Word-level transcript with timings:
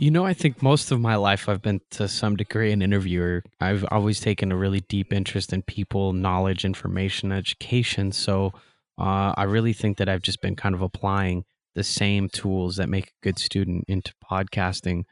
You 0.00 0.12
know, 0.12 0.24
I 0.24 0.32
think 0.32 0.62
most 0.62 0.92
of 0.92 1.00
my 1.00 1.16
life 1.16 1.48
I've 1.48 1.60
been 1.60 1.80
to 1.90 2.06
some 2.06 2.36
degree 2.36 2.70
an 2.70 2.82
interviewer. 2.82 3.42
I've 3.60 3.84
always 3.90 4.20
taken 4.20 4.52
a 4.52 4.56
really 4.56 4.78
deep 4.78 5.12
interest 5.12 5.52
in 5.52 5.62
people, 5.62 6.12
knowledge, 6.12 6.64
information, 6.64 7.32
education. 7.32 8.12
So 8.12 8.52
uh, 8.96 9.34
I 9.36 9.42
really 9.42 9.72
think 9.72 9.98
that 9.98 10.08
I've 10.08 10.22
just 10.22 10.40
been 10.40 10.54
kind 10.54 10.76
of 10.76 10.82
applying 10.82 11.42
the 11.74 11.82
same 11.82 12.28
tools 12.28 12.76
that 12.76 12.88
make 12.88 13.08
a 13.08 13.24
good 13.24 13.40
student 13.40 13.86
into 13.88 14.12
podcasting. 14.30 15.02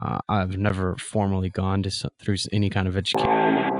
Uh, 0.00 0.20
I've 0.26 0.56
never 0.56 0.96
formally 0.96 1.50
gone 1.50 1.82
to 1.82 2.10
through 2.18 2.36
any 2.50 2.70
kind 2.70 2.88
of 2.88 2.96
education. 2.96 3.79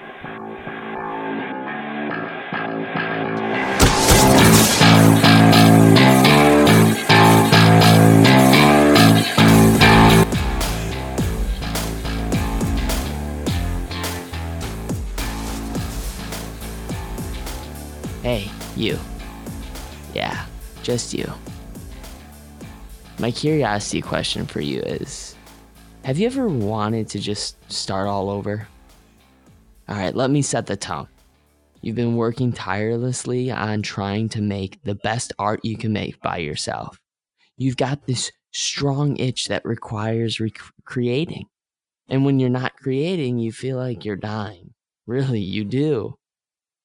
You. 18.81 18.97
Yeah, 20.13 20.45
just 20.83 21.13
you. 21.13 21.31
My 23.19 23.31
curiosity 23.31 24.01
question 24.01 24.45
for 24.45 24.61
you 24.61 24.81
is 24.81 25.35
Have 26.03 26.17
you 26.17 26.25
ever 26.25 26.47
wanted 26.47 27.07
to 27.09 27.19
just 27.19 27.55
start 27.71 28.07
all 28.07 28.29
over? 28.29 28.67
All 29.87 29.95
right, 29.95 30.15
let 30.15 30.31
me 30.31 30.41
set 30.41 30.65
the 30.65 30.75
tone. 30.75 31.07
You've 31.81 31.95
been 31.95 32.15
working 32.15 32.51
tirelessly 32.53 33.51
on 33.51 33.81
trying 33.81 34.29
to 34.29 34.41
make 34.41 34.81
the 34.83 34.95
best 34.95 35.33
art 35.39 35.61
you 35.63 35.77
can 35.77 35.93
make 35.93 36.19
by 36.21 36.37
yourself. 36.37 36.97
You've 37.57 37.77
got 37.77 38.05
this 38.05 38.31
strong 38.51 39.17
itch 39.17 39.47
that 39.47 39.65
requires 39.65 40.39
rec- 40.39 40.59
creating. 40.85 41.45
And 42.07 42.25
when 42.25 42.39
you're 42.39 42.49
not 42.49 42.75
creating, 42.75 43.39
you 43.39 43.51
feel 43.51 43.77
like 43.77 44.05
you're 44.05 44.15
dying. 44.15 44.73
Really, 45.07 45.39
you 45.39 45.63
do. 45.63 46.15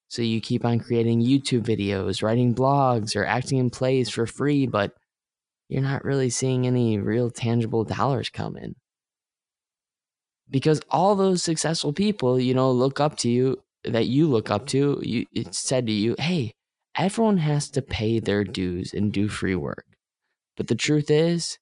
So 0.08 0.22
you 0.22 0.40
keep 0.40 0.64
on 0.64 0.78
creating 0.78 1.22
YouTube 1.22 1.62
videos, 1.62 2.22
writing 2.22 2.54
blogs, 2.54 3.16
or 3.16 3.24
acting 3.24 3.58
in 3.58 3.70
plays 3.70 4.08
for 4.08 4.26
free, 4.26 4.66
but 4.66 4.92
you're 5.68 5.82
not 5.82 6.04
really 6.04 6.30
seeing 6.30 6.66
any 6.66 6.98
real 6.98 7.30
tangible 7.30 7.84
dollars 7.84 8.30
come 8.30 8.56
in. 8.56 8.76
Because 10.48 10.80
all 10.90 11.16
those 11.16 11.42
successful 11.42 11.92
people, 11.92 12.38
you 12.38 12.54
know, 12.54 12.70
look 12.70 13.00
up 13.00 13.16
to 13.18 13.28
you, 13.28 13.62
that 13.82 14.06
you 14.06 14.28
look 14.28 14.48
up 14.50 14.66
to, 14.68 15.00
you, 15.02 15.26
it 15.32 15.54
said 15.54 15.86
to 15.86 15.92
you, 15.92 16.14
hey, 16.18 16.52
everyone 16.96 17.38
has 17.38 17.68
to 17.70 17.82
pay 17.82 18.20
their 18.20 18.44
dues 18.44 18.94
and 18.94 19.12
do 19.12 19.28
free 19.28 19.56
work. 19.56 19.86
But 20.56 20.68
the 20.68 20.76
truth 20.76 21.10
is, 21.10 21.58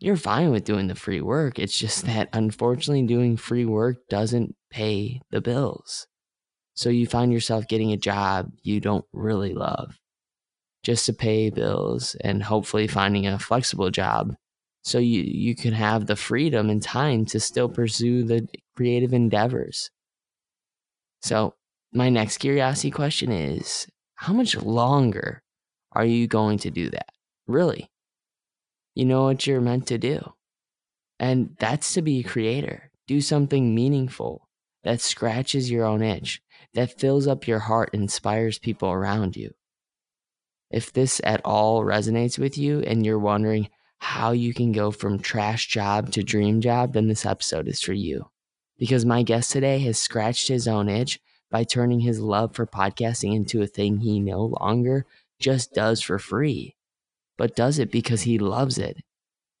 you're 0.00 0.16
fine 0.16 0.50
with 0.50 0.64
doing 0.64 0.88
the 0.88 0.94
free 0.94 1.20
work. 1.20 1.58
It's 1.58 1.78
just 1.78 2.06
that 2.06 2.28
unfortunately, 2.32 3.06
doing 3.06 3.36
free 3.36 3.66
work 3.66 4.08
doesn't 4.08 4.56
pay 4.70 5.20
the 5.30 5.40
bills. 5.40 6.06
So 6.80 6.88
you 6.88 7.06
find 7.06 7.30
yourself 7.30 7.68
getting 7.68 7.92
a 7.92 7.98
job 7.98 8.52
you 8.62 8.80
don't 8.80 9.04
really 9.12 9.52
love 9.52 9.98
just 10.82 11.04
to 11.04 11.12
pay 11.12 11.50
bills 11.50 12.16
and 12.24 12.42
hopefully 12.42 12.86
finding 12.86 13.26
a 13.26 13.38
flexible 13.38 13.90
job 13.90 14.34
so 14.80 14.96
you, 14.96 15.20
you 15.20 15.54
can 15.54 15.74
have 15.74 16.06
the 16.06 16.16
freedom 16.16 16.70
and 16.70 16.82
time 16.82 17.26
to 17.26 17.38
still 17.38 17.68
pursue 17.68 18.22
the 18.22 18.48
creative 18.74 19.12
endeavors. 19.12 19.90
So, 21.20 21.52
my 21.92 22.08
next 22.08 22.38
curiosity 22.38 22.90
question 22.90 23.30
is 23.30 23.86
how 24.14 24.32
much 24.32 24.56
longer 24.56 25.42
are 25.92 26.06
you 26.06 26.26
going 26.26 26.56
to 26.60 26.70
do 26.70 26.88
that? 26.88 27.10
Really? 27.46 27.90
You 28.94 29.04
know 29.04 29.24
what 29.24 29.46
you're 29.46 29.60
meant 29.60 29.86
to 29.88 29.98
do. 29.98 30.32
And 31.18 31.56
that's 31.58 31.92
to 31.92 32.00
be 32.00 32.20
a 32.20 32.22
creator. 32.22 32.90
Do 33.06 33.20
something 33.20 33.74
meaningful 33.74 34.48
that 34.82 35.02
scratches 35.02 35.70
your 35.70 35.84
own 35.84 36.02
itch, 36.02 36.40
that 36.74 36.98
fills 36.98 37.26
up 37.26 37.46
your 37.46 37.58
heart 37.58 37.90
and 37.92 38.02
inspires 38.02 38.58
people 38.58 38.90
around 38.90 39.36
you. 39.36 39.52
If 40.70 40.92
this 40.92 41.20
at 41.24 41.40
all 41.44 41.82
resonates 41.82 42.38
with 42.38 42.56
you 42.56 42.80
and 42.80 43.04
you're 43.04 43.18
wondering 43.18 43.68
how 43.98 44.30
you 44.32 44.54
can 44.54 44.72
go 44.72 44.90
from 44.90 45.18
trash 45.18 45.66
job 45.66 46.12
to 46.12 46.22
dream 46.22 46.60
job, 46.60 46.92
then 46.92 47.08
this 47.08 47.26
episode 47.26 47.68
is 47.68 47.82
for 47.82 47.92
you. 47.92 48.30
Because 48.78 49.04
my 49.04 49.22
guest 49.22 49.50
today 49.52 49.78
has 49.80 50.00
scratched 50.00 50.48
his 50.48 50.66
own 50.66 50.88
itch 50.88 51.20
by 51.50 51.64
turning 51.64 52.00
his 52.00 52.20
love 52.20 52.54
for 52.54 52.66
podcasting 52.66 53.34
into 53.34 53.60
a 53.60 53.66
thing 53.66 53.98
he 53.98 54.20
no 54.20 54.54
longer 54.60 55.06
just 55.38 55.74
does 55.74 56.00
for 56.00 56.18
free, 56.18 56.76
but 57.36 57.56
does 57.56 57.78
it 57.78 57.90
because 57.90 58.22
he 58.22 58.38
loves 58.38 58.78
it. 58.78 58.98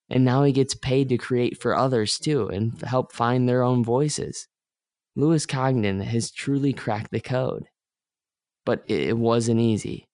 And 0.08 0.24
now 0.24 0.44
he 0.44 0.52
gets 0.52 0.74
paid 0.74 1.08
to 1.08 1.18
create 1.18 1.60
for 1.60 1.76
others 1.76 2.18
too 2.18 2.48
and 2.48 2.80
help 2.82 3.12
find 3.12 3.48
their 3.48 3.62
own 3.62 3.84
voices. 3.84 4.48
Luis 5.16 5.46
Congdon 5.46 6.00
has 6.00 6.30
truly 6.30 6.72
cracked 6.72 7.10
the 7.10 7.20
code. 7.20 7.68
But 8.64 8.84
it 8.86 9.16
wasn't 9.16 9.60
easy. 9.60 10.06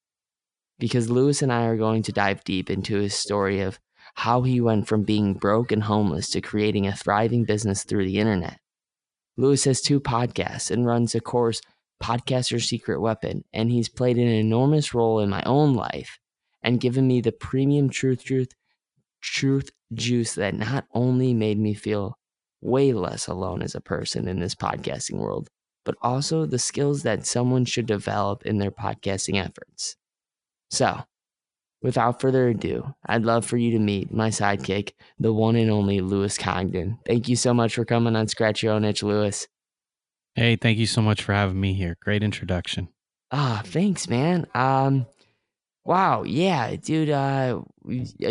Because 0.78 1.10
Luis 1.10 1.42
and 1.42 1.52
I 1.52 1.64
are 1.66 1.76
going 1.76 2.02
to 2.04 2.12
dive 2.12 2.44
deep 2.44 2.70
into 2.70 2.96
his 2.96 3.14
story 3.14 3.60
of 3.60 3.78
how 4.14 4.42
he 4.42 4.60
went 4.60 4.86
from 4.86 5.02
being 5.02 5.34
broke 5.34 5.72
and 5.72 5.82
homeless 5.82 6.30
to 6.30 6.40
creating 6.40 6.86
a 6.86 6.96
thriving 6.96 7.44
business 7.44 7.84
through 7.84 8.06
the 8.06 8.18
internet. 8.18 8.58
Luis 9.36 9.64
has 9.64 9.82
two 9.82 10.00
podcasts 10.00 10.70
and 10.70 10.86
runs 10.86 11.14
a 11.14 11.20
course, 11.20 11.60
Podcaster's 12.02 12.68
Secret 12.68 13.00
Weapon, 13.00 13.44
and 13.52 13.70
he's 13.70 13.88
played 13.88 14.16
an 14.16 14.28
enormous 14.28 14.94
role 14.94 15.20
in 15.20 15.28
my 15.28 15.42
own 15.44 15.74
life 15.74 16.18
and 16.62 16.80
given 16.80 17.06
me 17.06 17.20
the 17.20 17.32
premium 17.32 17.90
truth, 17.90 18.24
truth, 18.24 18.48
truth 19.20 19.70
juice 19.92 20.34
that 20.34 20.54
not 20.54 20.86
only 20.94 21.34
made 21.34 21.58
me 21.58 21.74
feel 21.74 22.18
way 22.66 22.92
less 22.92 23.28
alone 23.28 23.62
as 23.62 23.74
a 23.74 23.80
person 23.80 24.26
in 24.28 24.40
this 24.40 24.54
podcasting 24.54 25.18
world, 25.18 25.48
but 25.84 25.94
also 26.02 26.44
the 26.44 26.58
skills 26.58 27.04
that 27.04 27.24
someone 27.24 27.64
should 27.64 27.86
develop 27.86 28.44
in 28.44 28.58
their 28.58 28.72
podcasting 28.72 29.42
efforts. 29.42 29.96
So, 30.70 31.04
without 31.80 32.20
further 32.20 32.48
ado, 32.48 32.94
I'd 33.06 33.24
love 33.24 33.46
for 33.46 33.56
you 33.56 33.70
to 33.70 33.78
meet 33.78 34.12
my 34.12 34.30
sidekick, 34.30 34.92
the 35.18 35.32
one 35.32 35.54
and 35.54 35.70
only 35.70 36.00
Luis 36.00 36.36
Congdon. 36.36 36.98
Thank 37.06 37.28
you 37.28 37.36
so 37.36 37.54
much 37.54 37.74
for 37.74 37.84
coming 37.84 38.16
on 38.16 38.26
Scratch 38.26 38.62
Your 38.62 38.72
Own 38.72 38.84
Itch, 38.84 39.02
Luis. 39.02 39.46
Hey, 40.34 40.56
thank 40.56 40.76
you 40.76 40.86
so 40.86 41.00
much 41.00 41.22
for 41.22 41.32
having 41.32 41.60
me 41.60 41.72
here. 41.72 41.96
Great 42.02 42.22
introduction. 42.22 42.88
Ah, 43.30 43.62
thanks, 43.64 44.08
man. 44.08 44.46
Um, 44.54 45.06
wow, 45.84 46.24
yeah, 46.24 46.74
dude. 46.76 47.10
Uh, 47.10 47.62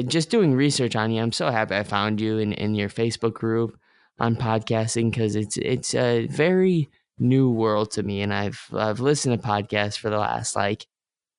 just 0.05 0.29
doing 0.29 0.53
research 0.53 0.95
on 0.95 1.11
you, 1.11 1.21
I'm 1.21 1.31
so 1.31 1.49
happy 1.49 1.75
I 1.75 1.83
found 1.83 2.19
you 2.19 2.37
in 2.37 2.51
in 2.51 2.75
your 2.75 2.89
Facebook 2.89 3.33
group 3.33 3.77
on 4.19 4.35
podcasting 4.35 5.11
because 5.11 5.35
it's 5.35 5.57
it's 5.57 5.93
a 5.95 6.27
very 6.27 6.89
new 7.19 7.49
world 7.49 7.91
to 7.91 8.03
me, 8.03 8.21
and 8.21 8.33
I've 8.33 8.61
I've 8.73 8.99
listened 8.99 9.41
to 9.41 9.47
podcasts 9.47 9.97
for 9.97 10.09
the 10.09 10.17
last 10.17 10.55
like 10.55 10.87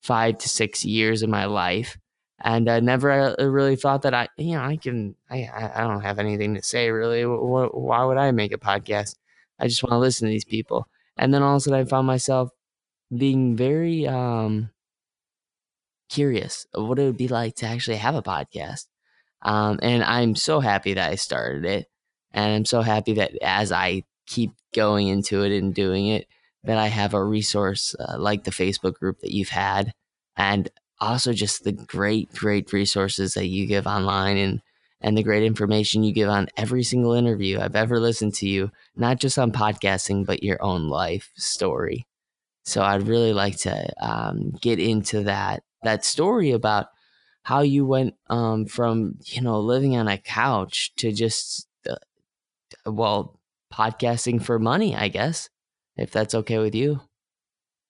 five 0.02 0.38
to 0.38 0.48
six 0.48 0.84
years 0.84 1.22
of 1.22 1.30
my 1.30 1.46
life, 1.46 1.98
and 2.42 2.68
I 2.68 2.80
never 2.80 3.36
uh, 3.38 3.44
really 3.44 3.76
thought 3.76 4.02
that 4.02 4.14
I 4.14 4.28
you 4.36 4.54
know 4.56 4.62
I 4.62 4.76
can 4.76 5.16
I 5.30 5.48
I 5.74 5.82
don't 5.82 6.02
have 6.02 6.18
anything 6.18 6.54
to 6.54 6.62
say 6.62 6.90
really. 6.90 7.22
Why 7.24 8.04
would 8.04 8.18
I 8.18 8.30
make 8.32 8.52
a 8.52 8.58
podcast? 8.58 9.16
I 9.58 9.68
just 9.68 9.82
want 9.82 9.92
to 9.92 9.98
listen 9.98 10.26
to 10.26 10.32
these 10.32 10.44
people. 10.44 10.88
And 11.16 11.32
then 11.32 11.42
all 11.42 11.54
of 11.54 11.58
a 11.58 11.60
sudden 11.60 11.80
I 11.80 11.84
found 11.84 12.06
myself 12.06 12.50
being 13.16 13.56
very 13.56 14.06
um, 14.06 14.70
curious 16.08 16.66
of 16.74 16.88
what 16.88 16.98
it 16.98 17.04
would 17.04 17.16
be 17.16 17.28
like 17.28 17.56
to 17.56 17.66
actually 17.66 17.96
have 17.96 18.14
a 18.14 18.22
podcast. 18.22 18.86
Um, 19.42 19.78
and 19.82 20.02
I'm 20.02 20.34
so 20.34 20.60
happy 20.60 20.94
that 20.94 21.10
I 21.10 21.14
started 21.14 21.64
it. 21.64 21.86
And 22.32 22.54
I'm 22.54 22.64
so 22.64 22.82
happy 22.82 23.14
that 23.14 23.32
as 23.42 23.72
I 23.72 24.02
keep 24.26 24.50
going 24.74 25.08
into 25.08 25.42
it 25.42 25.52
and 25.56 25.74
doing 25.74 26.08
it, 26.08 26.26
that 26.64 26.78
I 26.78 26.88
have 26.88 27.14
a 27.14 27.24
resource 27.24 27.94
uh, 27.98 28.16
like 28.18 28.44
the 28.44 28.50
Facebook 28.50 28.94
group 28.94 29.20
that 29.20 29.32
you've 29.32 29.50
had, 29.50 29.92
and 30.36 30.68
also 31.00 31.32
just 31.32 31.64
the 31.64 31.72
great, 31.72 32.32
great 32.32 32.72
resources 32.72 33.34
that 33.34 33.46
you 33.46 33.66
give 33.66 33.86
online 33.86 34.36
and 34.36 34.60
and 35.00 35.16
the 35.16 35.22
great 35.22 35.42
information 35.42 36.02
you 36.02 36.12
give 36.12 36.28
on 36.28 36.48
every 36.56 36.82
single 36.82 37.12
interview 37.12 37.60
I've 37.60 37.76
ever 37.76 38.00
listened 38.00 38.34
to 38.36 38.48
you, 38.48 38.70
not 38.96 39.20
just 39.20 39.38
on 39.38 39.52
podcasting, 39.52 40.24
but 40.24 40.42
your 40.42 40.60
own 40.62 40.88
life 40.88 41.30
story. 41.36 42.06
So 42.64 42.82
I'd 42.82 43.06
really 43.06 43.32
like 43.32 43.58
to 43.58 43.88
um, 44.04 44.52
get 44.60 44.78
into 44.80 45.22
that 45.24 45.62
that 45.82 46.04
story 46.04 46.50
about 46.50 46.86
how 47.42 47.60
you 47.60 47.86
went 47.86 48.14
um, 48.28 48.66
from 48.66 49.18
you 49.26 49.40
know 49.42 49.60
living 49.60 49.96
on 49.96 50.08
a 50.08 50.18
couch 50.18 50.92
to 50.96 51.12
just 51.12 51.65
well 52.86 53.38
podcasting 53.72 54.42
for 54.42 54.58
money, 54.58 54.94
I 54.94 55.08
guess, 55.08 55.48
if 55.96 56.10
that's 56.10 56.34
okay 56.34 56.58
with 56.58 56.74
you. 56.74 57.00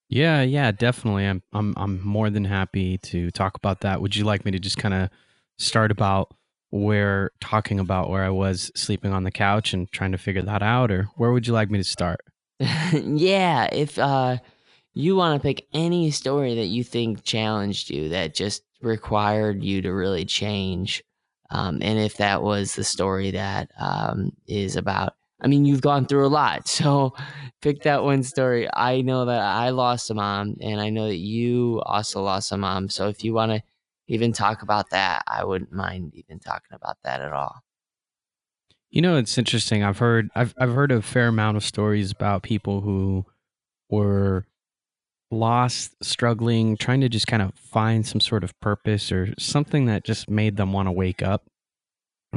Yeah, 0.09 0.43
yeah, 0.43 0.71
definitely. 0.71 1.27
I'm 1.27 1.43
I'm 1.53 1.75
I'm 1.77 2.07
more 2.07 2.31
than 2.31 2.45
happy 2.45 2.99
to 2.99 3.31
talk 3.31 3.57
about 3.57 3.81
that. 3.81 4.01
Would 4.01 4.15
you 4.15 4.25
like 4.25 4.45
me 4.45 4.53
to 4.53 4.59
just 4.59 4.79
kind 4.79 4.95
of 4.95 5.11
start 5.59 5.91
about 5.91 6.33
where 6.71 7.31
talking 7.41 7.81
about 7.81 8.11
where 8.11 8.25
I 8.25 8.31
was 8.31 8.71
sleeping 8.75 9.13
on 9.13 9.25
the 9.25 9.31
couch 9.31 9.73
and 9.73 9.91
trying 9.91 10.13
to 10.13 10.19
figure 10.19 10.43
that 10.43 10.63
out 10.63 10.91
or 10.91 11.05
where 11.17 11.33
would 11.33 11.47
you 11.47 11.53
like 11.53 11.71
me 11.71 11.79
to 11.79 11.85
start? 11.85 12.21
yeah, 12.93 13.69
if 13.73 13.99
uh 13.99 14.39
you 14.95 15.17
want 15.17 15.41
to 15.41 15.47
pick 15.47 15.67
any 15.75 16.11
story 16.11 16.55
that 16.55 16.67
you 16.67 16.83
think 16.83 17.23
challenged 17.23 17.91
you 17.91 18.09
that 18.11 18.35
just 18.35 18.63
required 18.81 19.63
you 19.63 19.83
to 19.83 19.91
really 19.93 20.25
change 20.25 21.03
um, 21.51 21.79
and 21.83 21.99
if 21.99 22.17
that 22.17 22.43
was 22.43 22.75
the 22.75 22.85
story 22.85 23.31
that 23.33 23.71
um, 23.79 24.33
is 24.47 24.77
about 24.77 25.15
I 25.41 25.49
mean, 25.49 25.65
you've 25.65 25.83
gone 25.83 26.07
through 26.07 26.27
a 26.27 26.29
lot. 26.29 26.67
So 26.77 27.15
pick 27.63 27.83
that 27.83 28.05
one 28.05 28.23
story. 28.23 28.69
I 28.73 29.01
know 29.01 29.25
that 29.25 29.41
I 29.41 29.71
lost 29.71 30.11
a 30.11 30.15
mom, 30.15 30.57
and 30.61 30.81
I 30.81 30.91
know 30.91 31.09
that 31.09 31.17
you 31.17 31.81
also 31.85 32.23
lost 32.23 32.53
a 32.53 32.57
mom. 32.57 32.89
So 32.89 33.09
if 33.09 33.25
you 33.25 33.33
want 33.33 33.53
to 33.53 33.63
even 34.09 34.33
talk 34.33 34.63
about 34.63 34.91
that, 34.91 35.23
I 35.27 35.45
wouldn't 35.45 35.73
mind 35.73 36.15
even 36.15 36.39
talking 36.39 36.73
about 36.73 36.99
that 37.05 37.21
at 37.21 37.33
all. 37.33 37.57
You 38.91 39.03
know, 39.03 39.17
it's 39.17 39.37
interesting. 39.37 39.83
I've 39.83 39.99
heard 39.99 40.31
I've 40.35 40.55
I've 40.59 40.75
heard 40.75 40.93
a 40.93 41.03
fair 41.03 41.29
amount 41.29 41.57
of 41.57 41.65
stories 41.65 42.13
about 42.13 42.43
people 42.43 42.83
who 42.83 43.27
were 43.91 44.47
lost, 45.31 45.95
struggling, 46.03 46.77
trying 46.77 47.01
to 47.01 47.09
just 47.09 47.27
kind 47.27 47.43
of 47.43 47.55
find 47.55 48.07
some 48.07 48.21
sort 48.21 48.45
of 48.45 48.59
purpose 48.61 49.11
or 49.11 49.35
something 49.39 49.87
that 49.87 50.05
just 50.05 50.31
made 50.31 50.57
them 50.57 50.73
want 50.73 50.87
to 50.87 50.93
wake 50.93 51.23
up. 51.23 51.45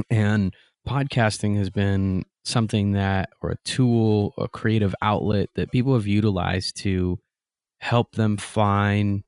And 0.08 0.54
podcasting 0.88 1.56
has 1.56 1.70
been 1.70 2.24
something 2.44 2.92
that, 2.92 3.30
or 3.42 3.50
a 3.50 3.58
tool, 3.64 4.32
a 4.38 4.48
creative 4.48 4.94
outlet 5.02 5.50
that 5.54 5.70
people 5.70 5.94
have 5.94 6.06
utilized 6.06 6.76
to 6.78 7.18
help 7.78 8.12
them 8.12 8.36
find 8.36 9.22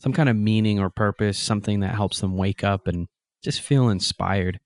some 0.00 0.12
kind 0.12 0.28
of 0.28 0.36
meaning 0.36 0.78
or 0.78 0.90
purpose, 0.90 1.38
something 1.38 1.80
that 1.80 1.94
helps 1.94 2.20
them 2.20 2.36
wake 2.36 2.62
up 2.62 2.86
and 2.86 3.08
just 3.42 3.60
feel 3.60 3.88
inspired. 3.88 4.60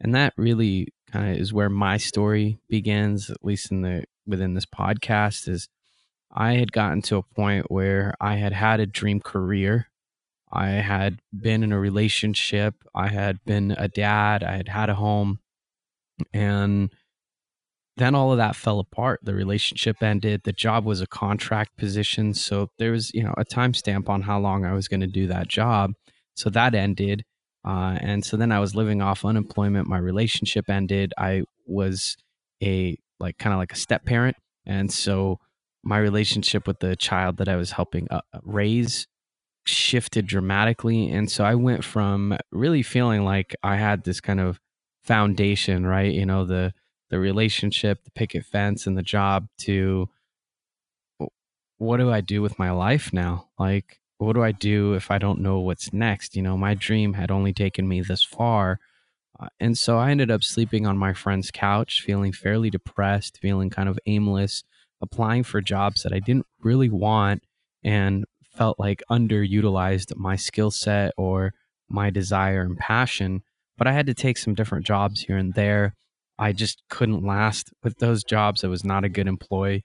And 0.00 0.14
that 0.14 0.32
really 0.36 0.88
kind 1.10 1.30
of 1.30 1.38
is 1.38 1.52
where 1.52 1.68
my 1.68 1.96
story 1.96 2.60
begins, 2.68 3.30
at 3.30 3.44
least 3.44 3.70
in 3.70 3.82
the 3.82 4.04
within 4.26 4.54
this 4.54 4.66
podcast, 4.66 5.48
is 5.48 5.68
I 6.30 6.54
had 6.54 6.72
gotten 6.72 7.02
to 7.02 7.16
a 7.16 7.22
point 7.22 7.70
where 7.70 8.14
I 8.20 8.36
had 8.36 8.52
had 8.52 8.80
a 8.80 8.86
dream 8.86 9.20
career. 9.20 9.88
I 10.52 10.68
had 10.68 11.20
been 11.38 11.62
in 11.62 11.72
a 11.72 11.78
relationship. 11.78 12.74
I 12.94 13.08
had 13.08 13.38
been 13.44 13.72
a 13.72 13.88
dad. 13.88 14.42
I 14.42 14.56
had 14.56 14.68
had 14.68 14.90
a 14.90 14.94
home. 14.94 15.40
And 16.32 16.90
then 17.96 18.14
all 18.14 18.32
of 18.32 18.38
that 18.38 18.56
fell 18.56 18.78
apart. 18.78 19.20
The 19.22 19.34
relationship 19.34 20.02
ended. 20.02 20.42
The 20.44 20.52
job 20.52 20.84
was 20.84 21.00
a 21.00 21.06
contract 21.06 21.76
position. 21.76 22.32
So 22.34 22.68
there 22.78 22.92
was, 22.92 23.12
you 23.12 23.22
know, 23.22 23.34
a 23.36 23.44
timestamp 23.44 24.08
on 24.08 24.22
how 24.22 24.38
long 24.38 24.64
I 24.64 24.72
was 24.72 24.88
going 24.88 25.00
to 25.00 25.06
do 25.06 25.26
that 25.26 25.48
job. 25.48 25.92
So 26.36 26.50
that 26.50 26.74
ended. 26.74 27.24
Uh, 27.66 27.98
and 28.00 28.24
so 28.24 28.36
then 28.36 28.52
I 28.52 28.60
was 28.60 28.74
living 28.74 29.02
off 29.02 29.24
unemployment. 29.24 29.88
My 29.88 29.98
relationship 29.98 30.70
ended. 30.70 31.12
I 31.18 31.42
was 31.66 32.16
a, 32.62 32.96
like, 33.18 33.36
kind 33.38 33.52
of 33.52 33.58
like 33.58 33.72
a 33.72 33.76
step 33.76 34.04
parent. 34.04 34.36
And 34.64 34.92
so 34.92 35.40
my 35.82 35.98
relationship 35.98 36.66
with 36.66 36.80
the 36.80 36.96
child 36.96 37.38
that 37.38 37.48
I 37.48 37.56
was 37.56 37.72
helping 37.72 38.08
uh, 38.10 38.20
raise 38.42 39.06
shifted 39.64 40.26
dramatically. 40.26 41.10
And 41.10 41.30
so 41.30 41.44
I 41.44 41.54
went 41.54 41.84
from 41.84 42.36
really 42.50 42.82
feeling 42.82 43.24
like 43.24 43.54
I 43.62 43.76
had 43.76 44.04
this 44.04 44.20
kind 44.20 44.40
of 44.40 44.58
foundation, 45.02 45.86
right? 45.86 46.12
You 46.12 46.26
know, 46.26 46.44
the 46.44 46.72
the 47.10 47.18
relationship, 47.18 48.04
the 48.04 48.10
picket 48.10 48.44
fence, 48.44 48.86
and 48.86 48.96
the 48.96 49.02
job 49.02 49.48
to 49.60 50.08
what 51.78 51.98
do 51.98 52.10
I 52.10 52.20
do 52.20 52.42
with 52.42 52.58
my 52.58 52.70
life 52.70 53.12
now? 53.12 53.48
Like, 53.58 54.00
what 54.18 54.32
do 54.32 54.42
I 54.42 54.52
do 54.52 54.94
if 54.94 55.10
I 55.10 55.18
don't 55.18 55.40
know 55.40 55.60
what's 55.60 55.92
next? 55.92 56.36
You 56.36 56.42
know, 56.42 56.56
my 56.56 56.74
dream 56.74 57.14
had 57.14 57.30
only 57.30 57.52
taken 57.52 57.88
me 57.88 58.00
this 58.00 58.22
far. 58.22 58.80
Uh, 59.38 59.48
and 59.60 59.78
so 59.78 59.98
I 59.98 60.10
ended 60.10 60.30
up 60.30 60.42
sleeping 60.42 60.86
on 60.86 60.98
my 60.98 61.12
friend's 61.12 61.52
couch, 61.52 62.02
feeling 62.02 62.32
fairly 62.32 62.68
depressed, 62.68 63.38
feeling 63.40 63.70
kind 63.70 63.88
of 63.88 63.98
aimless, 64.06 64.64
applying 65.00 65.44
for 65.44 65.60
jobs 65.60 66.02
that 66.02 66.12
I 66.12 66.18
didn't 66.20 66.46
really 66.60 66.90
want 66.90 67.42
and 67.84 68.24
felt 68.42 68.78
like 68.78 69.02
underutilized 69.10 70.16
my 70.16 70.36
skill 70.36 70.70
set 70.70 71.12
or 71.16 71.52
my 71.88 72.10
desire 72.10 72.62
and 72.62 72.76
passion 72.76 73.42
but 73.78 73.86
I 73.86 73.92
had 73.92 74.06
to 74.06 74.14
take 74.14 74.36
some 74.36 74.54
different 74.54 74.84
jobs 74.84 75.22
here 75.22 75.36
and 75.36 75.54
there. 75.54 75.94
I 76.38 76.52
just 76.52 76.82
couldn't 76.90 77.24
last 77.24 77.72
with 77.82 77.98
those 77.98 78.24
jobs. 78.24 78.64
I 78.64 78.68
was 78.68 78.84
not 78.84 79.04
a 79.04 79.08
good 79.08 79.28
employee. 79.28 79.84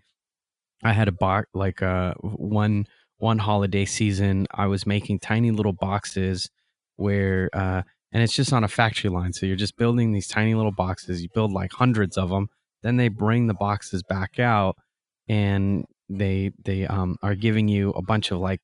I 0.84 0.92
had 0.92 1.08
a 1.08 1.14
box 1.14 1.48
like 1.54 1.82
uh 1.82 2.16
one 2.20 2.88
one 3.18 3.38
holiday 3.38 3.86
season. 3.86 4.48
I 4.52 4.66
was 4.66 4.86
making 4.86 5.20
tiny 5.20 5.52
little 5.52 5.74
boxes 5.74 6.50
where 6.98 7.50
uh 7.54 7.84
and 8.12 8.22
it's 8.22 8.36
just 8.36 8.52
on 8.52 8.64
a 8.64 8.68
factory 8.68 9.10
line. 9.10 9.34
So 9.34 9.46
you're 9.46 9.56
just 9.56 9.78
building 9.78 10.12
these 10.12 10.28
tiny 10.28 10.56
little 10.56 10.72
boxes. 10.72 11.22
You 11.22 11.30
build 11.34 11.52
like 11.52 11.72
hundreds 11.72 12.18
of 12.18 12.30
them. 12.30 12.50
Then 12.82 12.98
they 12.98 13.08
bring 13.08 13.48
the 13.48 13.54
boxes 13.54 14.04
back 14.04 14.40
out 14.40 14.76
and 15.28 15.86
they 16.10 16.52
they 16.64 16.86
um 16.88 17.18
are 17.22 17.36
giving 17.36 17.68
you 17.68 17.92
a 17.92 18.02
bunch 18.02 18.32
of 18.32 18.40
like 18.40 18.60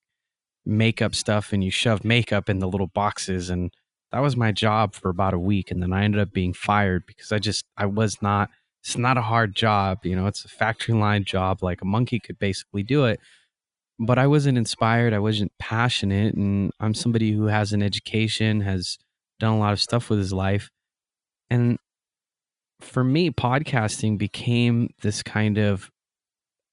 makeup 0.65 1.15
stuff 1.15 1.53
and 1.53 1.63
you 1.63 1.71
shove 1.71 2.03
makeup 2.03 2.49
in 2.49 2.59
the 2.59 2.67
little 2.67 2.87
boxes 2.87 3.49
and 3.49 3.71
that 4.11 4.19
was 4.19 4.35
my 4.35 4.51
job 4.51 4.93
for 4.93 5.09
about 5.09 5.33
a 5.33 5.39
week 5.39 5.71
and 5.71 5.81
then 5.81 5.93
i 5.93 6.03
ended 6.03 6.19
up 6.19 6.31
being 6.33 6.53
fired 6.53 7.03
because 7.07 7.31
i 7.31 7.39
just 7.39 7.65
i 7.77 7.85
was 7.85 8.21
not 8.21 8.49
it's 8.83 8.97
not 8.97 9.17
a 9.17 9.21
hard 9.21 9.55
job 9.55 9.99
you 10.05 10.15
know 10.15 10.27
it's 10.27 10.45
a 10.45 10.49
factory 10.49 10.93
line 10.93 11.23
job 11.23 11.63
like 11.63 11.81
a 11.81 11.85
monkey 11.85 12.19
could 12.19 12.37
basically 12.37 12.83
do 12.83 13.05
it 13.05 13.19
but 13.99 14.17
i 14.17 14.27
wasn't 14.27 14.57
inspired 14.57 15.13
i 15.13 15.19
wasn't 15.19 15.51
passionate 15.59 16.35
and 16.35 16.71
i'm 16.79 16.93
somebody 16.93 17.31
who 17.31 17.45
has 17.45 17.73
an 17.73 17.81
education 17.81 18.61
has 18.61 18.97
done 19.39 19.53
a 19.53 19.59
lot 19.59 19.73
of 19.73 19.81
stuff 19.81 20.09
with 20.09 20.19
his 20.19 20.33
life 20.33 20.69
and 21.49 21.77
for 22.81 23.03
me 23.03 23.31
podcasting 23.31 24.17
became 24.17 24.89
this 25.01 25.23
kind 25.23 25.57
of 25.57 25.89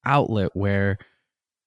outlet 0.06 0.50
where 0.54 0.98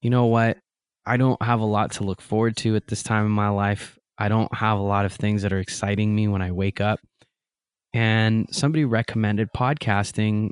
you 0.01 0.10
know 0.10 0.25
what 0.25 0.58
i 1.05 1.17
don't 1.17 1.41
have 1.41 1.60
a 1.60 1.65
lot 1.65 1.91
to 1.91 2.03
look 2.03 2.22
forward 2.22 2.58
to 2.58 2.75
at 2.75 2.88
this 2.88 3.03
time 3.03 3.25
in 3.25 3.31
my 3.31 3.50
life 3.50 4.00
I 4.19 4.27
don't 4.27 4.53
have 4.53 4.77
a 4.77 4.84
lot 4.84 5.05
of 5.05 5.13
things 5.13 5.41
that 5.43 5.53
are 5.53 5.60
exciting 5.60 6.13
me 6.13 6.27
when 6.27 6.41
I 6.41 6.51
wake 6.51 6.81
up. 6.81 7.00
And 7.93 8.48
somebody 8.51 8.84
recommended 8.84 9.48
podcasting. 9.55 10.51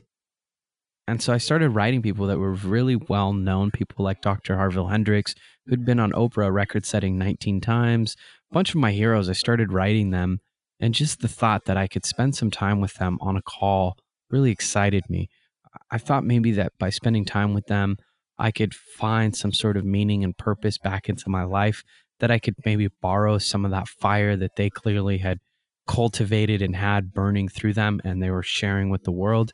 And 1.06 1.22
so 1.22 1.34
I 1.34 1.38
started 1.38 1.70
writing 1.72 2.02
people 2.02 2.28
that 2.28 2.40
were 2.40 2.54
really 2.54 2.96
well 2.96 3.34
known, 3.34 3.72
people 3.72 4.06
like 4.06 4.22
Dr. 4.22 4.56
Harville 4.56 4.88
Hendrix, 4.88 5.36
who'd 5.66 5.86
been 5.86 6.00
on 6.00 6.14
Oprah 6.14 6.52
record 6.52 6.86
setting 6.86 7.18
19 7.18 7.60
times. 7.60 8.16
A 8.50 8.54
bunch 8.54 8.70
of 8.70 8.80
my 8.80 8.94
heroes, 8.94 9.30
I 9.30 9.34
started 9.34 9.74
writing 9.74 10.12
them. 10.12 10.40
And 10.80 10.94
just 10.94 11.20
the 11.20 11.28
thought 11.28 11.66
that 11.66 11.78
I 11.78 11.88
could 11.88 12.06
spend 12.06 12.36
some 12.36 12.52
time 12.52 12.80
with 12.80 12.94
them 12.96 13.18
on 13.20 13.36
a 13.36 13.42
call 13.42 13.98
really 14.30 14.52
excited 14.52 15.04
me. 15.10 15.30
I 15.92 15.98
thought 15.98 16.24
maybe 16.24 16.52
that 16.54 16.74
by 16.80 16.90
spending 16.90 17.26
time 17.26 17.54
with 17.54 17.68
them, 17.68 17.98
I 18.38 18.52
could 18.52 18.74
find 18.74 19.36
some 19.36 19.52
sort 19.52 19.78
of 19.78 19.86
meaning 19.86 20.24
and 20.24 20.38
purpose 20.38 20.78
back 20.78 21.10
into 21.10 21.30
my 21.30 21.44
life 21.44 21.84
that 22.20 22.32
I 22.32 22.40
could 22.40 22.56
maybe 22.66 22.90
borrow 23.02 23.38
some 23.38 23.66
of 23.66 23.72
that 23.72 23.88
fire 23.88 24.36
that 24.36 24.56
they 24.56 24.70
clearly 24.70 25.20
had 25.20 25.40
cultivated 25.88 26.62
and 26.62 26.76
had 26.76 27.14
burning 27.14 27.48
through 27.48 27.74
them 27.74 28.02
and 28.04 28.22
they 28.22 28.30
were 28.30 28.44
sharing 28.44 28.90
with 28.90 29.04
the 29.04 29.12
world. 29.12 29.54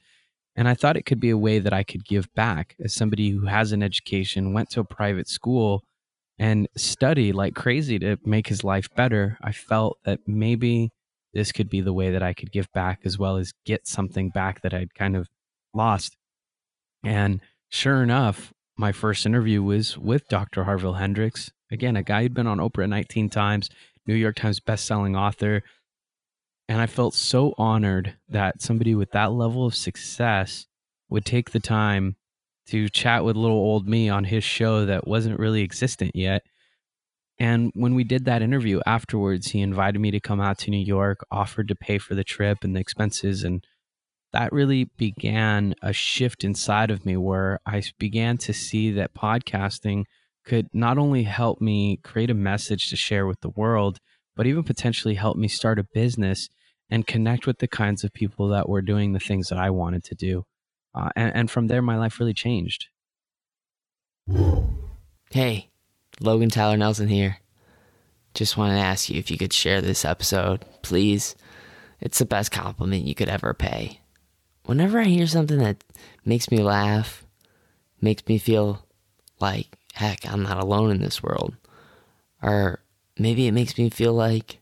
And 0.56 0.68
I 0.68 0.74
thought 0.74 0.98
it 0.98 1.06
could 1.06 1.20
be 1.20 1.30
a 1.30 1.38
way 1.38 1.60
that 1.60 1.74
I 1.74 1.84
could 1.84 2.06
give 2.06 2.34
back 2.36 2.76
as 2.84 2.94
somebody 2.94 3.30
who 3.30 3.46
has 3.46 3.72
an 3.72 3.82
education, 3.82 4.54
went 4.54 4.70
to 4.72 4.82
a 4.82 4.86
private 4.86 5.28
school, 5.28 5.84
and 6.38 6.68
study 6.76 7.32
like 7.32 7.56
crazy 7.56 8.00
to 8.00 8.18
make 8.26 8.48
his 8.48 8.64
life 8.64 8.88
better. 8.96 9.38
I 9.42 9.52
felt 9.52 9.98
that 10.06 10.20
maybe 10.28 10.92
this 11.34 11.52
could 11.52 11.70
be 11.70 11.82
the 11.82 11.94
way 11.94 12.12
that 12.12 12.24
I 12.24 12.34
could 12.34 12.52
give 12.52 12.72
back 12.74 13.02
as 13.06 13.18
well 13.18 13.38
as 13.38 13.54
get 13.66 13.88
something 13.88 14.30
back 14.30 14.62
that 14.62 14.74
I'd 14.74 14.94
kind 14.94 15.16
of 15.16 15.28
lost. 15.74 16.16
And 17.04 17.42
sure 17.70 18.02
enough, 18.04 18.54
my 18.78 18.92
first 18.92 19.26
interview 19.26 19.62
was 19.62 19.98
with 19.98 20.28
Dr. 20.28 20.64
Harville 20.64 20.94
Hendrix. 20.94 21.52
Again, 21.72 21.96
a 21.96 22.04
guy 22.04 22.24
who'd 22.24 22.34
been 22.34 22.48
on 22.48 22.60
Oprah 22.60 22.90
19 22.90 23.30
times, 23.30 23.70
New 24.08 24.16
York 24.16 24.36
Times 24.36 24.60
bestselling 24.60 25.18
author. 25.18 25.64
And 26.68 26.82
I 26.82 26.88
felt 26.88 27.14
so 27.14 27.54
honored 27.58 28.16
that 28.30 28.62
somebody 28.62 28.96
with 28.96 29.12
that 29.12 29.32
level 29.32 29.66
of 29.66 29.76
success 29.76 30.66
would 31.10 31.26
take 31.26 31.52
the 31.52 31.60
time 31.60 32.16
to 32.68 32.90
chat 32.90 33.26
with 33.26 33.36
little 33.36 33.58
old 33.58 33.88
me 33.88 34.10
on 34.10 34.24
his 34.24 34.44
show 34.44 34.86
that 34.86 35.08
wasn't 35.08 35.40
really 35.40 35.62
existent 35.62 36.16
yet. 36.16 36.44
And 37.38 37.72
when 37.76 37.96
we 37.96 38.04
did 38.04 38.26
that 38.26 38.42
interview 38.42 38.80
afterwards, 38.86 39.52
he 39.52 39.60
invited 39.62 40.00
me 40.00 40.12
to 40.12 40.20
come 40.20 40.40
out 40.40 40.60
to 40.60 40.72
New 40.72 40.78
York, 40.78 41.26
offered 41.30 41.68
to 41.68 41.76
pay 41.76 41.98
for 41.98 42.16
the 42.16 42.24
trip 42.24 42.60
and 42.64 42.76
the 42.76 42.80
expenses. 42.80 43.44
And 43.44 43.66
that 44.34 44.52
really 44.52 44.86
began 44.98 45.76
a 45.82 45.94
shift 45.94 46.44
inside 46.44 46.92
of 46.92 47.06
me 47.06 47.16
where 47.16 47.60
I 47.66 47.84
began 48.00 48.38
to 48.40 48.54
see 48.54 48.92
that 48.92 49.14
podcasting 49.14 50.06
could 50.44 50.68
not 50.74 50.98
only 50.98 51.24
help 51.24 51.62
me 51.62 51.98
create 51.98 52.30
a 52.30 52.36
message 52.36 52.90
to 52.90 52.96
share 52.96 53.26
with 53.26 53.40
the 53.42 53.50
world, 53.50 54.00
but 54.36 54.48
even 54.48 54.64
potentially 54.64 55.16
help 55.16 55.38
me 55.38 55.48
start 55.48 55.80
a 55.80 55.86
business 55.94 56.50
and 56.90 57.08
connect 57.08 57.48
with 57.48 57.60
the 57.60 57.68
kinds 57.68 58.04
of 58.04 58.12
people 58.12 58.50
that 58.50 58.68
were 58.68 58.82
doing 58.82 59.14
the 59.14 59.20
things 59.20 59.50
that 59.50 59.58
I 59.58 59.70
wanted 59.70 60.04
to 60.06 60.16
do. 60.16 60.46
Uh, 60.96 61.10
and, 61.16 61.34
and 61.36 61.52
from 61.52 61.68
there, 61.68 61.82
my 61.82 61.98
life 61.98 62.20
really 62.20 62.34
changed. 62.34 62.88
Hey, 65.32 65.70
Logan 66.20 66.50
Tyler 66.50 66.78
Nelson 66.78 67.08
here. 67.08 67.38
Just 68.34 68.58
wanted 68.58 68.76
to 68.76 68.82
ask 68.82 69.10
you 69.10 69.20
if 69.20 69.30
you 69.30 69.38
could 69.38 69.54
share 69.54 69.82
this 69.82 70.04
episode, 70.04 70.66
please. 70.82 71.36
It's 72.02 72.20
the 72.20 72.26
best 72.26 72.52
compliment 72.52 73.06
you 73.06 73.16
could 73.16 73.30
ever 73.30 73.54
pay. 73.54 74.02
Whenever 74.66 75.00
I 75.00 75.06
hear 75.06 75.28
something 75.28 75.58
that 75.60 75.84
makes 76.24 76.50
me 76.50 76.60
laugh, 76.60 77.26
makes 78.00 78.26
me 78.28 78.38
feel 78.38 78.86
like, 79.40 79.78
heck, 79.94 80.26
I'm 80.26 80.44
not 80.44 80.62
alone 80.64 80.92
in 80.92 81.02
this 81.02 81.22
world, 81.22 81.56
or 82.42 82.80
maybe 83.18 83.48
it 83.48 83.54
makes 83.54 83.78
me 83.78 83.90
feel 83.90 84.14
like, 84.14 84.60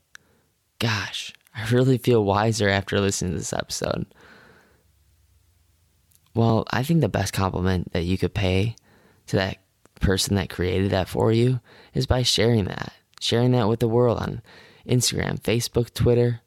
gosh, 0.79 1.34
I 1.55 1.70
really 1.70 1.98
feel 1.98 2.24
wiser 2.24 2.67
after 2.67 3.00
listening 3.00 3.34
to 3.34 3.38
this 3.38 3.53
episode. 3.53 4.05
Well, 6.34 6.65
I 6.72 6.84
think 6.84 7.01
the 7.01 7.10
best 7.10 7.34
compliment 7.34 7.93
that 7.93 8.03
you 8.03 8.17
could 8.17 8.34
pay 8.34 8.75
to 9.27 9.36
that 9.36 9.58
person 10.00 10.36
that 10.36 10.50
created 10.50 10.91
that 10.91 11.10
for 11.10 11.31
you 11.31 11.60
is 11.93 12.08
by 12.08 12.24
sharing 12.24 12.65
that, 12.65 12.93
sharing 13.20 13.51
that 13.51 13.67
with 13.67 13.81
the 13.81 13.88
world 13.88 14.17
on 14.17 14.41
Instagram, 14.88 15.39
Facebook, 15.39 15.93
Twitter, 15.93 16.41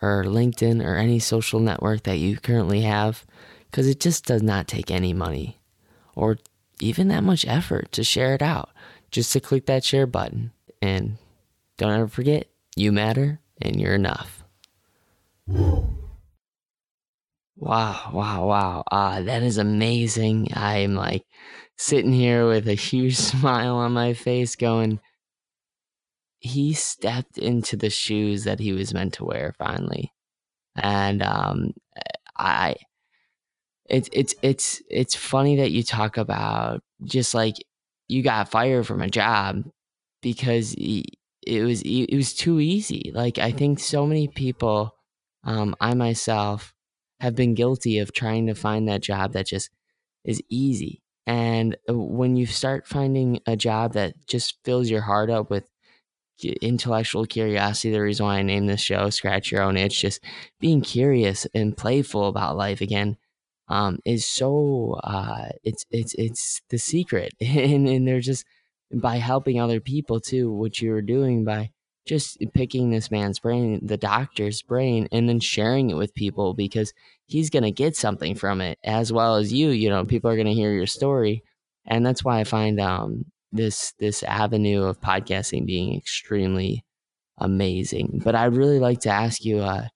or 0.00 0.24
LinkedIn, 0.24 0.84
or 0.84 0.96
any 0.96 1.18
social 1.18 1.60
network 1.60 2.04
that 2.04 2.18
you 2.18 2.38
currently 2.38 2.82
have, 2.82 3.26
because 3.70 3.86
it 3.86 4.00
just 4.00 4.26
does 4.26 4.42
not 4.42 4.68
take 4.68 4.90
any 4.90 5.12
money 5.12 5.58
or 6.18 6.36
even 6.80 7.08
that 7.08 7.22
much 7.22 7.46
effort 7.46 7.92
to 7.92 8.02
share 8.02 8.34
it 8.34 8.42
out. 8.42 8.70
Just 9.10 9.32
to 9.32 9.40
click 9.40 9.66
that 9.66 9.84
share 9.84 10.06
button. 10.06 10.52
And 10.82 11.16
don't 11.76 11.92
ever 11.92 12.08
forget, 12.08 12.48
you 12.76 12.92
matter 12.92 13.40
and 13.62 13.80
you're 13.80 13.94
enough. 13.94 14.42
Wow, 15.46 15.88
wow, 18.12 18.46
wow. 18.46 18.84
Uh, 18.90 19.22
that 19.22 19.42
is 19.42 19.58
amazing. 19.58 20.48
I'm 20.54 20.94
like 20.94 21.24
sitting 21.76 22.12
here 22.12 22.46
with 22.46 22.68
a 22.68 22.74
huge 22.74 23.16
smile 23.16 23.76
on 23.76 23.92
my 23.92 24.12
face 24.12 24.56
going, 24.56 25.00
he 26.40 26.74
stepped 26.74 27.38
into 27.38 27.76
the 27.76 27.90
shoes 27.90 28.44
that 28.44 28.60
he 28.60 28.72
was 28.72 28.94
meant 28.94 29.14
to 29.14 29.24
wear 29.24 29.54
finally. 29.58 30.12
And 30.76 31.22
um, 31.22 31.72
I, 32.36 32.76
it's 33.88 34.08
it's 34.12 34.34
it's 34.42 34.82
it's 34.90 35.14
funny 35.14 35.56
that 35.56 35.70
you 35.70 35.82
talk 35.82 36.16
about 36.16 36.82
just 37.04 37.34
like 37.34 37.56
you 38.08 38.22
got 38.22 38.50
fired 38.50 38.86
from 38.86 39.00
a 39.00 39.08
job 39.08 39.62
because 40.22 40.74
it 40.78 41.62
was 41.62 41.82
it 41.82 42.14
was 42.14 42.34
too 42.34 42.60
easy. 42.60 43.10
Like 43.14 43.38
I 43.38 43.52
think 43.52 43.78
so 43.78 44.06
many 44.06 44.28
people, 44.28 44.94
um, 45.44 45.74
I 45.80 45.94
myself 45.94 46.74
have 47.20 47.34
been 47.34 47.54
guilty 47.54 47.98
of 47.98 48.12
trying 48.12 48.46
to 48.46 48.54
find 48.54 48.88
that 48.88 49.02
job 49.02 49.32
that 49.32 49.46
just 49.46 49.70
is 50.24 50.42
easy. 50.50 51.02
And 51.26 51.76
uh, 51.88 51.94
when 51.98 52.36
you 52.36 52.46
start 52.46 52.86
finding 52.86 53.40
a 53.46 53.56
job 53.56 53.94
that 53.94 54.14
just 54.26 54.56
fills 54.64 54.90
your 54.90 55.02
heart 55.02 55.30
up 55.30 55.50
with 55.50 55.68
intellectual 56.44 57.26
curiosity, 57.26 57.90
the 57.90 58.00
reason 58.00 58.26
why 58.26 58.38
I 58.38 58.42
named 58.42 58.68
this 58.68 58.80
show 58.80 59.10
Scratch 59.10 59.50
Your 59.50 59.62
Own 59.62 59.76
Itch, 59.76 60.00
just 60.00 60.22
being 60.60 60.80
curious 60.80 61.46
and 61.54 61.76
playful 61.76 62.28
about 62.28 62.56
life 62.56 62.80
again, 62.80 63.16
um, 63.68 63.98
is 64.04 64.24
so 64.24 64.98
uh, 65.04 65.48
it's 65.64 65.84
it's 65.90 66.14
it's 66.14 66.62
the 66.70 66.78
secret. 66.78 67.34
and 67.40 67.88
and 67.88 68.06
they're 68.06 68.20
just 68.20 68.44
by 68.92 69.16
helping 69.16 69.60
other 69.60 69.80
people 69.80 70.20
too, 70.20 70.50
what 70.50 70.80
you 70.80 70.90
were 70.90 71.02
doing 71.02 71.44
by 71.44 71.70
just 72.06 72.38
picking 72.54 72.90
this 72.90 73.10
man's 73.10 73.38
brain, 73.38 73.80
the 73.82 73.98
doctor's 73.98 74.62
brain, 74.62 75.08
and 75.12 75.28
then 75.28 75.40
sharing 75.40 75.90
it 75.90 75.96
with 75.96 76.14
people 76.14 76.54
because 76.54 76.94
he's 77.26 77.50
going 77.50 77.62
to 77.62 77.70
get 77.70 77.94
something 77.94 78.34
from 78.34 78.62
it 78.62 78.78
as 78.82 79.12
well 79.12 79.36
as 79.36 79.52
you. 79.52 79.68
You 79.68 79.90
know, 79.90 80.04
people 80.06 80.30
are 80.30 80.36
going 80.36 80.46
to 80.46 80.54
hear 80.54 80.72
your 80.72 80.86
story. 80.86 81.44
And 81.86 82.04
that's 82.04 82.24
why 82.24 82.40
I 82.40 82.44
find 82.44 82.80
um, 82.80 83.26
this 83.52 83.92
this 83.98 84.22
avenue 84.22 84.84
of 84.84 85.00
podcasting 85.00 85.66
being 85.66 85.96
extremely 85.96 86.84
amazing. 87.38 88.20
But 88.24 88.34
I'd 88.34 88.56
really 88.56 88.78
like 88.78 89.00
to 89.00 89.10
ask 89.10 89.44
you, 89.44 89.60
uh, 89.60 89.88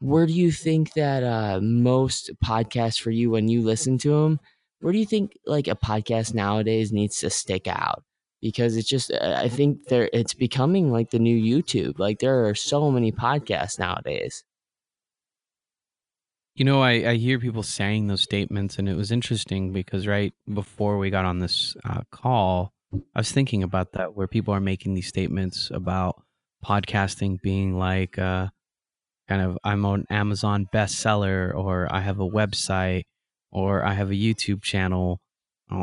where 0.00 0.26
do 0.26 0.32
you 0.32 0.50
think 0.52 0.94
that 0.94 1.22
uh, 1.22 1.60
most 1.62 2.30
podcasts 2.44 3.00
for 3.00 3.10
you 3.10 3.30
when 3.30 3.48
you 3.48 3.62
listen 3.62 3.98
to 3.98 4.10
them? 4.10 4.40
Where 4.80 4.92
do 4.92 4.98
you 4.98 5.06
think 5.06 5.32
like 5.46 5.68
a 5.68 5.76
podcast 5.76 6.34
nowadays 6.34 6.92
needs 6.92 7.18
to 7.20 7.30
stick 7.30 7.66
out? 7.68 8.02
because 8.40 8.76
it's 8.76 8.88
just 8.88 9.12
I 9.12 9.48
think 9.48 9.88
there 9.88 10.08
it's 10.12 10.34
becoming 10.34 10.90
like 10.90 11.10
the 11.10 11.18
new 11.18 11.36
YouTube. 11.36 11.98
Like 11.98 12.18
there 12.20 12.46
are 12.46 12.54
so 12.54 12.90
many 12.90 13.12
podcasts 13.12 13.78
nowadays. 13.78 14.44
You 16.60 16.66
know, 16.66 16.82
I, 16.82 16.90
I 16.90 17.14
hear 17.14 17.38
people 17.38 17.62
saying 17.62 18.08
those 18.08 18.20
statements, 18.20 18.78
and 18.78 18.86
it 18.86 18.94
was 18.94 19.10
interesting 19.10 19.72
because 19.72 20.06
right 20.06 20.34
before 20.52 20.98
we 20.98 21.08
got 21.08 21.24
on 21.24 21.38
this 21.38 21.74
uh, 21.86 22.02
call, 22.10 22.74
I 22.92 23.20
was 23.20 23.32
thinking 23.32 23.62
about 23.62 23.92
that, 23.92 24.14
where 24.14 24.26
people 24.26 24.52
are 24.52 24.60
making 24.60 24.92
these 24.92 25.06
statements 25.06 25.70
about 25.72 26.22
podcasting 26.62 27.40
being 27.40 27.78
like 27.78 28.18
uh, 28.18 28.48
kind 29.26 29.40
of 29.40 29.56
I'm 29.64 29.86
an 29.86 30.04
Amazon 30.10 30.68
bestseller, 30.70 31.54
or 31.54 31.88
I 31.90 32.00
have 32.00 32.20
a 32.20 32.28
website, 32.28 33.04
or 33.50 33.82
I 33.82 33.94
have 33.94 34.10
a 34.10 34.14
YouTube 34.14 34.60
channel, 34.60 35.22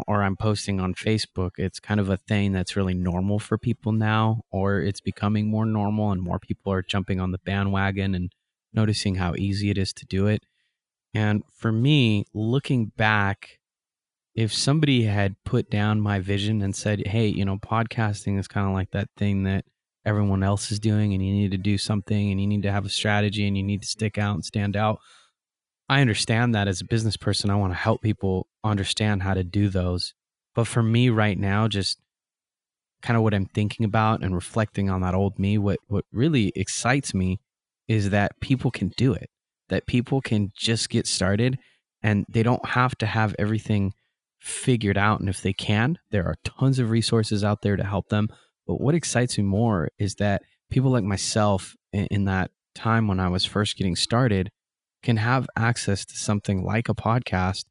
or 0.08 0.22
I'm 0.22 0.38
posting 0.38 0.80
on 0.80 0.94
Facebook, 0.94 1.54
it's 1.58 1.80
kind 1.80 2.00
of 2.00 2.08
a 2.08 2.18
thing 2.18 2.52
that's 2.52 2.76
really 2.76 2.94
normal 2.94 3.40
for 3.40 3.58
people 3.58 3.94
now, 3.94 4.42
or 4.52 4.80
it's 4.82 5.02
becoming 5.02 5.50
more 5.50 5.66
normal 5.66 6.12
and 6.12 6.22
more 6.22 6.38
people 6.38 6.72
are 6.72 6.84
jumping 6.84 7.20
on 7.20 7.32
the 7.32 7.40
bandwagon 7.40 8.14
and 8.14 8.32
noticing 8.72 9.16
how 9.16 9.34
easy 9.40 9.72
it 9.72 9.80
is 9.80 9.92
to 9.94 10.06
do 10.06 10.28
it. 10.28 10.44
And 11.18 11.44
for 11.52 11.72
me, 11.72 12.26
looking 12.34 12.92
back, 12.98 13.60
if 14.36 14.54
somebody 14.54 15.04
had 15.04 15.36
put 15.44 15.70
down 15.70 16.00
my 16.00 16.20
vision 16.20 16.62
and 16.62 16.76
said, 16.76 17.08
hey, 17.08 17.28
you 17.28 17.46
know, 17.46 17.58
podcasting 17.58 18.40
is 18.40 18.48
kind 18.48 18.68
of 18.68 18.74
like 18.74 18.92
that 18.92 19.10
thing 19.18 19.44
that 19.44 19.66
everyone 20.06 20.44
else 20.44 20.72
is 20.72 20.80
doing, 20.80 21.14
and 21.14 21.26
you 21.26 21.34
need 21.34 21.52
to 21.52 21.58
do 21.58 21.78
something 21.78 22.32
and 22.32 22.40
you 22.40 22.48
need 22.48 22.64
to 22.64 22.72
have 22.72 22.86
a 22.86 22.90
strategy 22.90 23.48
and 23.48 23.58
you 23.58 23.64
need 23.64 23.82
to 23.82 23.88
stick 23.88 24.18
out 24.18 24.36
and 24.36 24.46
stand 24.46 24.76
out 24.76 25.00
I 25.90 26.02
understand 26.02 26.54
that 26.54 26.68
as 26.68 26.82
a 26.82 26.86
business 26.86 27.16
person, 27.16 27.50
I 27.50 27.56
want 27.56 27.72
to 27.72 27.78
help 27.78 28.02
people 28.02 28.48
understand 28.64 29.24
how 29.24 29.34
to 29.34 29.44
do 29.44 29.70
those. 29.70 30.14
But 30.54 30.68
for 30.68 30.84
me 30.84 31.10
right 31.10 31.38
now, 31.38 31.68
just 31.68 32.00
kind 33.02 33.16
of 33.16 33.24
what 33.24 33.34
I'm 33.34 33.46
thinking 33.46 33.86
about 33.86 34.22
and 34.22 34.36
reflecting 34.36 34.90
on 34.90 35.02
that 35.02 35.14
old 35.14 35.40
me, 35.40 35.58
what 35.58 35.80
what 35.88 36.06
really 36.12 36.52
excites 36.56 37.14
me 37.14 37.40
is 37.88 38.10
that 38.10 38.40
people 38.42 38.70
can 38.72 38.90
do 38.98 39.14
it. 39.14 39.30
That 39.70 39.88
people 39.88 40.22
can 40.22 40.52
just 40.56 40.90
get 40.90 41.08
started 41.08 41.60
and 42.02 42.26
they 42.30 42.44
don't 42.44 42.66
have 42.66 42.98
to 43.00 43.06
have 43.06 43.36
everything 43.38 43.94
figured 44.40 44.98
out. 44.98 45.20
And 45.20 45.28
if 45.28 45.42
they 45.42 45.54
can, 45.54 45.98
there 46.12 46.26
are 46.26 46.36
tons 46.44 46.80
of 46.80 46.90
resources 46.90 47.44
out 47.44 47.62
there 47.62 47.76
to 47.76 47.84
help 47.84 48.10
them. 48.10 48.30
But 48.66 48.80
what 48.80 48.96
excites 48.96 49.38
me 49.38 49.44
more 49.44 49.90
is 49.98 50.16
that 50.16 50.44
people 50.70 50.92
like 50.92 51.04
myself 51.04 51.76
in, 51.92 52.26
that 52.26 52.52
time 52.76 53.08
when 53.08 53.20
I 53.20 53.30
was 53.30 53.46
first 53.46 53.78
getting 53.78 53.96
started 53.96 54.52
can 55.02 55.18
have 55.18 55.48
access 55.56 56.06
to 56.06 56.16
something 56.16 56.64
like 56.64 56.90
a 56.90 56.94
podcast 56.94 57.66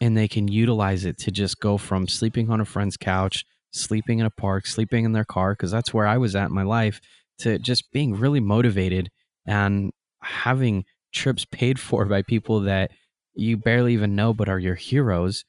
and 0.00 0.16
they 0.16 0.28
can 0.28 0.48
utilize 0.48 1.04
it 1.04 1.18
to 1.18 1.30
just 1.30 1.60
go 1.60 1.78
from 1.78 2.08
sleeping 2.08 2.50
on 2.50 2.60
a 2.60 2.64
friend's 2.64 2.96
couch, 2.96 3.44
sleeping 3.72 4.18
in 4.18 4.26
a 4.26 4.30
park, 4.30 4.66
sleeping 4.66 5.04
in 5.04 5.12
their 5.12 5.24
car, 5.24 5.52
because 5.52 5.70
that's 5.70 5.94
where 5.94 6.06
I 6.06 6.18
was 6.18 6.36
at 6.36 6.48
in 6.48 6.54
my 6.54 6.62
life, 6.62 7.00
to 7.38 7.58
just 7.58 7.90
being 7.92 8.14
really 8.14 8.40
motivated 8.40 9.10
and 9.46 9.92
having 10.22 10.84
trips 11.12 11.44
paid 11.44 11.78
for 11.78 12.04
by 12.04 12.22
people 12.22 12.60
that 12.60 12.90
you 13.34 13.56
barely 13.56 13.94
even 13.94 14.14
know 14.14 14.32
but 14.32 14.48
are 14.48 14.58
your 14.58 14.74
heroes 14.74 15.44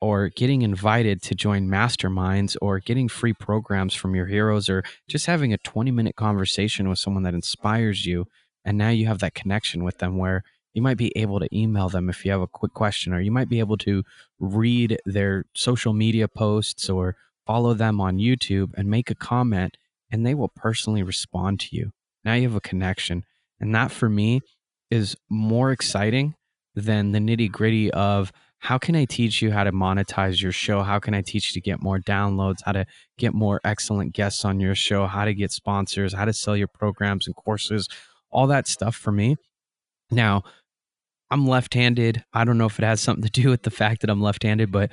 or 0.00 0.28
getting 0.28 0.62
invited 0.62 1.22
to 1.22 1.34
join 1.34 1.68
masterminds 1.68 2.56
or 2.60 2.80
getting 2.80 3.08
free 3.08 3.32
programs 3.32 3.94
from 3.94 4.14
your 4.14 4.26
heroes 4.26 4.68
or 4.68 4.82
just 5.08 5.26
having 5.26 5.52
a 5.52 5.58
20 5.58 5.90
minute 5.90 6.16
conversation 6.16 6.88
with 6.88 6.98
someone 6.98 7.22
that 7.22 7.34
inspires 7.34 8.06
you 8.06 8.26
and 8.64 8.78
now 8.78 8.88
you 8.88 9.06
have 9.06 9.18
that 9.20 9.34
connection 9.34 9.84
with 9.84 9.98
them 9.98 10.16
where 10.18 10.44
you 10.74 10.82
might 10.82 10.96
be 10.96 11.12
able 11.16 11.38
to 11.40 11.56
email 11.56 11.88
them 11.88 12.08
if 12.08 12.24
you 12.24 12.30
have 12.30 12.40
a 12.40 12.46
quick 12.46 12.72
question, 12.72 13.12
or 13.12 13.20
you 13.20 13.30
might 13.30 13.48
be 13.48 13.58
able 13.58 13.76
to 13.78 14.02
read 14.38 14.98
their 15.04 15.44
social 15.54 15.92
media 15.92 16.28
posts 16.28 16.88
or 16.88 17.16
follow 17.46 17.74
them 17.74 18.00
on 18.00 18.18
YouTube 18.18 18.72
and 18.76 18.88
make 18.88 19.10
a 19.10 19.14
comment, 19.14 19.76
and 20.10 20.24
they 20.24 20.34
will 20.34 20.48
personally 20.48 21.02
respond 21.02 21.60
to 21.60 21.76
you. 21.76 21.92
Now 22.24 22.34
you 22.34 22.44
have 22.44 22.56
a 22.56 22.60
connection. 22.60 23.24
And 23.60 23.74
that 23.74 23.90
for 23.90 24.08
me 24.08 24.40
is 24.92 25.16
more 25.30 25.72
exciting 25.72 26.34
than 26.74 27.12
the 27.12 27.18
nitty 27.18 27.50
gritty 27.50 27.90
of 27.92 28.30
how 28.58 28.76
can 28.76 28.94
I 28.94 29.06
teach 29.06 29.40
you 29.40 29.50
how 29.50 29.64
to 29.64 29.72
monetize 29.72 30.42
your 30.42 30.52
show? 30.52 30.82
How 30.82 30.98
can 30.98 31.14
I 31.14 31.22
teach 31.22 31.50
you 31.50 31.54
to 31.54 31.64
get 31.64 31.82
more 31.82 31.98
downloads, 31.98 32.58
how 32.62 32.72
to 32.72 32.84
get 33.16 33.32
more 33.32 33.58
excellent 33.64 34.12
guests 34.12 34.44
on 34.44 34.60
your 34.60 34.74
show, 34.74 35.06
how 35.06 35.24
to 35.24 35.32
get 35.32 35.50
sponsors, 35.50 36.12
how 36.12 36.26
to 36.26 36.32
sell 36.34 36.56
your 36.56 36.68
programs 36.68 37.26
and 37.26 37.34
courses, 37.34 37.88
all 38.30 38.46
that 38.48 38.68
stuff 38.68 38.94
for 38.94 39.10
me. 39.10 39.36
Now, 40.10 40.42
I'm 41.30 41.46
left-handed. 41.46 42.22
I 42.34 42.44
don't 42.44 42.58
know 42.58 42.66
if 42.66 42.78
it 42.78 42.84
has 42.84 43.00
something 43.00 43.24
to 43.24 43.30
do 43.30 43.48
with 43.48 43.62
the 43.62 43.70
fact 43.70 44.02
that 44.02 44.10
I'm 44.10 44.20
left-handed, 44.20 44.70
but 44.70 44.92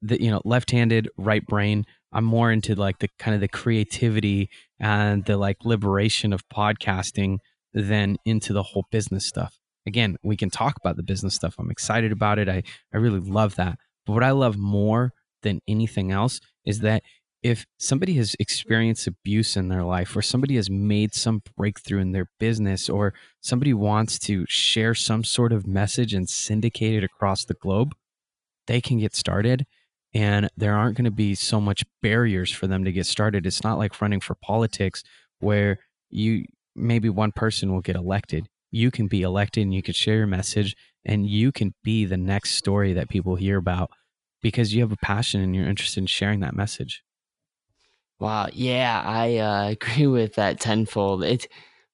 the 0.00 0.22
you 0.22 0.30
know, 0.30 0.40
left-handed, 0.44 1.08
right 1.18 1.44
brain. 1.44 1.84
I'm 2.12 2.24
more 2.24 2.52
into 2.52 2.76
like 2.76 3.00
the 3.00 3.08
kind 3.18 3.34
of 3.34 3.40
the 3.40 3.48
creativity 3.48 4.50
and 4.78 5.24
the 5.24 5.36
like 5.36 5.64
liberation 5.64 6.32
of 6.32 6.48
podcasting 6.48 7.38
than 7.74 8.16
into 8.24 8.52
the 8.52 8.62
whole 8.62 8.86
business 8.90 9.26
stuff. 9.26 9.58
Again, 9.86 10.16
we 10.22 10.36
can 10.36 10.50
talk 10.50 10.76
about 10.76 10.96
the 10.96 11.02
business 11.02 11.34
stuff. 11.34 11.56
I'm 11.58 11.70
excited 11.70 12.12
about 12.12 12.38
it. 12.38 12.48
I 12.48 12.62
I 12.92 12.98
really 12.98 13.20
love 13.20 13.56
that. 13.56 13.78
But 14.06 14.12
what 14.12 14.24
I 14.24 14.30
love 14.30 14.56
more 14.56 15.12
than 15.42 15.60
anything 15.66 16.12
else 16.12 16.40
is 16.64 16.80
that 16.80 17.02
if 17.42 17.66
somebody 17.78 18.14
has 18.14 18.36
experienced 18.38 19.08
abuse 19.08 19.56
in 19.56 19.68
their 19.68 19.82
life 19.82 20.14
or 20.16 20.22
somebody 20.22 20.54
has 20.54 20.70
made 20.70 21.12
some 21.12 21.42
breakthrough 21.56 22.00
in 22.00 22.12
their 22.12 22.28
business 22.38 22.88
or 22.88 23.14
somebody 23.40 23.74
wants 23.74 24.18
to 24.20 24.44
share 24.48 24.94
some 24.94 25.24
sort 25.24 25.52
of 25.52 25.66
message 25.66 26.14
and 26.14 26.28
syndicate 26.28 26.94
it 26.94 27.04
across 27.04 27.44
the 27.44 27.54
globe, 27.54 27.94
they 28.68 28.80
can 28.80 28.98
get 28.98 29.16
started 29.16 29.66
and 30.14 30.48
there 30.56 30.76
aren't 30.76 30.96
going 30.96 31.04
to 31.04 31.10
be 31.10 31.34
so 31.34 31.60
much 31.60 31.84
barriers 32.00 32.52
for 32.52 32.68
them 32.68 32.84
to 32.84 32.92
get 32.92 33.06
started. 33.06 33.44
It's 33.44 33.64
not 33.64 33.78
like 33.78 34.00
running 34.00 34.20
for 34.20 34.36
politics 34.36 35.02
where 35.40 35.78
you 36.10 36.44
maybe 36.74 37.08
one 37.08 37.32
person 37.32 37.72
will 37.72 37.80
get 37.80 37.96
elected. 37.96 38.48
You 38.70 38.90
can 38.90 39.06
be 39.06 39.22
elected 39.22 39.64
and 39.64 39.74
you 39.74 39.82
can 39.82 39.94
share 39.94 40.16
your 40.16 40.26
message 40.26 40.74
and 41.04 41.26
you 41.26 41.52
can 41.52 41.74
be 41.82 42.04
the 42.04 42.16
next 42.16 42.52
story 42.52 42.92
that 42.94 43.08
people 43.08 43.36
hear 43.36 43.58
about 43.58 43.90
because 44.40 44.74
you 44.74 44.82
have 44.82 44.92
a 44.92 44.96
passion 44.96 45.40
and 45.40 45.54
you're 45.54 45.68
interested 45.68 46.00
in 46.00 46.06
sharing 46.06 46.40
that 46.40 46.56
message. 46.56 47.02
Wow. 48.18 48.48
Yeah, 48.52 49.02
I 49.04 49.36
uh, 49.36 49.68
agree 49.70 50.06
with 50.06 50.34
that 50.36 50.60
tenfold. 50.60 51.24
It's 51.24 51.46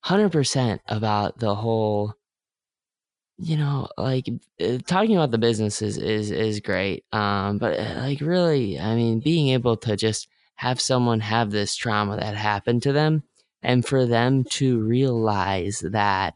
100% 0.05 0.81
about 0.87 1.39
the 1.39 1.55
whole, 1.55 2.15
you 3.39 3.57
know, 3.57 3.89
like 3.97 4.29
uh, 4.61 4.79
talking 4.87 5.17
about 5.17 5.31
the 5.31 5.39
business 5.39 5.83
is, 5.83 5.97
is, 5.97 6.31
is 6.31 6.61
great. 6.61 7.05
Um, 7.13 7.59
but 7.59 7.79
uh, 7.79 7.95
like 8.01 8.21
really, 8.21 8.79
I 8.79 8.95
mean, 8.95 9.21
being 9.21 9.49
able 9.49 9.77
to 9.79 9.97
just 9.97 10.29
have 10.57 10.81
someone 10.81 11.21
have 11.21 11.51
this 11.51 11.77
trauma 11.77 12.17
that 12.17 12.37
happened 12.37 12.83
to 12.83 12.93
them 12.93 13.23
and 13.63 13.85
for 13.85 14.07
them 14.07 14.45
to 14.45 14.81
realize 14.81 15.81
that 15.81 16.35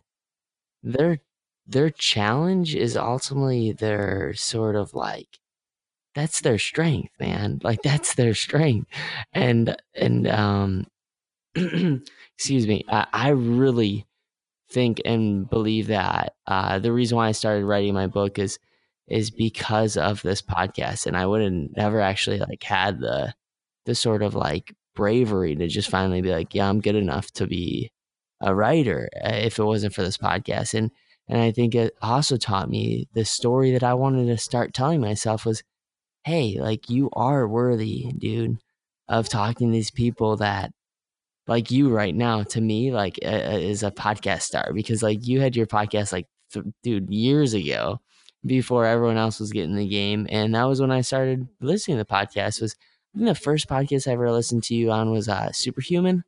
their 0.83 1.21
their 1.67 1.91
challenge 1.91 2.75
is 2.75 2.97
ultimately 2.97 3.73
their 3.73 4.35
sort 4.35 4.77
of 4.77 4.95
like 4.95 5.39
that's 6.15 6.41
their 6.41 6.59
strength, 6.59 7.13
man. 7.19 7.61
Like 7.63 7.83
that's 7.83 8.15
their 8.15 8.35
strength. 8.35 8.89
And 9.33 9.77
and 9.95 10.27
um 10.29 10.87
excuse 11.55 12.67
me, 12.67 12.85
I, 12.89 13.07
I 13.13 13.29
really 13.31 14.07
think 14.71 15.01
and 15.05 15.49
believe 15.49 15.89
that 15.89 16.35
uh, 16.47 16.79
the 16.79 16.93
reason 16.93 17.17
why 17.17 17.29
I 17.29 17.33
started 17.33 17.65
writing 17.67 17.95
my 17.95 18.07
book 18.07 18.39
is 18.39 18.59
is 19.09 19.31
because 19.31 19.97
of 19.97 20.23
this 20.23 20.41
podcast, 20.43 21.07
and 21.07 21.17
I 21.17 21.27
would 21.27 21.43
have 21.43 21.53
never 21.77 22.01
actually 22.01 22.39
like 22.39 22.63
had 22.63 23.01
the 23.01 23.35
the 23.87 23.95
sort 23.95 24.23
of 24.23 24.35
like 24.35 24.75
bravery 24.95 25.57
to 25.57 25.69
just 25.69 25.91
finally 25.91 26.23
be 26.23 26.31
like, 26.31 26.55
yeah, 26.55 26.69
I'm 26.69 26.81
good 26.81 26.97
enough 26.97 27.31
to 27.33 27.47
be 27.47 27.91
a 28.41 28.55
writer 28.55 29.09
uh, 29.25 29.35
if 29.35 29.59
it 29.59 29.65
wasn't 29.65 29.95
for 29.95 30.03
this 30.03 30.19
podcast. 30.19 30.75
And 30.75 30.91
and 31.29 31.41
I 31.41 31.53
think 31.53 31.75
it 31.75 31.95
also 32.03 32.37
taught 32.37 32.69
me 32.69 33.09
the 33.15 33.25
story 33.25 33.73
that 33.73 33.85
I 33.85 33.95
wanted 33.95 34.27
to 34.27 34.37
start 34.39 34.75
telling 34.75 35.01
myself 35.01 35.47
was 35.47 35.63
hey, 36.25 36.59
like 36.61 36.89
you 36.89 37.11
are 37.15 37.49
worthy, 37.49 38.13
dude, 38.17 38.59
of 39.09 39.29
talking 39.29 39.69
to 39.69 39.73
these 39.73 39.91
people 39.91 40.37
that 40.37 40.73
like 41.47 41.71
you 41.71 41.91
right 41.91 42.15
now 42.15 42.43
to 42.45 42.61
me 42.61 42.93
like 42.93 43.19
uh, 43.25 43.29
is 43.29 43.83
a 43.83 43.91
podcast 43.91 44.43
star 44.43 44.73
because 44.73 45.03
like 45.03 45.27
you 45.27 45.41
had 45.41 45.57
your 45.57 45.67
podcast 45.67 46.13
like 46.13 46.27
th- 46.53 46.67
dude 46.83 47.13
years 47.13 47.55
ago 47.55 48.01
before 48.47 48.87
everyone 48.87 49.17
else 49.17 49.41
was 49.41 49.53
getting 49.53 49.77
the 49.77 49.89
game 49.89 50.27
and 50.31 50.55
that 50.55 50.65
was 50.65 50.81
when 50.81 50.91
I 50.91 51.01
started 51.01 51.49
listening 51.61 51.97
to 51.97 52.05
the 52.05 52.09
podcast 52.09 52.61
was 52.61 52.77
I 53.15 53.19
think 53.19 53.29
the 53.29 53.35
first 53.35 53.69
podcast 53.69 54.09
I 54.09 54.13
ever 54.13 54.31
listened 54.31 54.63
to 54.65 54.75
you 54.75 54.91
on 54.91 55.11
was 55.11 55.29
uh 55.29 55.53
Superhuman 55.53 56.25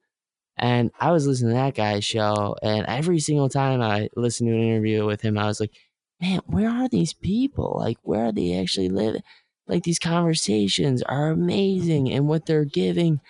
and 0.57 0.90
I 1.01 1.12
was 1.12 1.27
listening 1.27 1.53
to 1.53 1.57
that 1.57 1.75
guy's 1.75 2.05
show 2.05 2.57
and 2.62 2.87
every 2.87 3.20
single 3.20 3.49
time 3.49 3.83
I 3.83 4.09
listened 4.16 4.49
to 4.49 4.55
an 4.55 4.62
interview 4.62 5.05
with 5.07 5.23
him 5.23 5.38
I 5.38 5.47
was 5.47 5.61
like 5.61 5.73
man 6.20 6.40
where 6.47 6.70
are 6.70 6.88
these 6.88 7.12
people? 7.14 7.77
Like 7.79 7.99
where 8.03 8.27
are 8.27 8.33
they 8.33 8.59
actually 8.61 8.88
living? 8.88 9.23
Like 9.66 9.85
these 9.85 9.99
conversations 9.99 11.03
are 11.03 11.31
amazing 11.31 12.12
and 12.12 12.29
what 12.29 12.47
they're 12.47 12.64
giving 12.66 13.20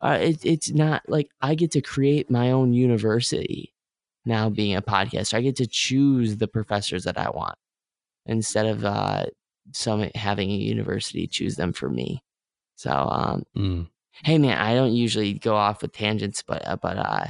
uh, 0.00 0.18
it, 0.20 0.44
it's 0.44 0.70
not 0.70 1.02
like 1.08 1.28
i 1.40 1.54
get 1.54 1.72
to 1.72 1.80
create 1.80 2.30
my 2.30 2.50
own 2.50 2.72
university 2.72 3.72
now 4.24 4.48
being 4.48 4.76
a 4.76 4.82
podcaster. 4.82 5.34
I 5.34 5.40
get 5.40 5.56
to 5.56 5.66
choose 5.66 6.36
the 6.36 6.48
professors 6.48 7.04
that 7.04 7.18
i 7.18 7.30
want 7.30 7.56
instead 8.26 8.66
of 8.66 8.84
uh, 8.84 9.26
some 9.72 10.08
having 10.14 10.50
a 10.50 10.54
university 10.54 11.26
choose 11.26 11.56
them 11.56 11.72
for 11.72 11.88
me 11.88 12.22
so 12.78 12.90
um, 12.92 13.44
mm. 13.56 13.88
hey 14.22 14.38
man 14.38 14.56
i 14.56 14.74
don't 14.74 14.92
usually 14.92 15.34
go 15.34 15.56
off 15.56 15.82
with 15.82 15.92
tangents 15.92 16.42
but 16.42 16.66
uh, 16.66 16.76
but 16.76 16.96
uh, 16.96 17.26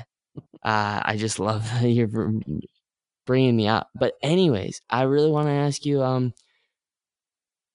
uh, 0.62 1.00
i 1.04 1.16
just 1.18 1.38
love 1.40 1.66
you're 1.82 2.32
bringing 3.26 3.56
me 3.56 3.66
up 3.66 3.88
but 3.98 4.14
anyways 4.22 4.80
i 4.90 5.02
really 5.02 5.30
want 5.30 5.48
to 5.48 5.52
ask 5.52 5.84
you 5.84 6.02
um 6.02 6.32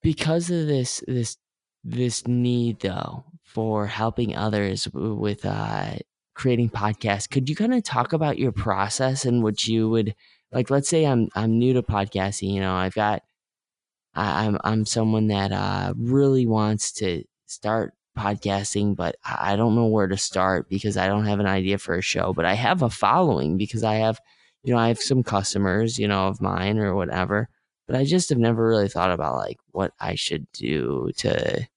because 0.01 0.49
of 0.51 0.67
this 0.67 1.03
this 1.07 1.37
this 1.83 2.27
need 2.27 2.79
though 2.79 3.25
for 3.43 3.87
helping 3.87 4.35
others 4.35 4.87
with 4.93 5.45
uh, 5.45 5.95
creating 6.33 6.69
podcasts 6.69 7.29
could 7.29 7.49
you 7.49 7.55
kind 7.55 7.73
of 7.73 7.83
talk 7.83 8.13
about 8.13 8.37
your 8.37 8.51
process 8.51 9.25
and 9.25 9.43
what 9.43 9.67
you 9.67 9.89
would 9.89 10.15
like 10.51 10.69
let's 10.69 10.89
say 10.89 11.05
i'm 11.05 11.27
i'm 11.35 11.57
new 11.57 11.73
to 11.73 11.81
podcasting 11.81 12.53
you 12.53 12.59
know 12.59 12.75
i've 12.75 12.93
got 12.93 13.23
I, 14.15 14.45
am 14.45 14.55
I'm, 14.55 14.61
I'm 14.63 14.85
someone 14.85 15.27
that 15.27 15.51
uh, 15.51 15.93
really 15.97 16.45
wants 16.45 16.91
to 16.93 17.23
start 17.45 17.93
podcasting 18.17 18.95
but 18.95 19.15
i 19.25 19.55
don't 19.55 19.75
know 19.75 19.87
where 19.87 20.07
to 20.07 20.17
start 20.17 20.69
because 20.69 20.97
i 20.97 21.07
don't 21.07 21.25
have 21.25 21.39
an 21.39 21.47
idea 21.47 21.77
for 21.77 21.95
a 21.95 22.01
show 22.01 22.31
but 22.33 22.45
i 22.45 22.53
have 22.53 22.81
a 22.81 22.89
following 22.89 23.57
because 23.57 23.83
i 23.83 23.95
have 23.95 24.19
you 24.63 24.73
know 24.73 24.79
i 24.79 24.87
have 24.87 24.99
some 24.99 25.23
customers 25.23 25.97
you 25.97 26.07
know 26.07 26.27
of 26.27 26.39
mine 26.39 26.77
or 26.77 26.93
whatever 26.93 27.49
but 27.87 27.95
I 27.95 28.05
just 28.05 28.29
have 28.29 28.37
never 28.37 28.65
really 28.65 28.87
thought 28.87 29.11
about 29.11 29.35
like 29.35 29.59
what 29.71 29.93
I 29.99 30.15
should 30.15 30.51
do 30.53 31.11
to 31.17 31.67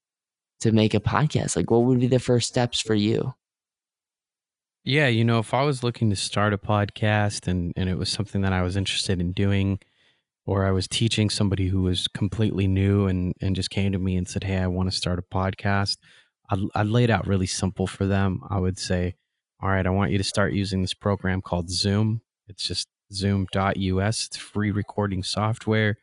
to 0.61 0.71
make 0.71 0.93
a 0.93 0.99
podcast. 0.99 1.55
Like 1.55 1.69
what 1.69 1.83
would 1.83 1.99
be 1.99 2.07
the 2.07 2.19
first 2.19 2.47
steps 2.47 2.79
for 2.79 2.95
you? 2.95 3.33
Yeah, 4.83 5.07
you 5.07 5.25
know, 5.25 5.39
if 5.39 5.53
I 5.53 5.63
was 5.63 5.83
looking 5.83 6.09
to 6.09 6.15
start 6.15 6.53
a 6.53 6.57
podcast 6.57 7.47
and 7.47 7.73
and 7.75 7.89
it 7.89 7.97
was 7.97 8.09
something 8.09 8.41
that 8.41 8.53
I 8.53 8.61
was 8.61 8.77
interested 8.77 9.19
in 9.19 9.33
doing 9.33 9.79
or 10.47 10.65
I 10.65 10.71
was 10.71 10.87
teaching 10.87 11.29
somebody 11.29 11.67
who 11.67 11.83
was 11.83 12.07
completely 12.07 12.67
new 12.67 13.05
and 13.05 13.35
and 13.41 13.55
just 13.55 13.69
came 13.69 13.91
to 13.91 13.99
me 13.99 14.15
and 14.15 14.27
said, 14.27 14.43
"Hey, 14.43 14.57
I 14.57 14.67
want 14.67 14.89
to 14.89 14.97
start 14.97 15.19
a 15.19 15.21
podcast." 15.21 15.97
I'd, 16.49 16.59
I'd 16.73 16.87
lay 16.87 17.03
it 17.03 17.09
out 17.11 17.27
really 17.27 17.45
simple 17.45 17.85
for 17.85 18.07
them. 18.07 18.41
I 18.49 18.57
would 18.57 18.79
say, 18.79 19.15
"All 19.61 19.69
right, 19.69 19.85
I 19.85 19.91
want 19.91 20.11
you 20.11 20.17
to 20.17 20.23
start 20.23 20.53
using 20.53 20.81
this 20.81 20.95
program 20.95 21.41
called 21.41 21.69
Zoom. 21.69 22.21
It's 22.47 22.65
just 22.67 22.87
zoom.us. 23.13 24.27
It's 24.27 24.37
free 24.37 24.71
recording 24.71 25.23
software. 25.23 25.97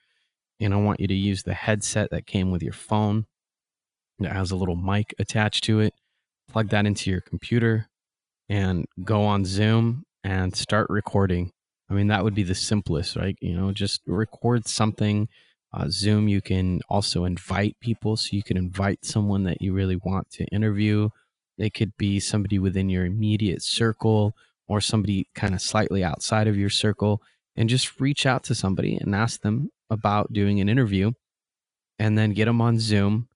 And 0.60 0.72
I 0.72 0.76
want 0.76 1.00
you 1.00 1.08
to 1.08 1.14
use 1.14 1.42
the 1.42 1.54
headset 1.54 2.10
that 2.10 2.26
came 2.26 2.50
with 2.50 2.62
your 2.62 2.72
phone 2.72 3.26
that 4.20 4.32
has 4.32 4.50
a 4.50 4.56
little 4.56 4.76
mic 4.76 5.14
attached 5.18 5.64
to 5.64 5.80
it. 5.80 5.94
Plug 6.48 6.68
that 6.70 6.86
into 6.86 7.10
your 7.10 7.20
computer 7.20 7.88
and 8.48 8.86
go 9.02 9.24
on 9.24 9.44
Zoom 9.44 10.04
and 10.22 10.54
start 10.54 10.86
recording. 10.90 11.50
I 11.90 11.94
mean, 11.94 12.08
that 12.08 12.24
would 12.24 12.34
be 12.34 12.42
the 12.42 12.54
simplest, 12.54 13.16
right? 13.16 13.36
You 13.40 13.56
know, 13.56 13.72
just 13.72 14.00
record 14.06 14.66
something. 14.66 15.28
Uh, 15.72 15.86
Zoom, 15.90 16.28
you 16.28 16.40
can 16.40 16.80
also 16.88 17.24
invite 17.24 17.76
people. 17.80 18.16
So 18.16 18.30
you 18.32 18.42
can 18.42 18.56
invite 18.56 19.04
someone 19.04 19.44
that 19.44 19.60
you 19.60 19.72
really 19.72 19.96
want 19.96 20.30
to 20.32 20.44
interview. 20.46 21.10
They 21.58 21.70
could 21.70 21.96
be 21.96 22.20
somebody 22.20 22.58
within 22.58 22.88
your 22.88 23.04
immediate 23.04 23.62
circle 23.62 24.34
or 24.66 24.80
somebody 24.80 25.28
kind 25.34 25.54
of 25.54 25.60
slightly 25.60 26.02
outside 26.02 26.48
of 26.48 26.56
your 26.56 26.70
circle 26.70 27.20
and 27.56 27.68
just 27.68 28.00
reach 28.00 28.26
out 28.26 28.44
to 28.44 28.54
somebody 28.54 28.96
and 28.96 29.14
ask 29.14 29.42
them 29.42 29.70
about 29.90 30.32
doing 30.32 30.60
an 30.60 30.68
interview 30.68 31.12
and 31.98 32.16
then 32.18 32.32
get 32.32 32.46
them 32.46 32.60
on 32.60 32.78
Zoom 32.78 33.28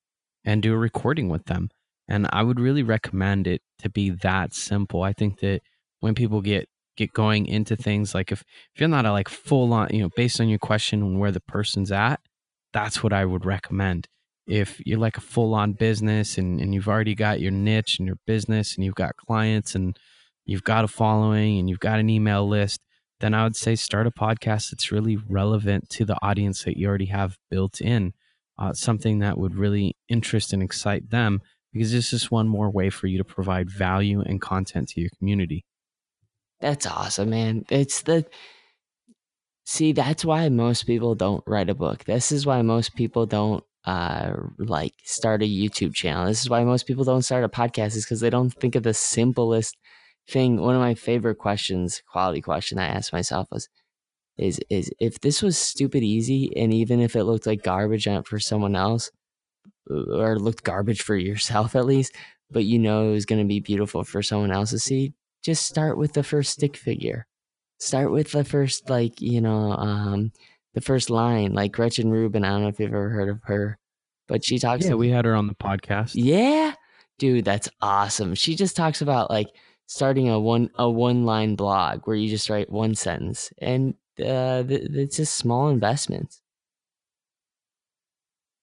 and 0.44 0.62
do 0.62 0.72
a 0.72 0.78
recording 0.78 1.28
with 1.28 1.44
them. 1.44 1.70
And 2.08 2.26
I 2.32 2.42
would 2.42 2.58
really 2.58 2.82
recommend 2.82 3.46
it 3.46 3.62
to 3.80 3.90
be 3.90 4.10
that 4.10 4.54
simple. 4.54 5.02
I 5.02 5.12
think 5.12 5.40
that 5.40 5.60
when 6.00 6.14
people 6.14 6.40
get 6.40 6.68
get 6.98 7.12
going 7.12 7.46
into 7.46 7.76
things 7.76 8.14
like 8.14 8.30
if 8.32 8.42
if 8.74 8.80
you're 8.80 8.88
not 8.88 9.06
a 9.06 9.12
like 9.12 9.28
full 9.28 9.72
on 9.72 9.88
you 9.90 10.00
know 10.00 10.10
based 10.16 10.40
on 10.40 10.48
your 10.48 10.58
question 10.58 11.02
and 11.02 11.18
where 11.18 11.32
the 11.32 11.40
person's 11.40 11.90
at 11.90 12.20
that's 12.72 13.02
what 13.02 13.12
i 13.12 13.24
would 13.24 13.44
recommend. 13.44 14.08
If 14.46 14.80
you're 14.86 14.98
like 14.98 15.18
a 15.18 15.22
full 15.22 15.54
on 15.54 15.74
business 15.74 16.38
and, 16.38 16.58
and 16.60 16.74
you've 16.74 16.88
already 16.88 17.14
got 17.14 17.40
your 17.40 17.50
niche 17.50 17.98
and 17.98 18.06
your 18.06 18.16
business 18.26 18.74
and 18.74 18.84
you've 18.84 18.94
got 18.94 19.16
clients 19.16 19.74
and 19.74 19.98
you've 20.46 20.64
got 20.64 20.84
a 20.84 20.88
following 20.88 21.58
and 21.58 21.68
you've 21.68 21.80
got 21.80 21.98
an 21.98 22.08
email 22.08 22.48
list 22.48 22.80
then 23.20 23.34
i 23.34 23.44
would 23.44 23.56
say 23.56 23.74
start 23.74 24.06
a 24.06 24.10
podcast 24.10 24.70
that's 24.70 24.90
really 24.90 25.18
relevant 25.28 25.90
to 25.90 26.04
the 26.06 26.16
audience 26.22 26.64
that 26.64 26.78
you 26.78 26.88
already 26.88 27.06
have 27.06 27.36
built 27.50 27.80
in 27.82 28.14
uh, 28.58 28.72
something 28.72 29.18
that 29.18 29.36
would 29.36 29.54
really 29.54 29.94
interest 30.08 30.52
and 30.54 30.62
excite 30.62 31.10
them 31.10 31.42
because 31.72 31.92
this 31.92 32.14
is 32.14 32.30
one 32.30 32.48
more 32.48 32.70
way 32.70 32.88
for 32.88 33.06
you 33.06 33.18
to 33.18 33.24
provide 33.24 33.70
value 33.70 34.22
and 34.22 34.40
content 34.40 34.88
to 34.88 35.00
your 35.00 35.10
community 35.18 35.66
That's 36.60 36.86
awesome, 36.86 37.30
man. 37.30 37.64
It's 37.70 38.02
the 38.02 38.26
See, 39.66 39.92
that's 39.92 40.24
why 40.24 40.48
most 40.48 40.84
people 40.86 41.14
don't 41.14 41.44
write 41.46 41.68
a 41.68 41.74
book. 41.74 42.04
This 42.04 42.32
is 42.32 42.46
why 42.46 42.62
most 42.62 42.94
people 42.94 43.26
don't 43.26 43.62
uh 43.84 44.32
like 44.58 44.94
start 45.04 45.42
a 45.42 45.46
YouTube 45.46 45.94
channel. 45.94 46.26
This 46.26 46.40
is 46.42 46.50
why 46.50 46.64
most 46.64 46.86
people 46.86 47.04
don't 47.04 47.22
start 47.22 47.44
a 47.44 47.48
podcast 47.48 47.96
is 47.96 48.04
because 48.04 48.20
they 48.20 48.30
don't 48.30 48.50
think 48.50 48.74
of 48.74 48.82
the 48.82 48.94
simplest 48.94 49.76
thing. 50.28 50.56
One 50.60 50.74
of 50.74 50.80
my 50.80 50.94
favorite 50.94 51.36
questions, 51.36 52.02
quality 52.10 52.40
question 52.40 52.78
I 52.78 52.86
asked 52.86 53.12
myself 53.12 53.48
was 53.52 53.68
is 54.38 54.60
is 54.70 54.90
if 55.00 55.20
this 55.20 55.42
was 55.42 55.58
stupid 55.58 56.02
easy 56.02 56.52
and 56.56 56.72
even 56.74 57.00
if 57.00 57.16
it 57.16 57.24
looked 57.24 57.46
like 57.46 57.62
garbage 57.62 58.08
for 58.26 58.38
someone 58.40 58.76
else 58.76 59.10
or 59.90 60.38
looked 60.38 60.64
garbage 60.64 61.02
for 61.02 61.16
yourself 61.16 61.76
at 61.76 61.86
least, 61.86 62.14
but 62.50 62.64
you 62.64 62.78
know 62.78 63.10
it 63.10 63.12
was 63.12 63.26
going 63.26 63.40
to 63.42 63.48
be 63.48 63.60
beautiful 63.60 64.04
for 64.04 64.22
someone 64.22 64.52
else 64.52 64.70
to 64.70 64.78
see, 64.78 65.12
just 65.42 65.66
start 65.66 65.96
with 65.98 66.12
the 66.12 66.22
first 66.22 66.52
stick 66.52 66.76
figure. 66.76 67.26
Start 67.78 68.10
with 68.10 68.32
the 68.32 68.44
first 68.44 68.90
like, 68.90 69.20
you 69.20 69.40
know, 69.40 69.72
um 69.72 70.32
the 70.74 70.80
first 70.80 71.10
line 71.10 71.54
like 71.54 71.72
Gretchen 71.72 72.10
Rubin, 72.10 72.44
I 72.44 72.50
don't 72.50 72.62
know 72.62 72.68
if 72.68 72.78
you've 72.80 72.92
ever 72.92 73.08
heard 73.08 73.28
of 73.28 73.40
her, 73.44 73.78
but 74.28 74.44
she 74.44 74.58
talks 74.58 74.86
yeah 74.86 74.94
we 74.94 75.10
had 75.10 75.24
her 75.24 75.34
on 75.34 75.46
the 75.46 75.54
podcast 75.54 76.12
yeah, 76.14 76.74
dude, 77.18 77.44
that's 77.44 77.68
awesome. 77.80 78.34
She 78.34 78.54
just 78.54 78.76
talks 78.76 79.00
about 79.02 79.30
like 79.30 79.48
starting 79.86 80.28
a 80.28 80.38
one 80.38 80.70
a 80.76 80.88
one 80.90 81.24
line 81.24 81.56
blog 81.56 82.06
where 82.06 82.16
you 82.16 82.28
just 82.28 82.50
write 82.50 82.70
one 82.70 82.94
sentence, 82.94 83.52
and 83.58 83.94
uh, 84.20 84.62
th- 84.62 84.88
it's 84.90 85.16
just 85.16 85.36
small 85.36 85.68
investments. 85.68 86.42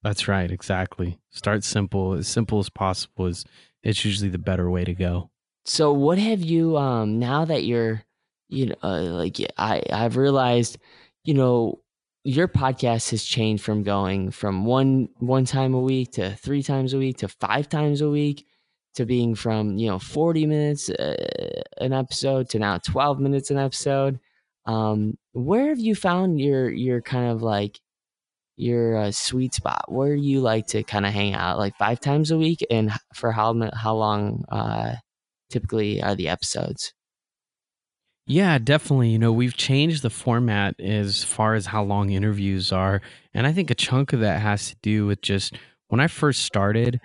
that's 0.02 0.28
right 0.28 0.50
exactly 0.50 1.18
start 1.30 1.64
simple 1.64 2.12
as 2.12 2.28
simple 2.28 2.58
as 2.58 2.68
possible 2.68 3.26
is 3.26 3.44
it's 3.82 4.04
usually 4.04 4.28
the 4.30 4.38
better 4.38 4.70
way 4.70 4.84
to 4.84 4.94
go 4.94 5.30
So, 5.66 5.92
what 5.92 6.18
have 6.18 6.40
you 6.42 6.76
um 6.76 7.18
now 7.18 7.44
that 7.44 7.64
you're, 7.64 8.02
you 8.48 8.66
know, 8.66 8.76
uh, 8.82 9.00
like 9.02 9.38
I 9.58 9.82
I've 9.92 10.16
realized, 10.16 10.78
you 11.24 11.34
know, 11.34 11.80
your 12.24 12.48
podcast 12.48 13.10
has 13.10 13.24
changed 13.24 13.64
from 13.64 13.82
going 13.82 14.30
from 14.30 14.64
one 14.64 15.08
one 15.18 15.44
time 15.44 15.74
a 15.74 15.80
week 15.80 16.12
to 16.12 16.34
three 16.36 16.62
times 16.62 16.92
a 16.94 16.98
week 16.98 17.18
to 17.18 17.28
five 17.28 17.68
times 17.68 18.00
a 18.00 18.10
week 18.10 18.46
to 18.94 19.04
being 19.06 19.34
from 19.34 19.76
you 19.78 19.88
know 19.88 19.98
40 19.98 20.46
minutes 20.46 20.88
uh, 20.90 21.62
an 21.78 21.92
episode 21.92 22.48
to 22.50 22.58
now 22.58 22.78
12 22.78 23.20
minutes 23.20 23.50
an 23.50 23.58
episode. 23.58 24.20
Um 24.66 25.18
where 25.32 25.68
have 25.68 25.80
you 25.80 25.94
found 25.94 26.40
your 26.40 26.70
your 26.70 27.00
kind 27.02 27.30
of 27.30 27.42
like 27.42 27.80
your 28.56 28.96
uh, 28.96 29.12
sweet 29.12 29.54
spot? 29.54 29.84
Where 29.92 30.14
you 30.14 30.40
like 30.40 30.68
to 30.68 30.82
kind 30.84 31.06
of 31.06 31.12
hang 31.12 31.34
out 31.34 31.58
like 31.58 31.76
five 31.76 32.00
times 32.00 32.30
a 32.30 32.38
week? 32.38 32.64
And 32.70 32.92
for 33.14 33.32
how 33.32 33.54
how 33.74 33.94
long 33.96 34.44
uh 34.50 34.96
typically 35.50 36.02
are 36.02 36.14
the 36.14 36.28
episodes 36.28 36.92
Yeah, 38.26 38.58
definitely. 38.58 39.10
You 39.10 39.18
know, 39.20 39.32
we've 39.32 39.56
changed 39.56 40.02
the 40.02 40.10
format 40.10 40.80
as 40.80 41.22
far 41.22 41.54
as 41.54 41.66
how 41.66 41.84
long 41.84 42.10
interviews 42.10 42.72
are. 42.72 43.00
And 43.32 43.46
I 43.46 43.52
think 43.52 43.70
a 43.70 43.74
chunk 43.74 44.12
of 44.12 44.20
that 44.20 44.40
has 44.42 44.70
to 44.70 44.76
do 44.82 45.06
with 45.06 45.22
just 45.22 45.54
when 45.88 46.00
I 46.00 46.08
first 46.08 46.42
started, 46.42 47.00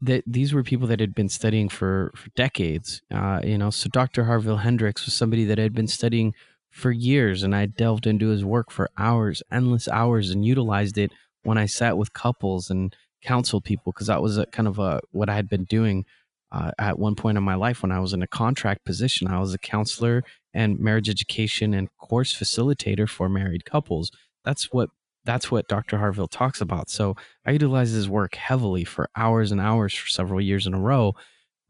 that 0.00 0.22
these 0.26 0.52
were 0.52 0.62
people 0.62 0.86
that 0.88 1.00
had 1.00 1.14
been 1.14 1.28
studying 1.28 1.68
for, 1.68 2.12
for 2.14 2.28
decades. 2.36 3.02
Uh, 3.12 3.40
you 3.42 3.58
know, 3.58 3.70
so 3.70 3.88
Dr. 3.88 4.24
Harville 4.24 4.58
Hendrix 4.58 5.04
was 5.04 5.14
somebody 5.14 5.44
that 5.46 5.58
had 5.58 5.72
been 5.72 5.88
studying 5.88 6.34
for 6.70 6.90
years, 6.90 7.42
and 7.42 7.56
I 7.56 7.66
delved 7.66 8.06
into 8.06 8.28
his 8.28 8.44
work 8.44 8.70
for 8.70 8.90
hours, 8.98 9.42
endless 9.50 9.88
hours, 9.88 10.30
and 10.30 10.44
utilized 10.44 10.98
it 10.98 11.12
when 11.42 11.58
I 11.58 11.66
sat 11.66 11.96
with 11.96 12.12
couples 12.12 12.70
and 12.70 12.94
counseled 13.22 13.64
people 13.64 13.92
because 13.92 14.06
that 14.06 14.22
was 14.22 14.38
a, 14.38 14.46
kind 14.46 14.68
of 14.68 14.78
a, 14.78 15.00
what 15.10 15.28
I 15.28 15.34
had 15.34 15.48
been 15.48 15.64
doing 15.64 16.04
uh, 16.52 16.70
at 16.78 16.98
one 16.98 17.14
point 17.14 17.36
in 17.36 17.44
my 17.44 17.54
life 17.54 17.82
when 17.82 17.92
I 17.92 18.00
was 18.00 18.12
in 18.12 18.22
a 18.22 18.26
contract 18.26 18.84
position. 18.84 19.28
I 19.28 19.38
was 19.40 19.54
a 19.54 19.58
counselor 19.58 20.22
and 20.54 20.78
marriage 20.78 21.08
education 21.08 21.74
and 21.74 21.88
course 21.98 22.34
facilitator 22.34 23.08
for 23.08 23.28
married 23.28 23.64
couples. 23.64 24.10
That's 24.44 24.72
what 24.72 24.90
that's 25.24 25.50
what 25.50 25.68
Dr. 25.68 25.98
Harville 25.98 26.28
talks 26.28 26.62
about. 26.62 26.88
So 26.88 27.14
I 27.44 27.50
utilized 27.50 27.94
his 27.94 28.08
work 28.08 28.34
heavily 28.34 28.84
for 28.84 29.10
hours 29.14 29.52
and 29.52 29.60
hours 29.60 29.94
for 29.94 30.08
several 30.08 30.40
years 30.40 30.66
in 30.66 30.72
a 30.72 30.80
row. 30.80 31.14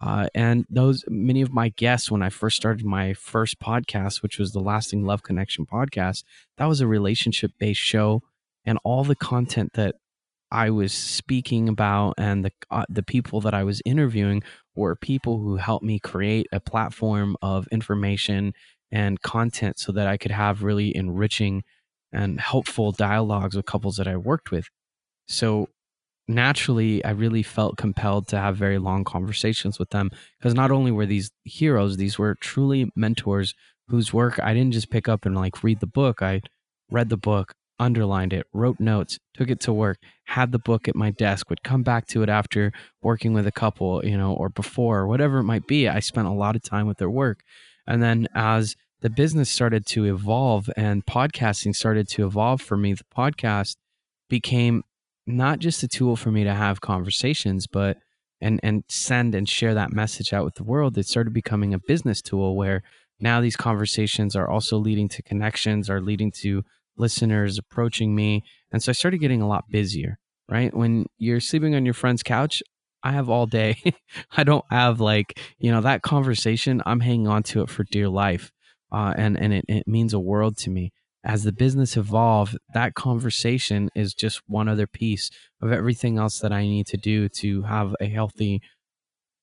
Uh, 0.01 0.29
and 0.33 0.65
those 0.71 1.05
many 1.09 1.43
of 1.43 1.53
my 1.53 1.71
guests 1.71 2.09
when 2.09 2.23
I 2.23 2.29
first 2.29 2.57
started 2.57 2.87
my 2.87 3.15
first 3.15 3.59
podcast, 3.59 4.23
which 4.23 4.39
was 4.39 4.53
the 4.53 4.61
Lasting 4.61 5.05
Love 5.05 5.25
Connection 5.25 5.67
podcast, 5.67 6.23
that 6.57 6.67
was 6.67 6.81
a 6.81 6.87
relationship 6.87 7.51
based 7.59 7.81
show, 7.81 8.23
and 8.65 8.79
all 8.85 9.03
the 9.03 9.17
content 9.17 9.73
that 9.73 9.97
I 10.51 10.71
was 10.71 10.93
speaking 10.93 11.69
about 11.69 12.15
and 12.19 12.45
the 12.45 12.53
uh, 12.71 12.85
the 12.89 13.03
people 13.03 13.41
that 13.43 13.55
I 13.55 13.65
was 13.65 13.83
interviewing 13.85 14.43
were 14.75 14.97
people 14.97 15.39
who 15.39 15.57
helped 15.57 15.85
me 15.85 15.99
create 15.99 16.47
a 16.53 16.61
platform 16.61 17.37
of 17.43 17.67
information 17.71 18.55
and 18.91 19.21
content 19.21 19.79
so 19.79 19.93
that 19.93 20.07
I 20.07 20.17
could 20.17 20.31
have 20.31 20.63
really 20.63 20.97
enriching 20.97 21.63
and 22.13 22.41
helpful 22.41 22.93
dialogues 22.93 23.57
with 23.57 23.67
couples 23.67 23.97
that 23.97 24.09
I 24.09 24.17
worked 24.17 24.51
with. 24.51 24.67
So 25.27 25.69
naturally, 26.27 27.05
I 27.05 27.11
really 27.11 27.43
felt 27.43 27.77
compelled 27.77 28.29
to 28.29 28.39
have 28.39 28.57
very 28.57 28.79
long 28.79 29.05
conversations 29.05 29.79
with 29.79 29.91
them 29.91 30.11
because 30.39 30.55
not 30.55 30.71
only 30.71 30.91
were 30.91 31.07
these 31.07 31.31
heroes, 31.45 31.97
these 31.97 32.19
were 32.19 32.35
truly 32.37 32.91
mentors 32.97 33.55
whose 33.89 34.13
work 34.13 34.39
I 34.43 34.55
didn't 34.55 34.73
just 34.73 34.91
pick 34.91 35.09
up 35.09 35.27
and 35.27 35.35
like 35.35 35.63
read 35.63 35.81
the 35.81 35.87
book. 35.87 36.23
I 36.23 36.43
read 36.91 37.09
the 37.09 37.17
book, 37.17 37.55
underlined 37.79 38.33
it, 38.33 38.47
wrote 38.53 38.81
notes, 38.81 39.19
took 39.35 39.51
it 39.51 39.61
to 39.61 39.73
work, 39.73 39.99
had 40.25 40.53
the 40.53 40.59
book 40.59 40.89
at 40.89 40.97
my 40.97 41.11
desk, 41.11 41.49
would 41.51 41.63
come 41.63 41.83
back 41.83 42.07
to 42.09 42.23
it 42.23 42.29
after 42.29 42.73
working 43.03 43.33
with 43.33 43.47
a 43.47 43.53
couple, 43.53 44.05
you 44.05 44.17
know, 44.17 44.35
or 44.35 44.49
before, 44.49 45.07
whatever 45.07 45.39
it 45.39 45.45
might 45.45 45.67
be. 45.67 45.89
I 45.89 46.01
spent 46.01 46.29
a 46.29 46.33
lot 46.33 46.57
of 46.57 46.63
time 46.63 46.87
with 46.87 46.99
their 46.99 47.11
work. 47.11 47.43
And 47.87 48.03
then 48.03 48.29
as 48.35 48.77
the 49.01 49.11
business 49.11 49.49
started 49.49 49.87
to 49.87 50.05
evolve 50.05 50.69
and 50.77 51.07
podcasting 51.07 51.75
started 51.75 52.09
to 52.11 52.27
evolve 52.27 52.61
for 52.61 52.77
me, 52.77 52.95
the 52.95 53.05
podcast 53.17 53.77
became 54.29 54.83
not 55.27 55.59
just 55.59 55.83
a 55.83 55.89
tool 55.89 56.17
for 56.17 56.31
me 56.31 56.45
to 56.45 56.55
have 56.55 56.81
conversations, 56.81 57.67
but 57.67 57.99
and 58.41 58.61
and 58.63 58.85
send 58.89 59.35
and 59.35 59.49
share 59.49 59.75
that 59.75 59.93
message 59.93 60.33
out 60.33 60.45
with 60.45 60.55
the 60.55 60.65
world. 60.65 60.97
It 60.97 61.07
started 61.07 61.33
becoming 61.33 61.75
a 61.75 61.79
business 61.79 62.23
tool 62.23 62.57
where 62.57 62.83
now 63.21 63.41
these 63.41 63.57
conversations 63.57 64.37
are 64.37 64.49
also 64.49 64.79
leading 64.79 65.09
to 65.09 65.23
connections, 65.23 65.91
are 65.91 66.01
leading 66.01 66.31
to 66.43 66.65
listeners 66.99 67.59
approaching 67.59 68.15
me. 68.15 68.43
And 68.73 68.83
so 68.83 68.91
I 68.91 68.93
started 68.93 69.19
getting 69.19 69.43
a 69.43 69.49
lot 69.49 69.71
busier, 69.71 70.19
right? 70.49 70.75
When 70.75 71.07
you're 71.19 71.41
sleeping 71.41 71.75
on 71.75 71.85
your 71.85 71.95
friend's 71.95 72.23
couch, 72.23 72.63
I 73.03 73.13
have 73.13 73.29
all 73.29 73.47
day. 73.47 73.95
I 74.37 74.45
don't 74.45 74.65
have 74.71 75.01
like, 75.01 75.39
you 75.59 75.71
know, 75.71 75.81
that 75.81 76.03
conversation, 76.03 76.83
I'm 76.85 77.01
hanging 77.01 77.29
on 77.29 77.43
to 77.45 77.63
it 77.63 77.71
for 77.71 77.85
dear 77.85 78.09
life. 78.09 78.51
Uh, 78.91 79.13
and 79.17 79.39
and 79.39 79.53
it, 79.53 79.65
it 79.69 79.87
means 79.87 80.15
a 80.15 80.21
world 80.21 80.57
to 80.59 80.71
me. 80.71 80.93
As 81.25 81.45
the 81.45 81.53
business 81.53 81.97
evolved, 81.97 82.57
that 82.75 82.95
conversation 82.95 83.91
is 83.95 84.15
just 84.15 84.41
one 84.47 84.69
other 84.69 84.87
piece 84.87 85.31
of 85.61 85.73
everything 85.73 86.17
else 86.17 86.39
that 86.39 86.53
I 86.53 86.63
need 86.63 86.87
to 86.89 86.97
do 86.97 87.29
to 87.41 87.63
have 87.63 87.95
a 88.01 88.07
healthy 88.07 88.63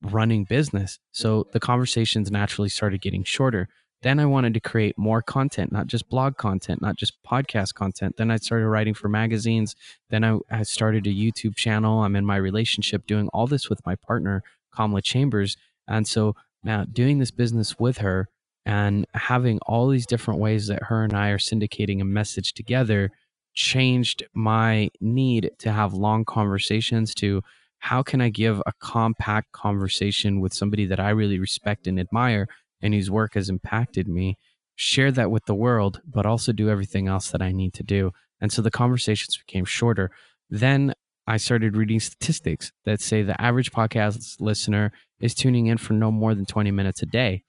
running 0.02 0.46
business. 0.46 1.00
So 1.12 1.48
the 1.54 1.60
conversations 1.60 2.32
naturally 2.32 2.70
started 2.70 3.02
getting 3.02 3.24
shorter. 3.24 3.68
Then 4.06 4.20
I 4.20 4.28
wanted 4.28 4.54
to 4.54 4.60
create 4.60 5.00
more 5.00 5.24
content, 5.24 5.72
not 5.72 5.88
just 5.88 6.08
blog 6.10 6.38
content, 6.38 6.80
not 6.80 6.96
just 6.96 7.24
podcast 7.24 7.74
content. 7.74 8.18
Then 8.18 8.30
I 8.30 8.36
started 8.36 8.68
writing 8.68 8.94
for 8.94 9.10
magazines. 9.10 9.76
Then 10.12 10.24
I, 10.24 10.38
I 10.52 10.62
started 10.62 11.08
a 11.08 11.10
YouTube 11.10 11.56
channel. 11.56 12.04
I'm 12.04 12.16
in 12.16 12.24
my 12.24 12.36
relationship 12.36 13.08
doing 13.08 13.30
all 13.30 13.48
this 13.48 13.68
with 13.68 13.84
my 13.84 13.96
partner, 13.96 14.44
Kamala 14.72 15.02
Chambers. 15.02 15.58
And 15.88 16.08
so 16.08 16.36
now 16.64 16.84
doing 16.86 17.18
this 17.18 17.32
business 17.32 17.80
with 17.80 17.98
her 17.98 18.30
and 18.64 19.08
having 19.16 19.58
all 19.66 19.88
these 19.88 20.06
different 20.06 20.40
ways 20.40 20.68
that 20.68 20.84
her 20.84 21.04
and 21.04 21.14
I 21.14 21.30
are 21.30 21.40
syndicating 21.40 22.00
a 22.00 22.06
message 22.06 22.54
together 22.54 23.10
changed 23.56 24.24
my 24.36 24.92
need 25.02 25.50
to 25.58 25.72
have 25.72 25.96
long 25.96 26.26
conversations 26.26 27.16
to 27.16 27.42
how 27.80 28.04
can 28.04 28.22
I 28.22 28.30
give 28.30 28.62
a 28.68 28.74
compact 28.80 29.52
conversation 29.52 30.42
with 30.42 30.54
somebody 30.54 30.86
that 30.86 31.00
I 31.00 31.10
really 31.10 31.40
respect 31.40 31.88
and 31.88 32.00
admire 32.00 32.48
and 32.82 32.94
whose 32.94 33.10
work 33.12 33.34
has 33.36 33.50
impacted 33.50 34.08
me, 34.08 34.38
share 34.76 35.12
that 35.12 35.32
with 35.32 35.46
the 35.46 35.56
world, 35.56 36.02
but 36.06 36.26
also 36.26 36.52
do 36.52 36.70
everything 36.70 37.08
else 37.08 37.32
that 37.32 37.42
I 37.42 37.52
need 37.52 37.74
to 37.76 37.84
do. 37.84 38.12
And 38.42 38.52
so 38.52 38.62
the 38.62 38.72
conversations 38.72 39.38
became 39.38 39.66
shorter. 39.66 40.12
Then 40.50 40.94
I 41.28 41.38
started 41.38 41.76
reading 41.76 42.00
statistics 42.00 42.72
that 42.84 43.02
say 43.02 43.24
the 43.24 43.40
average 43.42 43.72
podcast 43.72 44.40
listener 44.40 44.92
is 45.20 45.34
tuning 45.34 45.68
in 45.68 45.78
for 45.78 45.94
no 45.94 46.12
more 46.12 46.36
than 46.36 46.46
20 46.46 46.72
minutes 46.72 47.02
a 47.02 47.06
day. 47.06 47.44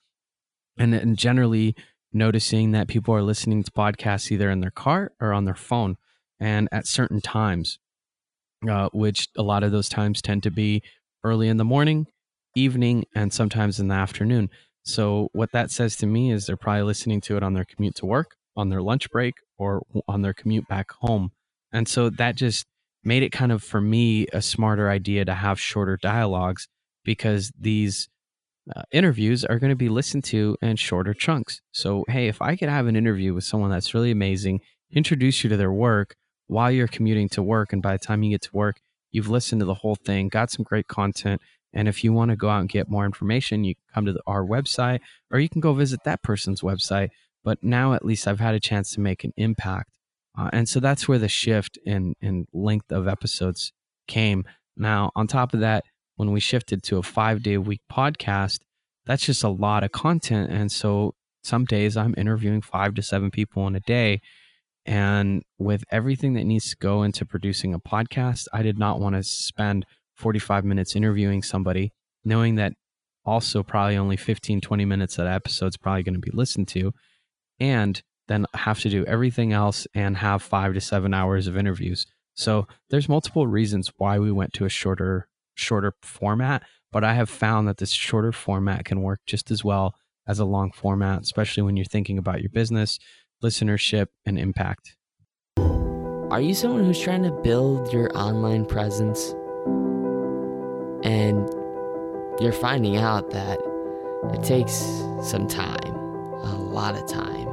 and, 0.77 0.93
and 0.93 1.17
generally 1.17 1.75
noticing 2.13 2.71
that 2.71 2.87
people 2.87 3.13
are 3.13 3.21
listening 3.21 3.63
to 3.63 3.71
podcasts 3.71 4.31
either 4.31 4.49
in 4.49 4.61
their 4.61 4.71
car 4.71 5.11
or 5.19 5.33
on 5.33 5.45
their 5.45 5.55
phone 5.55 5.97
and 6.39 6.69
at 6.71 6.87
certain 6.87 7.21
times, 7.21 7.79
uh, 8.69 8.89
which 8.93 9.27
a 9.37 9.43
lot 9.43 9.63
of 9.63 9.71
those 9.71 9.89
times 9.89 10.21
tend 10.21 10.43
to 10.43 10.51
be 10.51 10.81
early 11.23 11.47
in 11.47 11.57
the 11.57 11.65
morning, 11.65 12.07
evening, 12.55 13.05
and 13.13 13.33
sometimes 13.33 13.79
in 13.79 13.87
the 13.87 13.95
afternoon. 13.95 14.49
So, 14.87 15.29
what 15.33 15.51
that 15.51 15.69
says 15.69 15.97
to 15.97 16.07
me 16.07 16.31
is 16.31 16.45
they're 16.45 16.55
probably 16.55 16.83
listening 16.83 17.19
to 17.21 17.35
it 17.35 17.43
on 17.43 17.53
their 17.53 17.65
commute 17.65 17.95
to 17.95 18.05
work, 18.05 18.35
on 18.55 18.69
their 18.69 18.81
lunch 18.81 19.09
break, 19.11 19.35
or 19.57 19.83
on 20.07 20.21
their 20.21 20.33
commute 20.33 20.67
back 20.67 20.91
home. 21.01 21.31
And 21.73 21.87
so 21.87 22.09
that 22.09 22.37
just 22.37 22.65
made 23.03 23.21
it 23.21 23.31
kind 23.31 23.51
of, 23.51 23.61
for 23.63 23.81
me, 23.81 24.27
a 24.31 24.41
smarter 24.41 24.89
idea 24.89 25.25
to 25.25 25.33
have 25.33 25.59
shorter 25.59 25.97
dialogues 26.01 26.69
because 27.03 27.51
these 27.59 28.07
uh, 28.73 28.83
interviews 28.91 29.43
are 29.43 29.59
going 29.59 29.71
to 29.71 29.75
be 29.75 29.89
listened 29.89 30.23
to 30.25 30.55
in 30.61 30.77
shorter 30.77 31.13
chunks. 31.13 31.59
So, 31.73 32.05
hey, 32.07 32.27
if 32.27 32.41
I 32.41 32.55
could 32.55 32.69
have 32.69 32.87
an 32.87 32.95
interview 32.95 33.33
with 33.33 33.43
someone 33.43 33.69
that's 33.69 33.93
really 33.93 34.11
amazing, 34.11 34.61
introduce 34.91 35.43
you 35.43 35.49
to 35.49 35.57
their 35.57 35.71
work 35.71 36.15
while 36.47 36.71
you're 36.71 36.87
commuting 36.87 37.27
to 37.29 37.43
work, 37.43 37.73
and 37.73 37.81
by 37.81 37.93
the 37.93 37.99
time 37.99 38.23
you 38.23 38.31
get 38.31 38.41
to 38.43 38.55
work, 38.55 38.79
you've 39.11 39.29
listened 39.29 39.59
to 39.59 39.65
the 39.65 39.73
whole 39.73 39.95
thing, 39.95 40.29
got 40.29 40.49
some 40.49 40.63
great 40.63 40.87
content. 40.87 41.41
And 41.77 41.87
if 41.87 42.03
you 42.03 42.11
want 42.11 42.31
to 42.31 42.35
go 42.35 42.49
out 42.49 42.61
and 42.61 42.67
get 42.67 42.89
more 42.89 43.05
information, 43.05 43.63
you 43.63 43.75
can 43.75 43.83
come 43.93 44.05
to 44.07 44.13
the, 44.13 44.21
our 44.25 44.43
website 44.43 44.99
or 45.29 45.39
you 45.39 45.47
can 45.47 45.61
go 45.61 45.73
visit 45.73 45.99
that 46.05 46.23
person's 46.23 46.61
website. 46.61 47.09
But 47.43 47.59
now 47.61 47.93
at 47.93 48.03
least 48.03 48.27
I've 48.27 48.39
had 48.39 48.55
a 48.55 48.59
chance 48.59 48.91
to 48.93 48.99
make 48.99 49.23
an 49.23 49.31
impact. 49.37 49.91
Uh, 50.35 50.49
and 50.51 50.67
so 50.67 50.79
that's 50.79 51.07
where 51.07 51.19
the 51.19 51.27
shift 51.27 51.77
in, 51.85 52.15
in 52.19 52.47
length 52.51 52.91
of 52.91 53.07
episodes 53.07 53.73
came. 54.07 54.43
Now, 54.75 55.11
on 55.15 55.27
top 55.27 55.53
of 55.53 55.59
that, 55.59 55.83
when 56.15 56.31
we 56.31 56.39
shifted 56.39 56.81
to 56.81 56.97
a 56.97 57.03
five 57.03 57.43
day 57.43 57.53
a 57.53 57.61
week 57.61 57.81
podcast, 57.91 58.61
that's 59.05 59.23
just 59.23 59.43
a 59.43 59.49
lot 59.49 59.83
of 59.83 59.91
content. 59.91 60.49
And 60.49 60.71
so 60.71 61.13
some 61.43 61.63
days 61.63 61.95
I'm 61.95 62.15
interviewing 62.17 62.63
five 62.63 62.95
to 62.95 63.03
seven 63.03 63.29
people 63.29 63.67
in 63.67 63.75
a 63.75 63.81
day. 63.81 64.21
And 64.83 65.43
with 65.59 65.83
everything 65.91 66.33
that 66.33 66.45
needs 66.45 66.71
to 66.71 66.77
go 66.77 67.03
into 67.03 67.23
producing 67.23 67.75
a 67.75 67.79
podcast, 67.79 68.47
I 68.51 68.63
did 68.63 68.79
not 68.79 68.99
want 68.99 69.15
to 69.15 69.21
spend 69.21 69.85
45 70.17 70.65
minutes 70.65 70.95
interviewing 70.95 71.43
somebody, 71.43 71.93
knowing 72.25 72.55
that 72.55 72.73
also 73.25 73.63
probably 73.63 73.97
only 73.97 74.17
15, 74.17 74.61
20 74.61 74.85
minutes 74.85 75.15
that 75.15 75.27
episode's 75.27 75.77
probably 75.77 76.03
going 76.03 76.15
to 76.15 76.19
be 76.19 76.31
listened 76.33 76.67
to, 76.69 76.93
and 77.59 78.01
then 78.27 78.45
have 78.53 78.79
to 78.81 78.89
do 78.89 79.05
everything 79.05 79.53
else 79.53 79.87
and 79.93 80.17
have 80.17 80.41
five 80.41 80.73
to 80.73 80.81
seven 80.81 81.13
hours 81.13 81.47
of 81.47 81.57
interviews. 81.57 82.05
So 82.33 82.67
there's 82.89 83.09
multiple 83.09 83.47
reasons 83.47 83.91
why 83.97 84.19
we 84.19 84.31
went 84.31 84.53
to 84.53 84.65
a 84.65 84.69
shorter 84.69 85.27
shorter 85.55 85.93
format, 86.03 86.63
but 86.91 87.03
I 87.03 87.15
have 87.15 87.29
found 87.29 87.67
that 87.67 87.77
this 87.77 87.91
shorter 87.91 88.31
format 88.31 88.85
can 88.85 89.01
work 89.01 89.21
just 89.25 89.49
as 89.49 89.63
well 89.63 89.95
as 90.27 90.39
a 90.39 90.45
long 90.45 90.71
format, 90.71 91.21
especially 91.21 91.63
when 91.63 91.77
you're 91.77 91.85
thinking 91.85 92.17
about 92.17 92.41
your 92.41 92.49
business, 92.49 92.99
listenership, 93.43 94.07
and 94.25 94.37
impact. 94.37 94.95
Are 96.29 96.41
you 96.41 96.53
someone 96.53 96.83
who's 96.83 96.99
trying 96.99 97.23
to 97.23 97.31
build 97.31 97.91
your 97.91 98.15
online 98.15 98.65
presence 98.65 99.33
and 101.07 101.49
you're 102.41 102.51
finding 102.51 102.97
out 102.97 103.29
that 103.29 103.59
it 104.33 104.43
takes 104.43 104.73
some 105.21 105.47
time, 105.47 105.95
a 105.95 106.57
lot 106.57 106.95
of 106.95 107.07
time? 107.07 107.47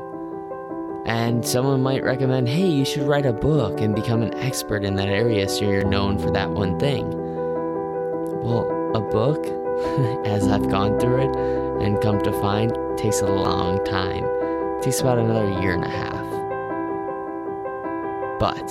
And 1.06 1.46
someone 1.46 1.80
might 1.80 2.02
recommend, 2.02 2.48
hey, 2.48 2.66
you 2.66 2.84
should 2.84 3.04
write 3.04 3.26
a 3.26 3.32
book 3.32 3.80
and 3.80 3.94
become 3.94 4.22
an 4.22 4.34
expert 4.34 4.84
in 4.84 4.96
that 4.96 5.08
area 5.08 5.48
so 5.48 5.70
you're 5.70 5.84
known 5.84 6.18
for 6.18 6.32
that 6.32 6.50
one 6.50 6.80
thing. 6.80 7.08
Well, 8.42 8.66
a 8.96 9.00
book, 9.00 9.46
as 10.26 10.48
I've 10.48 10.68
gone 10.68 10.98
through 10.98 11.30
it 11.30 11.36
and 11.84 12.02
come 12.02 12.20
to 12.22 12.32
find, 12.40 12.76
takes 12.98 13.20
a 13.20 13.26
long 13.26 13.84
time. 13.84 14.24
It 14.78 14.82
takes 14.82 15.00
about 15.00 15.18
another 15.18 15.60
year 15.60 15.74
and 15.74 15.84
a 15.84 15.88
half. 15.88 16.24
But 18.40 18.66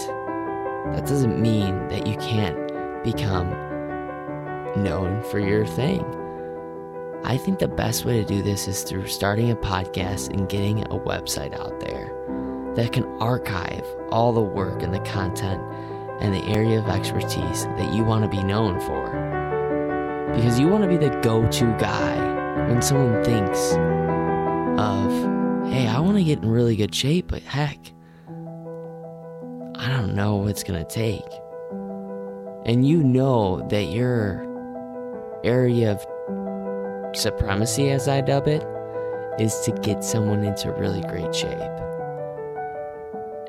that 0.94 1.08
doesn't 1.08 1.40
mean 1.40 1.88
that 1.88 2.06
you 2.06 2.18
can't 2.18 2.58
become 3.04 3.63
known 4.76 5.24
for 5.24 5.40
your 5.40 5.66
thing. 5.66 6.04
I 7.24 7.38
think 7.38 7.60
the 7.60 7.68
best 7.68 8.06
way 8.06 8.20
to 8.20 8.26
do 8.26 8.42
this 8.42 8.68
is 8.68 8.84
through 8.84 9.08
starting 9.08 9.52
a 9.52 9.56
podcast 9.56 10.30
and 10.30 10.50
getting 10.50 10.84
a 10.86 11.00
website 11.00 11.58
out 11.58 11.80
there 11.80 12.12
that 12.76 12.92
can 12.92 13.06
archive 13.22 13.86
all 14.12 14.34
the 14.34 14.42
work 14.42 14.84
and 14.84 14.94
the 14.94 15.00
content 15.00 15.62
and 16.20 16.34
the 16.34 16.44
area 16.46 16.80
of 16.80 16.88
expertise 16.88 17.66
that 17.66 17.94
you 17.94 18.04
want 18.04 18.24
to 18.24 18.30
be 18.30 18.44
known 18.44 18.80
for 18.82 19.34
because 20.36 20.60
you 20.60 20.68
want 20.68 20.84
to 20.84 20.90
be 20.90 20.98
the 20.98 21.10
go 21.22 21.48
to 21.48 21.66
guy 21.78 22.16
when 22.68 22.82
someone 22.82 23.24
thinks 23.24 23.74
of, 24.80 25.12
hey, 25.72 25.88
I 25.88 26.00
want 26.00 26.18
to 26.18 26.24
get 26.24 26.40
in 26.40 26.50
really 26.50 26.76
good 26.76 26.94
shape, 26.94 27.28
but 27.28 27.44
heck, 27.44 27.78
I 29.76 29.90
don't 29.90 30.16
know 30.16 30.38
what 30.38 30.50
it's 30.50 30.64
going 30.64 30.84
to 30.84 30.92
take. 30.92 31.22
And 32.66 32.88
you 32.88 33.04
know 33.04 33.68
that 33.70 33.86
your 33.86 34.53
area 35.44 35.92
of 35.92 37.16
supremacy, 37.16 37.90
as 37.90 38.08
I 38.08 38.22
dub 38.22 38.48
it, 38.48 38.66
is 39.40 39.60
to 39.62 39.72
get 39.72 40.04
someone 40.04 40.44
into 40.44 40.72
really 40.72 41.02
great 41.02 41.34
shape. 41.34 41.60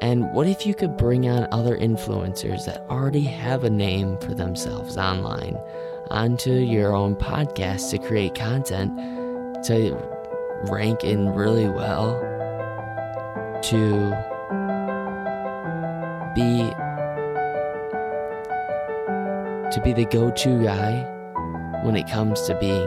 And 0.01 0.31
what 0.33 0.47
if 0.47 0.67
you 0.67 0.75
could 0.75 0.97
bring 0.97 1.29
on 1.29 1.49
other 1.51 1.77
influencers 1.77 2.67
that 2.67 2.85
already 2.91 3.23
have 3.23 3.65
a 3.65 3.71
name 3.71 4.19
for 4.19 4.35
themselves 4.35 4.97
online 4.97 5.57
onto 6.11 6.53
your 6.53 6.95
own 6.95 7.17
podcast 7.17 7.91
to 7.91 7.99
create 7.99 8.35
content 8.35 8.95
to 9.65 9.97
rank 10.71 11.05
in 11.05 11.31
really 11.31 11.69
well 11.69 12.21
to 13.63 14.11
be 16.35 16.71
to 19.71 19.81
be 19.83 19.95
the 19.95 20.07
go-to 20.11 20.63
guy 20.63 21.14
when 21.85 21.97
it 21.97 22.09
comes 22.09 22.43
to 22.43 22.59
being 22.59 22.87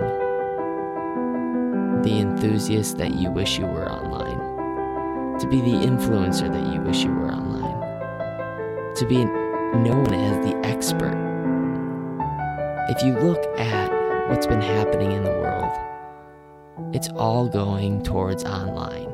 the 2.03 2.19
enthusiast 2.19 2.97
that 2.97 3.13
you 3.13 3.31
wish 3.31 3.57
you 3.57 3.65
were 3.65 3.89
online 3.89 4.39
to 5.39 5.47
be 5.47 5.61
the 5.61 5.85
influencer 5.85 6.51
that 6.51 6.73
you 6.73 6.81
wish 6.81 7.03
you 7.03 7.11
were 7.11 7.31
online 7.31 8.95
to 8.95 9.05
be 9.05 9.23
known 9.25 10.13
as 10.13 10.45
the 10.45 10.55
expert 10.65 11.27
if 12.89 13.03
you 13.03 13.19
look 13.19 13.45
at 13.59 13.91
what's 14.29 14.47
been 14.47 14.61
happening 14.61 15.11
in 15.11 15.23
the 15.23 15.29
world, 15.29 16.95
it's 16.95 17.09
all 17.09 17.49
going 17.49 18.01
towards 18.01 18.45
online. 18.45 19.13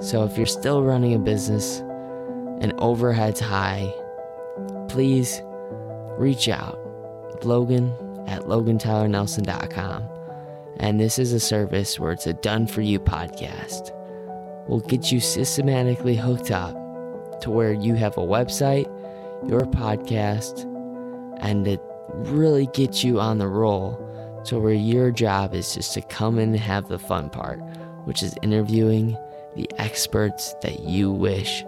So 0.00 0.24
if 0.24 0.36
you're 0.36 0.46
still 0.46 0.82
running 0.82 1.14
a 1.14 1.18
business 1.20 1.78
and 2.60 2.72
overhead's 2.78 3.38
high, 3.38 3.94
please 4.88 5.40
reach 6.18 6.48
out. 6.48 6.76
Logan 7.44 7.92
at 8.26 8.42
logantylernelson.com. 8.42 10.08
And 10.78 11.00
this 11.00 11.18
is 11.18 11.32
a 11.32 11.40
service 11.40 11.98
where 11.98 12.12
it's 12.12 12.26
a 12.26 12.34
done 12.34 12.66
for 12.66 12.82
you 12.82 13.00
podcast. 13.00 13.92
We'll 14.68 14.80
get 14.80 15.10
you 15.10 15.20
systematically 15.20 16.16
hooked 16.16 16.50
up 16.50 16.74
to 17.40 17.50
where 17.50 17.72
you 17.72 17.94
have 17.94 18.16
a 18.18 18.22
website, 18.22 18.86
your 19.48 19.60
podcast, 19.62 20.64
and 21.40 21.66
it 21.66 21.80
really 22.08 22.66
get 22.68 23.04
you 23.04 23.20
on 23.20 23.38
the 23.38 23.48
roll 23.48 24.02
to 24.46 24.58
where 24.58 24.72
your 24.72 25.10
job 25.10 25.54
is 25.54 25.74
just 25.74 25.94
to 25.94 26.02
come 26.02 26.38
in 26.38 26.50
and 26.50 26.58
have 26.58 26.88
the 26.88 26.98
fun 26.98 27.30
part, 27.30 27.60
which 28.04 28.22
is 28.22 28.34
interviewing 28.42 29.16
the 29.54 29.68
experts 29.78 30.54
that 30.62 30.80
you 30.80 31.10
wish 31.10 31.64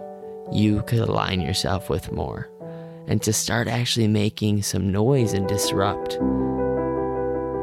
you 0.51 0.81
could 0.83 0.99
align 0.99 1.41
yourself 1.41 1.89
with 1.89 2.11
more, 2.11 2.49
and 3.09 3.21
to 3.23 3.33
start 3.33 3.67
actually 3.67 4.07
making 4.07 4.61
some 4.61 4.91
noise 4.91 5.33
and 5.33 5.47
disrupt 5.47 6.11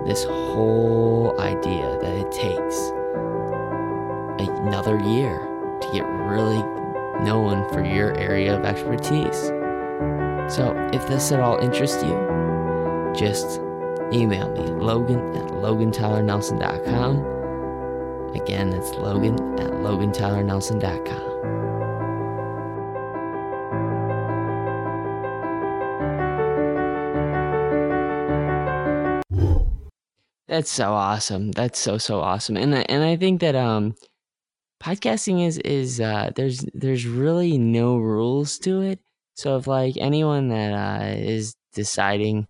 this 0.06 0.24
whole 0.24 1.34
idea 1.40 1.98
that 2.02 2.14
it 2.14 2.30
takes 2.32 2.92
another 4.66 4.98
year 4.98 5.38
to 5.80 5.88
get 5.92 6.04
really 6.04 6.62
known 7.24 7.68
for 7.72 7.84
your 7.84 8.16
area 8.18 8.58
of 8.58 8.64
expertise. 8.64 9.46
So, 10.54 10.74
if 10.92 11.06
this 11.08 11.32
at 11.32 11.40
all 11.40 11.58
interests 11.58 12.02
you, 12.02 13.12
just 13.16 13.60
email 14.12 14.48
me, 14.50 14.60
logan 14.60 15.34
at 15.36 15.48
logantylernelson.com. 15.48 17.16
Again, 18.34 18.70
that's 18.70 18.92
logan 18.94 19.34
at 19.58 19.70
logantylernelson.com. 19.70 21.25
That's 30.48 30.70
so 30.70 30.92
awesome. 30.92 31.50
That's 31.52 31.78
so 31.78 31.98
so 31.98 32.20
awesome. 32.20 32.56
And 32.56 32.74
and 32.74 33.02
I 33.04 33.16
think 33.16 33.40
that 33.40 33.54
um 33.56 33.94
podcasting 34.82 35.46
is 35.46 35.58
is 35.58 36.00
uh 36.00 36.30
there's 36.36 36.64
there's 36.74 37.06
really 37.06 37.58
no 37.58 37.98
rules 37.98 38.58
to 38.60 38.82
it. 38.82 39.00
So 39.36 39.56
if 39.58 39.66
like 39.66 39.96
anyone 39.98 40.48
that 40.48 40.72
uh 40.72 41.16
is 41.18 41.56
deciding 41.74 42.48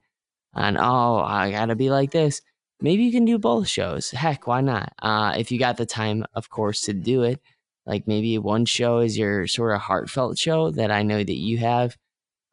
on 0.55 0.77
oh, 0.79 1.19
I 1.19 1.51
gotta 1.53 1.77
be 1.77 1.91
like 1.91 2.13
this. 2.13 2.43
maybe 2.81 3.05
you 3.05 3.13
can 3.13 3.25
do 3.27 3.39
both 3.39 3.69
shows. 3.69 4.11
Heck, 4.13 4.47
why 4.49 4.61
not? 4.63 4.93
Uh, 5.03 5.35
if 5.39 5.53
you 5.53 5.59
got 5.59 5.79
the 5.79 5.87
time, 5.87 6.25
of 6.35 6.51
course, 6.51 6.83
to 6.83 6.95
do 6.95 7.23
it. 7.25 7.41
Like 7.87 8.07
maybe 8.09 8.39
one 8.39 8.67
show 8.67 9.01
is 9.01 9.19
your 9.19 9.47
sort 9.49 9.75
of 9.77 9.83
heartfelt 9.83 10.39
show 10.39 10.71
that 10.73 10.91
I 10.93 11.03
know 11.05 11.25
that 11.25 11.37
you 11.39 11.59
have, 11.59 11.97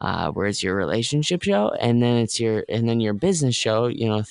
uh, 0.02 0.32
where 0.32 0.48
it's 0.48 0.64
your 0.64 0.76
relationship 0.76 1.44
show, 1.44 1.72
and 1.80 2.02
then 2.04 2.18
it's 2.18 2.40
your 2.40 2.66
and 2.70 2.88
then 2.90 3.00
your 3.02 3.14
business 3.14 3.56
show. 3.56 3.88
You 3.88 4.10
know, 4.10 4.24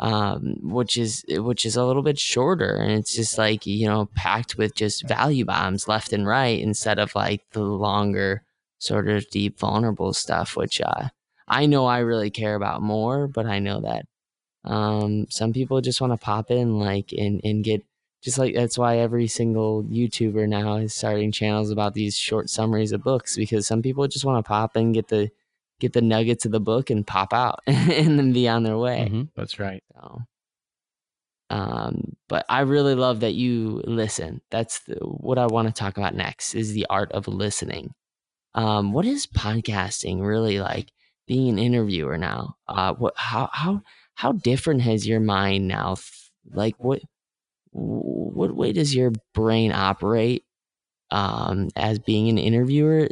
um, 0.00 0.56
which 0.62 0.96
is 0.96 1.24
which 1.28 1.64
is 1.64 1.76
a 1.76 1.84
little 1.84 2.02
bit 2.02 2.18
shorter, 2.18 2.74
and 2.74 2.92
it's 2.92 3.14
just 3.14 3.38
like 3.38 3.66
you 3.66 3.86
know 3.86 4.08
packed 4.16 4.56
with 4.56 4.74
just 4.74 5.06
value 5.06 5.44
bombs 5.44 5.86
left 5.88 6.12
and 6.12 6.26
right 6.26 6.58
instead 6.60 6.98
of 6.98 7.14
like 7.14 7.42
the 7.52 7.62
longer 7.62 8.42
sort 8.78 9.08
of 9.08 9.28
deep 9.30 9.58
vulnerable 9.58 10.14
stuff, 10.14 10.56
which 10.56 10.80
uh, 10.80 11.08
I 11.46 11.66
know 11.66 11.86
I 11.86 11.98
really 11.98 12.30
care 12.30 12.54
about 12.54 12.82
more, 12.82 13.28
but 13.28 13.46
I 13.46 13.58
know 13.58 13.82
that 13.82 14.06
um, 14.64 15.26
some 15.30 15.52
people 15.52 15.80
just 15.82 16.00
want 16.00 16.12
to 16.14 16.18
pop 16.18 16.50
in 16.50 16.78
like 16.78 17.12
and 17.12 17.40
and 17.44 17.62
get 17.64 17.84
just 18.22 18.38
like 18.38 18.54
that's 18.54 18.78
why 18.78 18.98
every 18.98 19.26
single 19.26 19.84
YouTuber 19.84 20.48
now 20.48 20.76
is 20.76 20.94
starting 20.94 21.32
channels 21.32 21.70
about 21.70 21.94
these 21.94 22.16
short 22.16 22.50
summaries 22.50 22.92
of 22.92 23.02
books 23.02 23.36
because 23.36 23.66
some 23.66 23.82
people 23.82 24.08
just 24.08 24.24
want 24.24 24.42
to 24.44 24.48
pop 24.48 24.76
in, 24.76 24.92
get 24.92 25.08
the 25.08 25.30
get 25.80 25.92
the 25.92 26.02
nuggets 26.02 26.44
of 26.44 26.52
the 26.52 26.60
book 26.60 26.90
and 26.90 27.06
pop 27.06 27.32
out 27.32 27.60
and 27.66 28.18
then 28.18 28.32
be 28.32 28.48
on 28.48 28.62
their 28.62 28.78
way. 28.78 29.06
Mm-hmm. 29.08 29.22
That's 29.34 29.58
right. 29.58 29.82
So, 29.92 30.22
um, 31.50 32.16
but 32.28 32.46
I 32.48 32.60
really 32.60 32.94
love 32.94 33.20
that 33.20 33.34
you 33.34 33.82
listen. 33.84 34.40
That's 34.50 34.80
the, 34.80 34.94
what 34.96 35.38
I 35.38 35.46
want 35.46 35.68
to 35.68 35.74
talk 35.74 35.96
about 35.96 36.14
next 36.14 36.54
is 36.54 36.72
the 36.72 36.86
art 36.88 37.10
of 37.12 37.26
listening. 37.26 37.94
Um, 38.54 38.92
what 38.92 39.04
is 39.04 39.26
podcasting 39.26 40.24
really 40.24 40.60
like? 40.60 40.92
Being 41.26 41.48
an 41.48 41.58
interviewer 41.58 42.18
now, 42.18 42.56
uh, 42.66 42.94
what 42.94 43.14
how 43.16 43.48
how 43.52 43.82
how 44.14 44.32
different 44.32 44.82
has 44.82 45.06
your 45.06 45.20
mind 45.20 45.68
now? 45.68 45.96
Like 46.52 46.74
what 46.78 47.02
what 47.72 48.54
way 48.54 48.72
does 48.72 48.94
your 48.94 49.12
brain 49.32 49.70
operate 49.70 50.44
um, 51.10 51.68
as 51.76 51.98
being 51.98 52.28
an 52.28 52.38
interviewer 52.38 53.08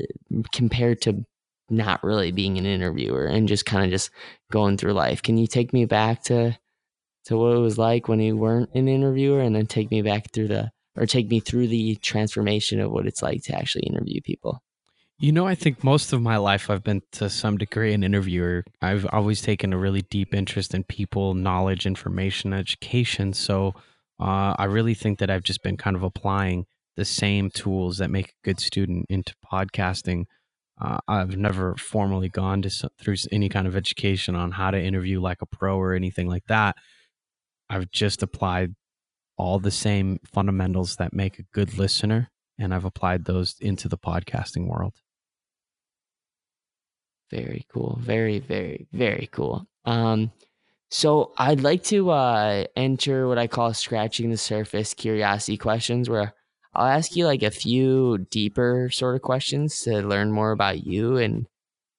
compared 0.53 1.01
to 1.03 1.25
not 1.71 2.03
really 2.03 2.33
being 2.33 2.59
an 2.59 2.67
interviewer 2.67 3.27
and 3.27 3.49
just 3.49 3.67
kind 3.67 3.85
of 3.85 3.91
just 3.91 4.11
going 4.51 4.77
through 4.77 4.93
life? 4.93 5.23
Can 5.23 5.37
you 5.37 5.47
take 5.47 5.73
me 5.73 5.85
back 5.85 6.23
to 6.25 6.59
to 7.27 7.37
what 7.37 7.57
it 7.57 7.61
was 7.61 7.77
like 7.77 8.09
when 8.09 8.21
you 8.21 8.37
weren't 8.37 8.71
an 8.75 8.89
interviewer, 8.89 9.41
and 9.41 9.55
then 9.55 9.67
take 9.67 9.91
me 9.91 10.03
back 10.03 10.33
through 10.33 10.49
the 10.49 10.71
or 10.97 11.07
take 11.07 11.29
me 11.29 11.41
through 11.41 11.69
the 11.69 11.97
transformation 11.97 12.81
of 12.81 12.91
what 12.91 13.07
it's 13.07 13.23
like 13.23 13.43
to 13.45 13.55
actually 13.57 13.85
interview 13.85 14.21
people? 14.23 14.63
You 15.21 15.33
know, 15.33 15.47
I 15.47 15.57
think 15.57 15.83
most 15.83 16.13
of 16.13 16.23
my 16.23 16.37
life 16.37 16.71
I've 16.71 16.85
been 16.85 17.03
to 17.13 17.29
some 17.29 17.59
degree 17.59 17.93
an 17.93 18.05
interviewer. 18.05 18.65
I've 18.81 19.05
always 19.13 19.43
taken 19.43 19.73
a 19.73 19.79
really 19.79 20.03
deep 20.03 20.33
interest 20.33 20.75
in 20.75 20.85
people, 20.85 21.35
knowledge, 21.35 21.87
information, 21.87 22.53
education. 22.53 23.33
So 23.33 23.75
uh, 24.21 24.55
I 24.57 24.65
really 24.65 24.95
think 24.95 25.19
that 25.19 25.29
I've 25.29 25.43
just 25.43 25.63
been 25.63 25.77
kind 25.77 25.97
of 25.97 26.05
applying 26.05 26.67
the 26.97 27.05
same 27.05 27.51
tools 27.51 27.99
that 27.99 28.11
make 28.11 28.29
a 28.29 28.45
good 28.45 28.61
student 28.61 29.07
into 29.09 29.35
podcasting. 29.53 30.27
Uh, 30.81 30.99
I've 31.09 31.37
never 31.37 31.75
formally 31.77 32.29
gone 32.29 32.63
to 32.63 32.91
through 33.01 33.17
any 33.33 33.49
kind 33.49 33.67
of 33.67 33.77
education 33.77 34.35
on 34.35 34.53
how 34.53 34.71
to 34.71 34.81
interview 34.81 35.21
like 35.21 35.43
a 35.43 35.47
pro 35.47 35.77
or 35.77 35.95
anything 35.95 36.29
like 36.29 36.45
that. 36.47 36.77
I've 37.69 37.91
just 37.91 38.23
applied 38.23 38.75
all 39.37 39.59
the 39.59 39.71
same 39.71 40.19
fundamentals 40.25 40.97
that 40.97 41.13
make 41.13 41.39
a 41.39 41.45
good 41.53 41.79
listener, 41.79 42.31
and 42.59 42.75
I've 42.75 42.85
applied 42.85 43.25
those 43.25 43.57
into 43.61 43.89
the 43.89 43.99
podcasting 43.99 44.67
world. 44.67 44.95
Very 47.31 47.67
cool. 47.73 47.99
Very, 48.01 48.39
very, 48.39 48.87
very 48.93 49.29
cool. 49.33 49.67
Um, 49.85 50.33
so 50.91 51.33
I'd 51.37 51.61
like 51.61 51.83
to 51.85 52.11
uh, 52.11 52.65
enter 52.75 53.29
what 53.29 53.39
I 53.39 53.47
call 53.47 53.75
scratching 53.75 54.31
the 54.31 54.39
surface 54.39 54.95
curiosity 54.95 55.59
questions, 55.59 56.09
where 56.09 56.33
I'll 56.75 56.87
ask 56.87 57.17
you 57.17 57.27
like 57.27 57.43
a 57.43 57.51
few 57.51 58.27
deeper 58.31 58.91
sort 58.93 59.17
of 59.17 59.23
questions 59.23 59.81
to 59.81 60.03
learn 60.03 60.31
more 60.33 60.53
about 60.53 60.87
you 60.87 61.17
and 61.17 61.47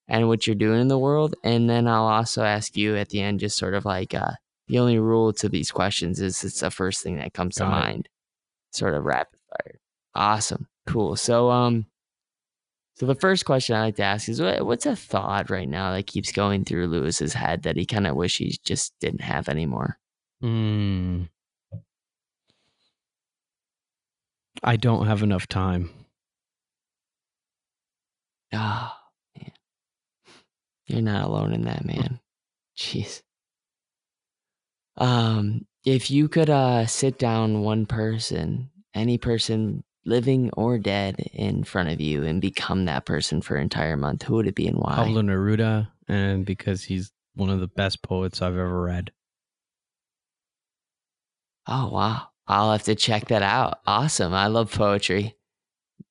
and 0.07 0.27
what 0.27 0.47
you're 0.47 0.55
doing 0.55 0.81
in 0.81 0.87
the 0.87 0.97
world, 0.97 1.35
and 1.43 1.69
then 1.69 1.87
I'll 1.87 2.07
also 2.07 2.43
ask 2.43 2.75
you 2.75 2.95
at 2.95 3.09
the 3.09 3.21
end 3.21 3.39
just 3.41 3.57
sort 3.57 3.75
of 3.75 3.85
like 3.85 4.15
uh, 4.15 4.31
the 4.67 4.79
only 4.79 4.97
rule 4.97 5.33
to 5.33 5.47
these 5.49 5.71
questions 5.71 6.19
is 6.19 6.43
it's 6.43 6.61
the 6.61 6.71
first 6.71 7.03
thing 7.03 7.17
that 7.17 7.33
comes 7.33 7.57
Got 7.57 7.65
to 7.65 7.71
it. 7.71 7.79
mind, 7.79 8.09
sort 8.71 8.95
of 8.95 9.03
rapid 9.05 9.37
fire. 9.49 9.79
Awesome, 10.15 10.67
cool. 10.87 11.15
So 11.15 11.51
um, 11.51 11.85
so 12.95 13.05
the 13.05 13.15
first 13.15 13.45
question 13.45 13.75
I 13.75 13.81
like 13.81 13.95
to 13.97 14.03
ask 14.03 14.27
is, 14.27 14.41
what's 14.41 14.85
a 14.85 14.95
thought 14.95 15.49
right 15.49 15.69
now 15.69 15.93
that 15.93 16.07
keeps 16.07 16.31
going 16.31 16.65
through 16.65 16.87
Luis's 16.87 17.33
head 17.33 17.63
that 17.63 17.77
he 17.77 17.85
kind 17.85 18.07
of 18.07 18.15
wish 18.15 18.39
he 18.39 18.57
just 18.65 18.93
didn't 18.99 19.21
have 19.21 19.47
anymore? 19.47 19.97
Hmm. 20.41 21.23
I 24.63 24.75
don't 24.75 25.07
have 25.07 25.23
enough 25.23 25.47
time. 25.47 25.89
Oh, 28.53 28.91
man. 29.37 29.51
You're 30.87 31.01
not 31.01 31.25
alone 31.25 31.53
in 31.53 31.65
that, 31.65 31.85
man. 31.85 32.19
Jeez. 32.77 33.21
Um, 34.97 35.65
if 35.85 36.11
you 36.11 36.27
could 36.27 36.49
uh 36.49 36.85
sit 36.85 37.17
down 37.17 37.61
one 37.61 37.85
person, 37.85 38.69
any 38.93 39.17
person 39.17 39.83
living 40.05 40.49
or 40.57 40.77
dead, 40.77 41.15
in 41.33 41.63
front 41.63 41.89
of 41.89 42.01
you 42.01 42.23
and 42.23 42.41
become 42.41 42.85
that 42.85 43.05
person 43.05 43.41
for 43.41 43.55
an 43.55 43.63
entire 43.63 43.95
month, 43.95 44.23
who 44.23 44.35
would 44.35 44.47
it 44.47 44.55
be 44.55 44.67
and 44.67 44.77
why? 44.77 44.95
Pablo 44.95 45.21
Neruda, 45.21 45.89
and 46.07 46.45
because 46.45 46.83
he's 46.83 47.11
one 47.35 47.49
of 47.49 47.59
the 47.59 47.67
best 47.67 48.01
poets 48.01 48.41
I've 48.41 48.57
ever 48.57 48.81
read. 48.81 49.11
Oh 51.67 51.89
wow. 51.89 52.27
I'll 52.49 52.71
have 52.73 52.83
to 52.85 52.95
check 52.95 53.27
that 53.29 53.43
out. 53.43 53.79
Awesome. 53.87 54.33
I 54.33 54.47
love 54.47 54.73
poetry. 54.73 55.35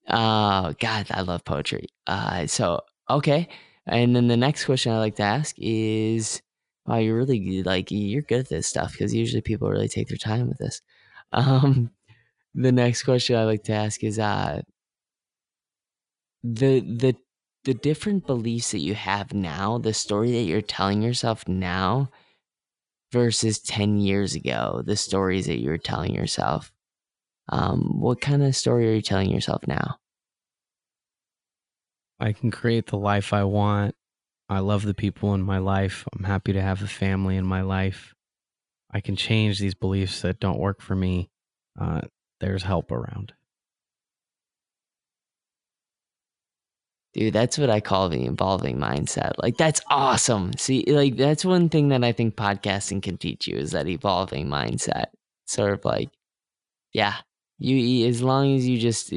Oh 0.08 0.74
God, 0.80 1.06
I 1.10 1.22
love 1.22 1.44
poetry. 1.44 1.88
Uh 2.06 2.46
so 2.46 2.82
okay. 3.10 3.48
And 3.86 4.16
then 4.16 4.28
the 4.28 4.36
next 4.36 4.64
question 4.66 4.92
I 4.92 4.98
like 4.98 5.16
to 5.16 5.22
ask 5.24 5.56
is 5.58 6.42
wow, 6.86 6.98
you're 6.98 7.16
really 7.16 7.62
like 7.64 7.90
you're 7.90 8.22
good 8.22 8.40
at 8.40 8.48
this 8.50 8.66
stuff 8.68 8.92
because 8.92 9.14
usually 9.14 9.42
people 9.42 9.70
really 9.70 9.88
take 9.88 10.08
their 10.08 10.18
time 10.18 10.48
with 10.48 10.58
this. 10.58 10.82
Um 11.32 11.90
the 12.54 12.72
next 12.72 13.04
question 13.04 13.36
I 13.36 13.44
like 13.44 13.64
to 13.64 13.74
ask 13.74 14.04
is 14.04 14.18
uh 14.18 14.62
the 16.42 16.80
the 16.80 17.16
the 17.64 17.74
different 17.74 18.26
beliefs 18.26 18.70
that 18.72 18.78
you 18.78 18.94
have 18.94 19.34
now, 19.34 19.78
the 19.78 19.92
story 19.92 20.32
that 20.32 20.42
you're 20.44 20.62
telling 20.62 21.02
yourself 21.02 21.46
now 21.48 22.08
versus 23.12 23.60
10 23.60 23.98
years 23.98 24.34
ago, 24.34 24.82
the 24.84 24.96
stories 24.96 25.46
that 25.46 25.60
you 25.60 25.70
were 25.70 25.78
telling 25.78 26.14
yourself. 26.14 26.72
Um, 27.48 28.00
what 28.00 28.20
kind 28.20 28.42
of 28.42 28.54
story 28.54 28.88
are 28.88 28.94
you 28.94 29.02
telling 29.02 29.30
yourself 29.30 29.66
now? 29.66 29.96
I 32.20 32.32
can 32.32 32.50
create 32.50 32.88
the 32.88 32.98
life 32.98 33.32
I 33.32 33.44
want. 33.44 33.94
I 34.48 34.60
love 34.60 34.84
the 34.84 34.94
people 34.94 35.34
in 35.34 35.42
my 35.42 35.58
life. 35.58 36.04
I'm 36.12 36.24
happy 36.24 36.52
to 36.52 36.62
have 36.62 36.82
a 36.82 36.88
family 36.88 37.36
in 37.36 37.46
my 37.46 37.62
life. 37.62 38.14
I 38.90 39.00
can 39.00 39.16
change 39.16 39.58
these 39.58 39.74
beliefs 39.74 40.22
that 40.22 40.40
don't 40.40 40.58
work 40.58 40.80
for 40.80 40.96
me. 40.96 41.30
Uh, 41.78 42.02
there's 42.40 42.62
help 42.62 42.90
around. 42.90 43.34
Dude, 47.14 47.32
that's 47.32 47.58
what 47.58 47.70
I 47.70 47.80
call 47.80 48.08
the 48.08 48.26
evolving 48.26 48.78
mindset. 48.78 49.32
Like 49.38 49.56
that's 49.56 49.80
awesome. 49.88 50.52
See, 50.58 50.84
like 50.86 51.16
that's 51.16 51.44
one 51.44 51.68
thing 51.68 51.88
that 51.88 52.04
I 52.04 52.12
think 52.12 52.36
podcasting 52.36 53.02
can 53.02 53.16
teach 53.16 53.46
you 53.46 53.56
is 53.56 53.72
that 53.72 53.88
evolving 53.88 54.46
mindset. 54.48 55.06
Sort 55.46 55.72
of 55.72 55.84
like, 55.84 56.10
yeah, 56.92 57.16
you 57.58 58.06
as 58.06 58.22
long 58.22 58.54
as 58.54 58.68
you 58.68 58.78
just 58.78 59.12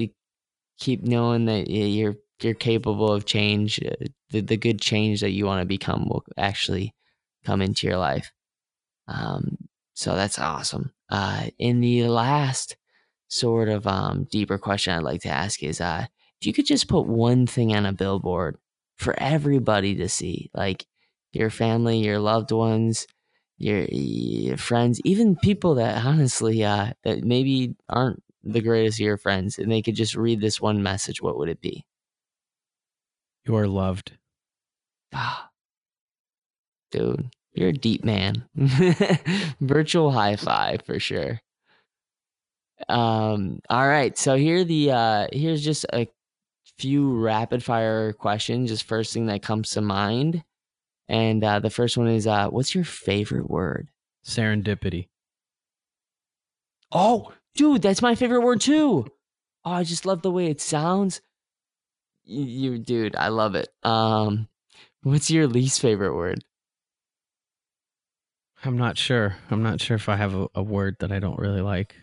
keep 0.80 1.04
knowing 1.04 1.46
that 1.46 1.70
you're 1.70 2.16
you're 2.42 2.54
capable 2.54 3.12
of 3.12 3.26
change, 3.26 3.80
uh, 3.84 4.06
the 4.30 4.42
the 4.42 4.58
good 4.58 4.80
change 4.80 5.22
that 5.22 5.32
you 5.32 5.46
want 5.46 5.62
to 5.62 5.66
become 5.66 6.08
will 6.08 6.24
actually 6.38 6.96
come 7.46 7.62
into 7.62 7.88
your 7.88 7.98
life. 7.98 8.32
Um, 9.08 9.58
so 9.94 10.16
that's 10.16 10.40
awesome. 10.40 10.92
Uh, 11.10 11.48
in 11.60 11.82
the 11.82 12.08
last 12.08 12.78
sort 13.28 13.70
of 13.70 13.86
um, 13.86 14.26
deeper 14.32 14.58
question 14.58 14.94
I'd 14.94 15.04
like 15.04 15.22
to 15.22 15.30
ask 15.30 15.62
is 15.62 15.82
uh, 15.82 16.06
if 16.42 16.48
you 16.48 16.54
could 16.54 16.66
just 16.66 16.88
put 16.88 17.06
one 17.06 17.46
thing 17.46 17.76
on 17.76 17.86
a 17.86 17.94
billboard 17.94 18.58
for 18.98 19.14
everybody 19.20 19.96
to 19.96 20.10
see, 20.10 20.50
like 20.56 20.88
your 21.34 21.52
family, 21.52 22.00
your 22.00 22.18
loved 22.18 22.52
ones, 22.52 23.06
your, 23.60 23.86
your 23.92 24.58
friends, 24.58 25.00
even 25.06 25.36
people 25.36 25.76
that 25.76 26.04
honestly 26.04 26.64
uh, 26.64 26.94
that 27.04 27.24
maybe 27.24 27.76
aren't 27.88 28.24
the 28.44 28.62
greatest 28.62 29.00
of 29.00 29.06
your 29.06 29.18
friends, 29.18 29.60
and 29.60 29.72
they 29.72 29.84
could 29.84 29.94
just 29.94 30.16
read 30.16 30.42
this 30.42 30.60
one 30.60 30.82
message, 30.82 31.22
what 31.22 31.38
would 31.38 31.48
it 31.50 31.62
be? 31.62 31.86
You 33.46 33.56
are 33.58 33.68
loved. 33.68 34.14
Ah, 35.14 35.50
dude, 36.90 37.30
you're 37.54 37.70
a 37.70 37.74
deep 37.74 38.04
man. 38.04 38.46
Virtual 39.62 40.10
high 40.10 40.38
five 40.38 40.82
for 40.88 41.00
sure. 41.00 41.40
Um, 42.90 43.60
all 43.70 43.88
right. 43.88 44.18
So 44.18 44.36
here 44.36 44.64
the 44.64 44.92
uh 44.92 45.28
here's 45.32 45.64
just 45.64 45.86
a 45.94 46.08
few 46.82 47.20
rapid 47.20 47.64
fire 47.64 48.14
questions, 48.14 48.70
just 48.70 48.84
first 48.84 49.14
thing 49.14 49.28
that 49.28 49.44
comes 49.44 49.70
to 49.72 49.82
mind. 49.82 50.44
And 51.08 51.44
uh 51.44 51.60
the 51.60 51.70
first 51.70 51.98
one 51.98 52.08
is 52.08 52.28
uh 52.28 52.50
what's 52.50 52.74
your 52.74 52.84
favorite 52.84 53.50
word? 53.50 53.90
Serendipity. 54.26 55.08
Oh, 56.92 57.32
dude, 57.56 57.82
that's 57.82 58.02
my 58.02 58.16
favorite 58.16 58.42
word 58.42 58.62
too. 58.62 59.08
Oh, 59.64 59.72
I 59.72 59.84
just 59.84 60.06
love 60.06 60.22
the 60.22 60.32
way 60.32 60.48
it 60.48 60.60
sounds. 60.60 61.22
You, 62.24 62.44
you 62.44 62.80
dude, 62.80 63.16
I 63.16 63.30
love 63.30 63.56
it. 63.56 63.70
Um, 63.84 64.48
what's 65.04 65.30
your 65.30 65.48
least 65.48 65.82
favorite 65.82 66.16
word? 66.16 66.44
I'm 68.64 68.78
not 68.78 68.98
sure. 68.98 69.38
I'm 69.50 69.64
not 69.64 69.82
sure 69.82 69.96
if 69.96 70.08
I 70.10 70.18
have 70.18 70.36
a, 70.36 70.48
a 70.54 70.64
word 70.64 70.98
that 71.00 71.12
I 71.12 71.20
don't 71.20 71.40
really 71.40 71.62
like. 71.62 71.96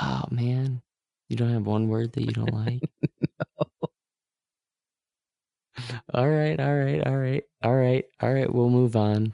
Oh 0.00 0.24
man, 0.30 0.82
you 1.30 1.36
don't 1.36 1.52
have 1.52 1.64
one 1.64 1.88
word 1.88 2.12
that 2.14 2.22
you 2.22 2.32
don't 2.32 2.52
like. 2.66 2.82
no. 3.00 3.88
all 6.12 6.28
right, 6.28 6.58
all 6.58 6.74
right, 6.74 7.06
all 7.06 7.16
right, 7.16 7.44
all 7.62 7.74
right, 7.74 8.04
all 8.20 8.34
right. 8.34 8.52
We'll 8.52 8.68
move 8.68 8.96
on, 8.96 9.32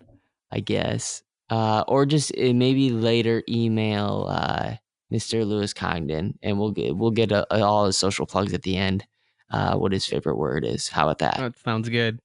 I 0.52 0.60
guess. 0.60 1.22
Uh, 1.48 1.84
or 1.88 2.04
just 2.04 2.32
uh, 2.36 2.52
maybe 2.52 2.90
later 2.90 3.42
email 3.48 4.26
uh, 4.28 4.74
Mr. 5.12 5.46
Luis 5.46 5.72
Congdon, 5.72 6.38
and 6.42 6.58
we'll 6.58 6.72
get 6.72 6.94
we'll 6.94 7.10
get 7.10 7.32
a, 7.32 7.46
a, 7.54 7.62
all 7.64 7.86
his 7.86 7.96
social 7.96 8.26
plugs 8.26 8.52
at 8.52 8.62
the 8.62 8.76
end. 8.76 9.06
Uh, 9.50 9.76
what 9.76 9.92
his 9.92 10.04
favorite 10.04 10.36
word 10.36 10.64
is? 10.64 10.88
How 10.88 11.04
about 11.08 11.18
that? 11.18 11.38
That 11.38 11.58
sounds 11.58 11.88
good. 11.88 12.20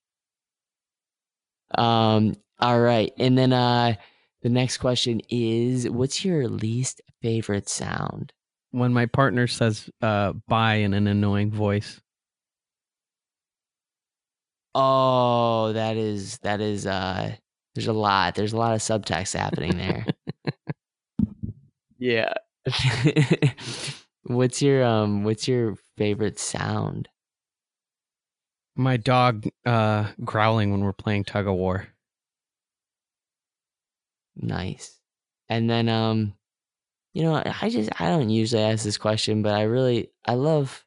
Um. 1.73 2.35
All 2.59 2.79
right, 2.79 3.11
and 3.17 3.37
then 3.37 3.53
uh, 3.53 3.95
the 4.43 4.49
next 4.49 4.77
question 4.77 5.21
is, 5.29 5.89
what's 5.89 6.23
your 6.25 6.47
least 6.47 7.01
favorite 7.21 7.69
sound? 7.69 8.33
When 8.71 8.93
my 8.93 9.05
partner 9.05 9.47
says 9.47 9.89
uh, 10.01 10.33
"bye" 10.47 10.75
in 10.75 10.93
an 10.93 11.07
annoying 11.07 11.51
voice. 11.51 12.01
Oh, 14.73 15.73
that 15.73 15.97
is 15.97 16.37
that 16.39 16.61
is 16.61 16.87
uh 16.87 17.35
there's 17.75 17.87
a 17.87 17.93
lot. 17.93 18.35
There's 18.35 18.53
a 18.53 18.57
lot 18.57 18.73
of 18.73 18.79
subtext 18.79 19.37
happening 19.37 19.77
there. 19.77 20.05
yeah. 21.97 22.33
what's 24.23 24.61
your 24.61 24.83
um 24.83 25.23
what's 25.23 25.47
your 25.47 25.75
favorite 25.97 26.39
sound? 26.39 27.09
My 28.75 28.97
dog 28.97 29.47
uh 29.65 30.07
growling 30.23 30.71
when 30.71 30.81
we're 30.81 30.93
playing 30.93 31.25
tug 31.25 31.47
of 31.47 31.55
war. 31.55 31.87
Nice. 34.35 34.99
And 35.49 35.69
then 35.69 35.89
um 35.89 36.33
you 37.13 37.23
know, 37.23 37.41
I 37.61 37.69
just 37.69 37.89
I 37.99 38.07
don't 38.09 38.29
usually 38.29 38.63
ask 38.63 38.83
this 38.83 38.97
question, 38.97 39.41
but 39.41 39.53
I 39.53 39.63
really 39.63 40.11
I 40.25 40.33
love 40.35 40.85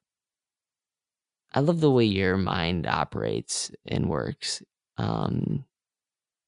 I 1.52 1.60
love 1.60 1.80
the 1.80 1.90
way 1.90 2.04
your 2.04 2.36
mind 2.36 2.86
operates 2.86 3.70
and 3.86 4.08
works. 4.08 4.62
Um, 4.96 5.64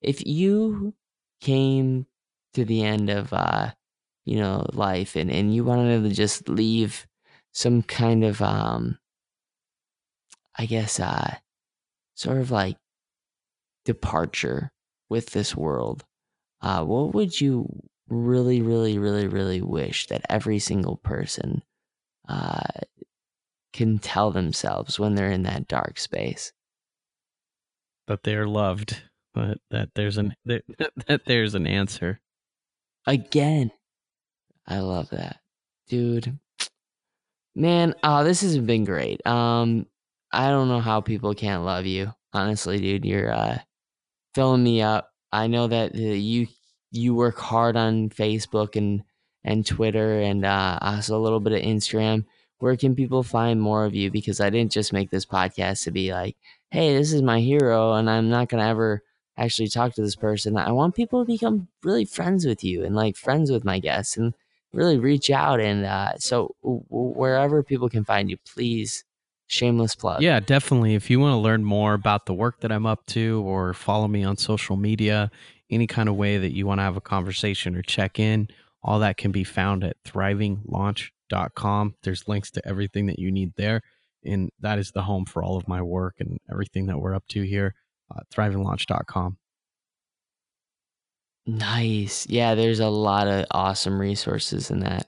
if 0.02 0.26
you 0.26 0.94
came 1.40 2.06
to 2.54 2.64
the 2.64 2.82
end 2.84 3.10
of 3.10 3.32
uh, 3.32 3.72
you 4.24 4.38
know 4.38 4.66
life 4.72 5.16
and 5.16 5.30
and 5.30 5.54
you 5.54 5.64
wanted 5.64 6.02
to 6.02 6.14
just 6.14 6.48
leave 6.48 7.06
some 7.52 7.82
kind 7.82 8.24
of 8.24 8.40
um, 8.42 8.98
I 10.58 10.66
guess 10.66 10.98
uh, 11.00 11.36
sort 12.14 12.38
of 12.38 12.50
like 12.50 12.78
departure 13.84 14.72
with 15.08 15.30
this 15.30 15.54
world, 15.54 16.04
uh, 16.62 16.84
what 16.84 17.14
would 17.14 17.40
you 17.40 17.68
really, 18.08 18.62
really, 18.62 18.98
really, 18.98 19.26
really 19.26 19.62
wish 19.62 20.06
that 20.08 20.26
every 20.28 20.58
single 20.58 20.96
person 20.96 21.62
uh, 22.28 22.80
can 23.72 23.98
tell 23.98 24.30
themselves 24.30 24.98
when 24.98 25.14
they're 25.14 25.30
in 25.30 25.42
that 25.44 25.68
dark 25.68 25.98
space. 25.98 26.52
That 28.06 28.22
they 28.22 28.34
are 28.34 28.46
loved 28.46 29.02
but 29.36 29.58
that 29.70 29.90
there's 29.94 30.16
an 30.16 30.34
that, 30.46 30.64
that 31.06 31.26
there's 31.26 31.54
an 31.54 31.68
answer. 31.68 32.20
Again. 33.06 33.70
I 34.66 34.80
love 34.80 35.10
that. 35.10 35.36
Dude. 35.88 36.38
Man 37.54 37.94
oh 38.02 38.24
this 38.24 38.40
has 38.40 38.58
been 38.58 38.84
great. 38.84 39.24
Um 39.26 39.86
i 40.32 40.48
don't 40.48 40.68
know 40.68 40.80
how 40.80 41.00
people 41.00 41.34
can't 41.34 41.64
love 41.64 41.86
you. 41.86 42.12
Honestly 42.32 42.80
dude 42.80 43.04
you're 43.04 43.32
uh 43.32 43.58
filling 44.34 44.64
me 44.64 44.82
up. 44.82 45.12
I 45.30 45.46
know 45.46 45.66
that 45.68 45.94
uh, 45.94 45.98
you 45.98 46.48
you 46.90 47.14
work 47.14 47.38
hard 47.38 47.76
on 47.76 48.08
facebook 48.08 48.76
and 48.76 49.02
and 49.44 49.66
twitter 49.66 50.20
and 50.20 50.44
uh 50.44 50.78
also 50.80 51.16
a 51.16 51.20
little 51.20 51.40
bit 51.40 51.52
of 51.52 51.60
instagram 51.60 52.24
where 52.58 52.76
can 52.76 52.94
people 52.94 53.22
find 53.22 53.60
more 53.60 53.84
of 53.84 53.94
you? 53.94 54.10
Because 54.10 54.40
I 54.40 54.50
didn't 54.50 54.72
just 54.72 54.92
make 54.92 55.10
this 55.10 55.26
podcast 55.26 55.84
to 55.84 55.90
be 55.90 56.12
like, 56.12 56.36
hey, 56.70 56.96
this 56.96 57.12
is 57.12 57.22
my 57.22 57.40
hero, 57.40 57.92
and 57.94 58.08
I'm 58.08 58.30
not 58.30 58.48
to 58.50 58.58
ever 58.58 59.02
actually 59.36 59.68
talk 59.68 59.94
to 59.94 60.02
this 60.02 60.16
person. 60.16 60.56
I 60.56 60.72
want 60.72 60.94
people 60.94 61.24
to 61.24 61.26
become 61.26 61.68
really 61.82 62.06
friends 62.06 62.46
with 62.46 62.64
you 62.64 62.84
and 62.84 62.96
like 62.96 63.16
friends 63.16 63.50
with 63.50 63.64
my 63.64 63.78
guests 63.78 64.16
and 64.16 64.32
really 64.72 64.98
reach 64.98 65.30
out. 65.30 65.60
And 65.60 65.84
uh, 65.84 66.16
so, 66.18 66.54
wherever 66.62 67.62
people 67.62 67.88
can 67.88 68.04
find 68.04 68.30
you, 68.30 68.38
please 68.46 69.04
shameless 69.46 69.94
plug. 69.94 70.22
Yeah, 70.22 70.40
definitely. 70.40 70.94
If 70.94 71.10
you 71.10 71.20
want 71.20 71.34
to 71.34 71.38
learn 71.38 71.64
more 71.64 71.92
about 71.94 72.26
the 72.26 72.34
work 72.34 72.60
that 72.60 72.72
I'm 72.72 72.86
up 72.86 73.04
to 73.08 73.42
or 73.46 73.74
follow 73.74 74.08
me 74.08 74.24
on 74.24 74.38
social 74.38 74.76
media, 74.76 75.30
any 75.70 75.86
kind 75.86 76.08
of 76.08 76.16
way 76.16 76.38
that 76.38 76.52
you 76.52 76.66
want 76.66 76.78
to 76.78 76.84
have 76.84 76.96
a 76.96 77.00
conversation 77.00 77.74
or 77.74 77.82
check 77.82 78.18
in, 78.18 78.48
all 78.82 79.00
that 79.00 79.16
can 79.16 79.32
be 79.32 79.44
found 79.44 79.84
at 79.84 79.96
Thriving 80.04 80.62
Launch 80.64 81.12
com. 81.54 81.94
There's 82.02 82.28
links 82.28 82.50
to 82.52 82.66
everything 82.66 83.06
that 83.06 83.18
you 83.18 83.30
need 83.32 83.54
there. 83.56 83.82
And 84.24 84.50
that 84.60 84.78
is 84.78 84.90
the 84.90 85.02
home 85.02 85.24
for 85.24 85.42
all 85.42 85.56
of 85.56 85.68
my 85.68 85.82
work 85.82 86.16
and 86.18 86.38
everything 86.50 86.86
that 86.86 86.98
we're 86.98 87.14
up 87.14 87.26
to 87.28 87.42
here, 87.42 87.74
uh, 88.14 88.20
thrivinglaunch.com. 88.32 89.36
Nice. 91.46 92.26
Yeah, 92.28 92.56
there's 92.56 92.80
a 92.80 92.88
lot 92.88 93.28
of 93.28 93.46
awesome 93.52 94.00
resources 94.00 94.70
in 94.70 94.80
that. 94.80 95.06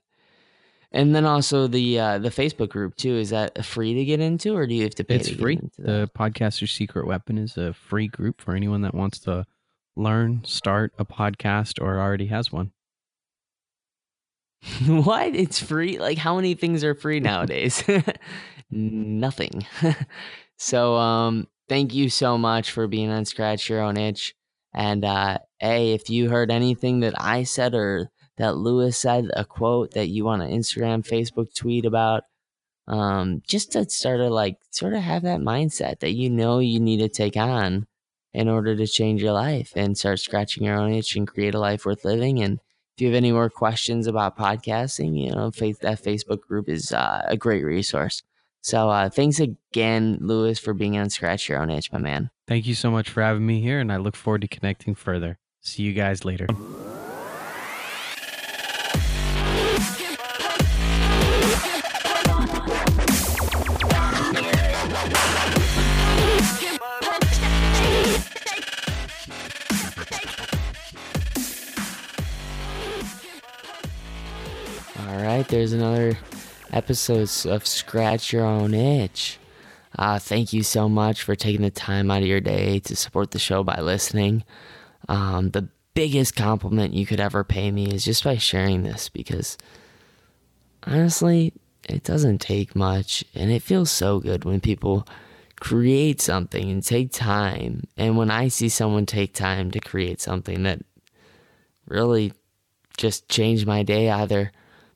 And 0.92 1.14
then 1.14 1.26
also 1.26 1.66
the 1.66 1.98
uh, 1.98 2.18
the 2.18 2.30
Facebook 2.30 2.70
group 2.70 2.96
too. 2.96 3.14
Is 3.16 3.28
that 3.30 3.62
free 3.62 3.92
to 3.92 4.04
get 4.06 4.20
into, 4.20 4.56
or 4.56 4.66
do 4.66 4.74
you 4.74 4.84
have 4.84 4.94
to 4.94 5.04
pay? 5.04 5.16
It's 5.16 5.28
to 5.28 5.36
free. 5.36 5.60
The 5.76 6.08
Podcaster's 6.16 6.72
Secret 6.72 7.06
Weapon 7.06 7.36
is 7.36 7.58
a 7.58 7.74
free 7.74 8.08
group 8.08 8.40
for 8.40 8.54
anyone 8.54 8.80
that 8.82 8.94
wants 8.94 9.18
to 9.20 9.44
learn, 9.98 10.42
start 10.44 10.92
a 10.98 11.04
podcast, 11.04 11.82
or 11.82 11.98
already 11.98 12.26
has 12.26 12.52
one. 12.52 12.72
what? 14.86 15.34
It's 15.34 15.60
free? 15.60 15.98
Like 15.98 16.18
how 16.18 16.36
many 16.36 16.54
things 16.54 16.84
are 16.84 16.94
free 16.94 17.20
nowadays? 17.20 17.82
Nothing. 18.70 19.66
so 20.56 20.96
um 20.96 21.46
thank 21.68 21.94
you 21.94 22.10
so 22.10 22.36
much 22.36 22.72
for 22.72 22.86
being 22.86 23.10
on 23.10 23.24
Scratch 23.24 23.68
Your 23.68 23.82
Own 23.82 23.96
Itch. 23.96 24.34
And 24.74 25.04
uh 25.04 25.38
hey, 25.60 25.92
if 25.92 26.10
you 26.10 26.28
heard 26.28 26.50
anything 26.50 27.00
that 27.00 27.14
I 27.20 27.44
said 27.44 27.74
or 27.74 28.10
that 28.36 28.56
Luis 28.56 28.96
said, 28.96 29.30
a 29.34 29.44
quote 29.44 29.92
that 29.92 30.08
you 30.08 30.24
want 30.24 30.42
to 30.42 30.48
Instagram, 30.48 31.06
Facebook 31.06 31.52
tweet 31.54 31.84
about, 31.84 32.22
um, 32.86 33.42
just 33.46 33.72
to 33.72 33.88
start 33.90 34.18
to 34.18 34.28
like 34.30 34.58
sort 34.70 34.94
of 34.94 35.02
have 35.02 35.22
that 35.22 35.40
mindset 35.40 36.00
that 36.00 36.12
you 36.12 36.30
know 36.30 36.60
you 36.60 36.78
need 36.80 36.98
to 36.98 37.08
take 37.08 37.36
on 37.36 37.86
in 38.32 38.48
order 38.48 38.76
to 38.76 38.86
change 38.86 39.22
your 39.22 39.32
life 39.32 39.72
and 39.74 39.96
start 39.96 40.20
scratching 40.20 40.64
your 40.64 40.78
own 40.78 40.92
itch 40.92 41.16
and 41.16 41.26
create 41.26 41.54
a 41.54 41.58
life 41.58 41.84
worth 41.84 42.04
living 42.04 42.40
and 42.40 42.60
if 42.98 43.02
you 43.02 43.08
have 43.08 43.16
any 43.16 43.30
more 43.30 43.48
questions 43.48 44.08
about 44.08 44.36
podcasting, 44.36 45.16
you 45.16 45.30
know, 45.30 45.50
that 45.50 46.02
Facebook 46.02 46.40
group 46.40 46.68
is 46.68 46.92
uh, 46.92 47.22
a 47.28 47.36
great 47.36 47.62
resource. 47.62 48.24
So 48.60 48.90
uh, 48.90 49.08
thanks 49.08 49.38
again, 49.38 50.18
Luis, 50.20 50.58
for 50.58 50.74
being 50.74 50.98
on 50.98 51.08
Scratch 51.08 51.48
Your 51.48 51.62
Own 51.62 51.70
Itch, 51.70 51.92
my 51.92 52.00
man. 52.00 52.30
Thank 52.48 52.66
you 52.66 52.74
so 52.74 52.90
much 52.90 53.08
for 53.08 53.22
having 53.22 53.46
me 53.46 53.60
here, 53.60 53.78
and 53.78 53.92
I 53.92 53.98
look 53.98 54.16
forward 54.16 54.40
to 54.40 54.48
connecting 54.48 54.96
further. 54.96 55.38
See 55.60 55.84
you 55.84 55.92
guys 55.92 56.24
later. 56.24 56.48
Right, 75.38 75.46
there's 75.46 75.72
another 75.72 76.18
episode 76.72 77.30
of 77.46 77.64
Scratch 77.64 78.32
Your 78.32 78.44
Own 78.44 78.74
Itch. 78.74 79.38
Uh, 79.96 80.18
thank 80.18 80.52
you 80.52 80.64
so 80.64 80.88
much 80.88 81.22
for 81.22 81.36
taking 81.36 81.62
the 81.62 81.70
time 81.70 82.10
out 82.10 82.22
of 82.22 82.28
your 82.28 82.40
day 82.40 82.80
to 82.80 82.96
support 82.96 83.30
the 83.30 83.38
show 83.38 83.62
by 83.62 83.80
listening. 83.80 84.42
Um, 85.08 85.50
the 85.50 85.68
biggest 85.94 86.34
compliment 86.34 86.92
you 86.92 87.06
could 87.06 87.20
ever 87.20 87.44
pay 87.44 87.70
me 87.70 87.86
is 87.86 88.04
just 88.04 88.24
by 88.24 88.36
sharing 88.36 88.82
this 88.82 89.08
because 89.08 89.56
honestly, 90.84 91.52
it 91.88 92.02
doesn't 92.02 92.40
take 92.40 92.74
much 92.74 93.24
and 93.32 93.52
it 93.52 93.62
feels 93.62 93.92
so 93.92 94.18
good 94.18 94.44
when 94.44 94.60
people 94.60 95.06
create 95.60 96.20
something 96.20 96.68
and 96.68 96.82
take 96.82 97.12
time. 97.12 97.84
And 97.96 98.16
when 98.16 98.32
I 98.32 98.48
see 98.48 98.68
someone 98.68 99.06
take 99.06 99.34
time 99.34 99.70
to 99.70 99.78
create 99.78 100.20
something 100.20 100.64
that 100.64 100.80
really 101.86 102.32
just 102.96 103.28
changed 103.28 103.68
my 103.68 103.84
day, 103.84 104.10
either 104.10 104.50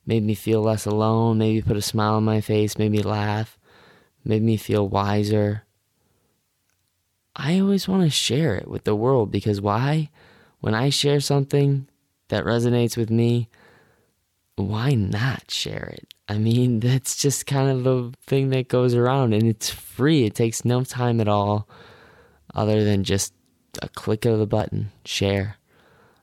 made 0.07 0.25
me 0.25 0.35
feel 0.35 0.63
less 0.63 0.87
alone, 0.87 1.39
maybe 1.39 1.63
put 1.63 1.77
a 1.77 1.83
smile 1.83 2.15
on 2.15 2.25
my 2.25 2.41
face, 2.41 2.79
made 2.79 2.93
me 2.93 3.03
laugh, 3.03 3.59
made 4.25 4.43
me 4.43 4.57
feel 4.57 4.89
wiser. 4.89 5.65
I 7.35 7.61
always 7.61 7.89
want 7.89 8.03
to 8.03 8.11
share 8.11 8.57
it 8.57 8.69
with 8.69 8.85
the 8.85 8.95
world 8.95 9.31
because 9.31 9.61
why? 9.61 10.11
when 10.63 10.75
I 10.77 10.91
share 10.91 11.21
something 11.21 11.89
that 12.29 12.45
resonates 12.45 12.97
with 12.97 13.11
me, 13.11 13.49
why 14.55 14.93
not 14.93 15.51
share 15.51 15.93
it? 15.93 16.15
I 16.29 16.39
mean, 16.39 16.81
that's 16.81 17.21
just 17.21 17.47
kind 17.47 17.69
of 17.69 17.85
the 17.85 18.15
thing 18.25 18.49
that 18.51 18.69
goes 18.69 18.95
around, 18.95 19.35
and 19.35 19.43
it's 19.43 19.69
free. 19.69 20.25
It 20.25 20.35
takes 20.35 20.65
no 20.65 20.85
time 20.85 21.21
at 21.21 21.29
all, 21.29 21.69
other 22.55 22.85
than 22.85 23.05
just 23.05 23.35
a 23.83 23.89
click 23.89 24.25
of 24.25 24.39
the 24.39 24.47
button, 24.47 24.93
share 25.05 25.57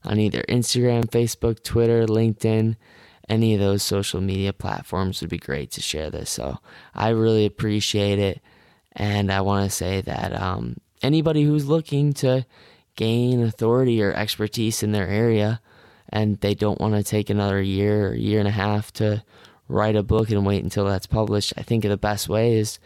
on 0.06 0.20
either 0.20 0.42
Instagram, 0.48 1.10
Facebook, 1.10 1.64
Twitter, 1.64 2.06
LinkedIn, 2.06 2.78
any 3.30 3.54
of 3.54 3.60
those 3.60 3.84
social 3.84 4.20
media 4.20 4.52
platforms 4.52 5.22
would 5.22 5.30
be 5.30 5.38
great 5.38 5.72
to 5.72 5.82
share 5.82 6.10
this. 6.10 6.30
So 6.30 6.58
I 6.94 7.10
really 7.10 7.46
appreciate 7.46 8.20
it. 8.20 8.42
And 8.94 9.32
I 9.32 9.42
want 9.42 9.70
to 9.70 9.76
say 9.76 10.02
that 10.02 10.40
um, 10.40 10.78
anybody 11.02 11.44
who's 11.44 11.68
looking 11.68 12.14
to 12.14 12.46
gain 12.96 13.44
authority 13.44 14.02
or 14.04 14.12
expertise 14.14 14.84
in 14.84 14.92
their 14.92 15.08
area 15.08 15.62
and 16.10 16.40
they 16.42 16.56
don't 16.56 16.82
want 16.82 16.96
to 16.96 17.04
take 17.04 17.30
another 17.30 17.62
year 17.62 18.10
or 18.10 18.16
year 18.16 18.40
and 18.40 18.48
a 18.48 18.52
half 18.52 18.92
to 18.94 19.24
write 19.68 19.96
a 19.96 20.04
book 20.04 20.32
and 20.32 20.46
wait 20.46 20.64
until 20.64 20.86
that's 20.86 21.06
published, 21.06 21.54
I 21.56 21.62
think 21.62 21.84
the 21.84 21.96
best 21.96 22.28
way 22.28 22.58
is 22.58 22.80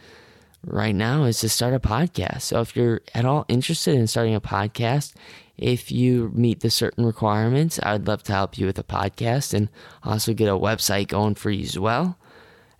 right 0.64 0.94
now 0.94 1.24
is 1.24 1.40
to 1.40 1.48
start 1.48 1.74
a 1.74 1.80
podcast. 1.80 2.42
So 2.42 2.60
if 2.60 2.76
you're 2.76 3.00
at 3.14 3.24
all 3.24 3.46
interested 3.48 3.94
in 3.94 4.06
starting 4.06 4.34
a 4.34 4.40
podcast, 4.40 5.14
if 5.56 5.92
you 5.92 6.30
meet 6.34 6.60
the 6.60 6.70
certain 6.70 7.06
requirements, 7.06 7.78
I'd 7.82 8.06
love 8.06 8.22
to 8.24 8.32
help 8.32 8.58
you 8.58 8.66
with 8.66 8.78
a 8.78 8.84
podcast 8.84 9.54
and 9.54 9.68
also 10.02 10.34
get 10.34 10.48
a 10.48 10.52
website 10.52 11.08
going 11.08 11.36
for 11.36 11.50
you 11.50 11.62
as 11.62 11.78
well. 11.78 12.18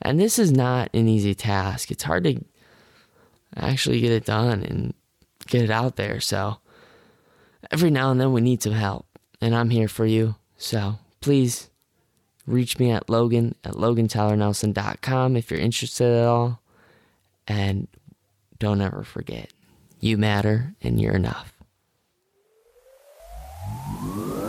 And 0.03 0.21
this 0.21 0.39
is 0.39 0.53
not 0.53 0.91
an 0.93 1.09
easy 1.09 1.35
task. 1.35 1.91
It's 1.91 2.03
hard 2.03 2.25
to 2.25 2.45
actually 3.57 4.01
get 4.01 4.13
it 4.13 4.25
done 4.25 4.63
and 4.63 4.95
get 5.47 5.63
it 5.63 5.71
out 5.71 5.97
there. 5.97 6.21
So 6.21 6.59
every 7.71 7.91
now 7.91 8.11
and 8.11 8.21
then 8.21 8.33
we 8.33 8.41
need 8.41 8.63
some 8.63 8.73
help, 8.73 9.07
and 9.41 9.55
I'm 9.55 9.71
here 9.71 9.89
for 9.89 10.05
you. 10.05 10.35
So 10.57 10.99
please 11.21 11.71
reach 12.47 12.79
me 12.79 12.91
at 12.91 13.09
Logan 13.09 13.55
at 13.65 13.75
LoganTylerNelson.com 13.75 15.37
if 15.37 15.51
you're 15.51 15.61
interested 15.61 16.13
at 16.13 16.27
all. 16.27 16.61
And 17.47 17.89
don't 18.59 18.81
ever 18.81 19.05
forget, 19.05 19.51
you 20.01 20.19
matter 20.19 20.75
and 20.83 21.01
you're 21.01 21.15
enough. 21.15 21.54
Mm-hmm. 24.05 24.44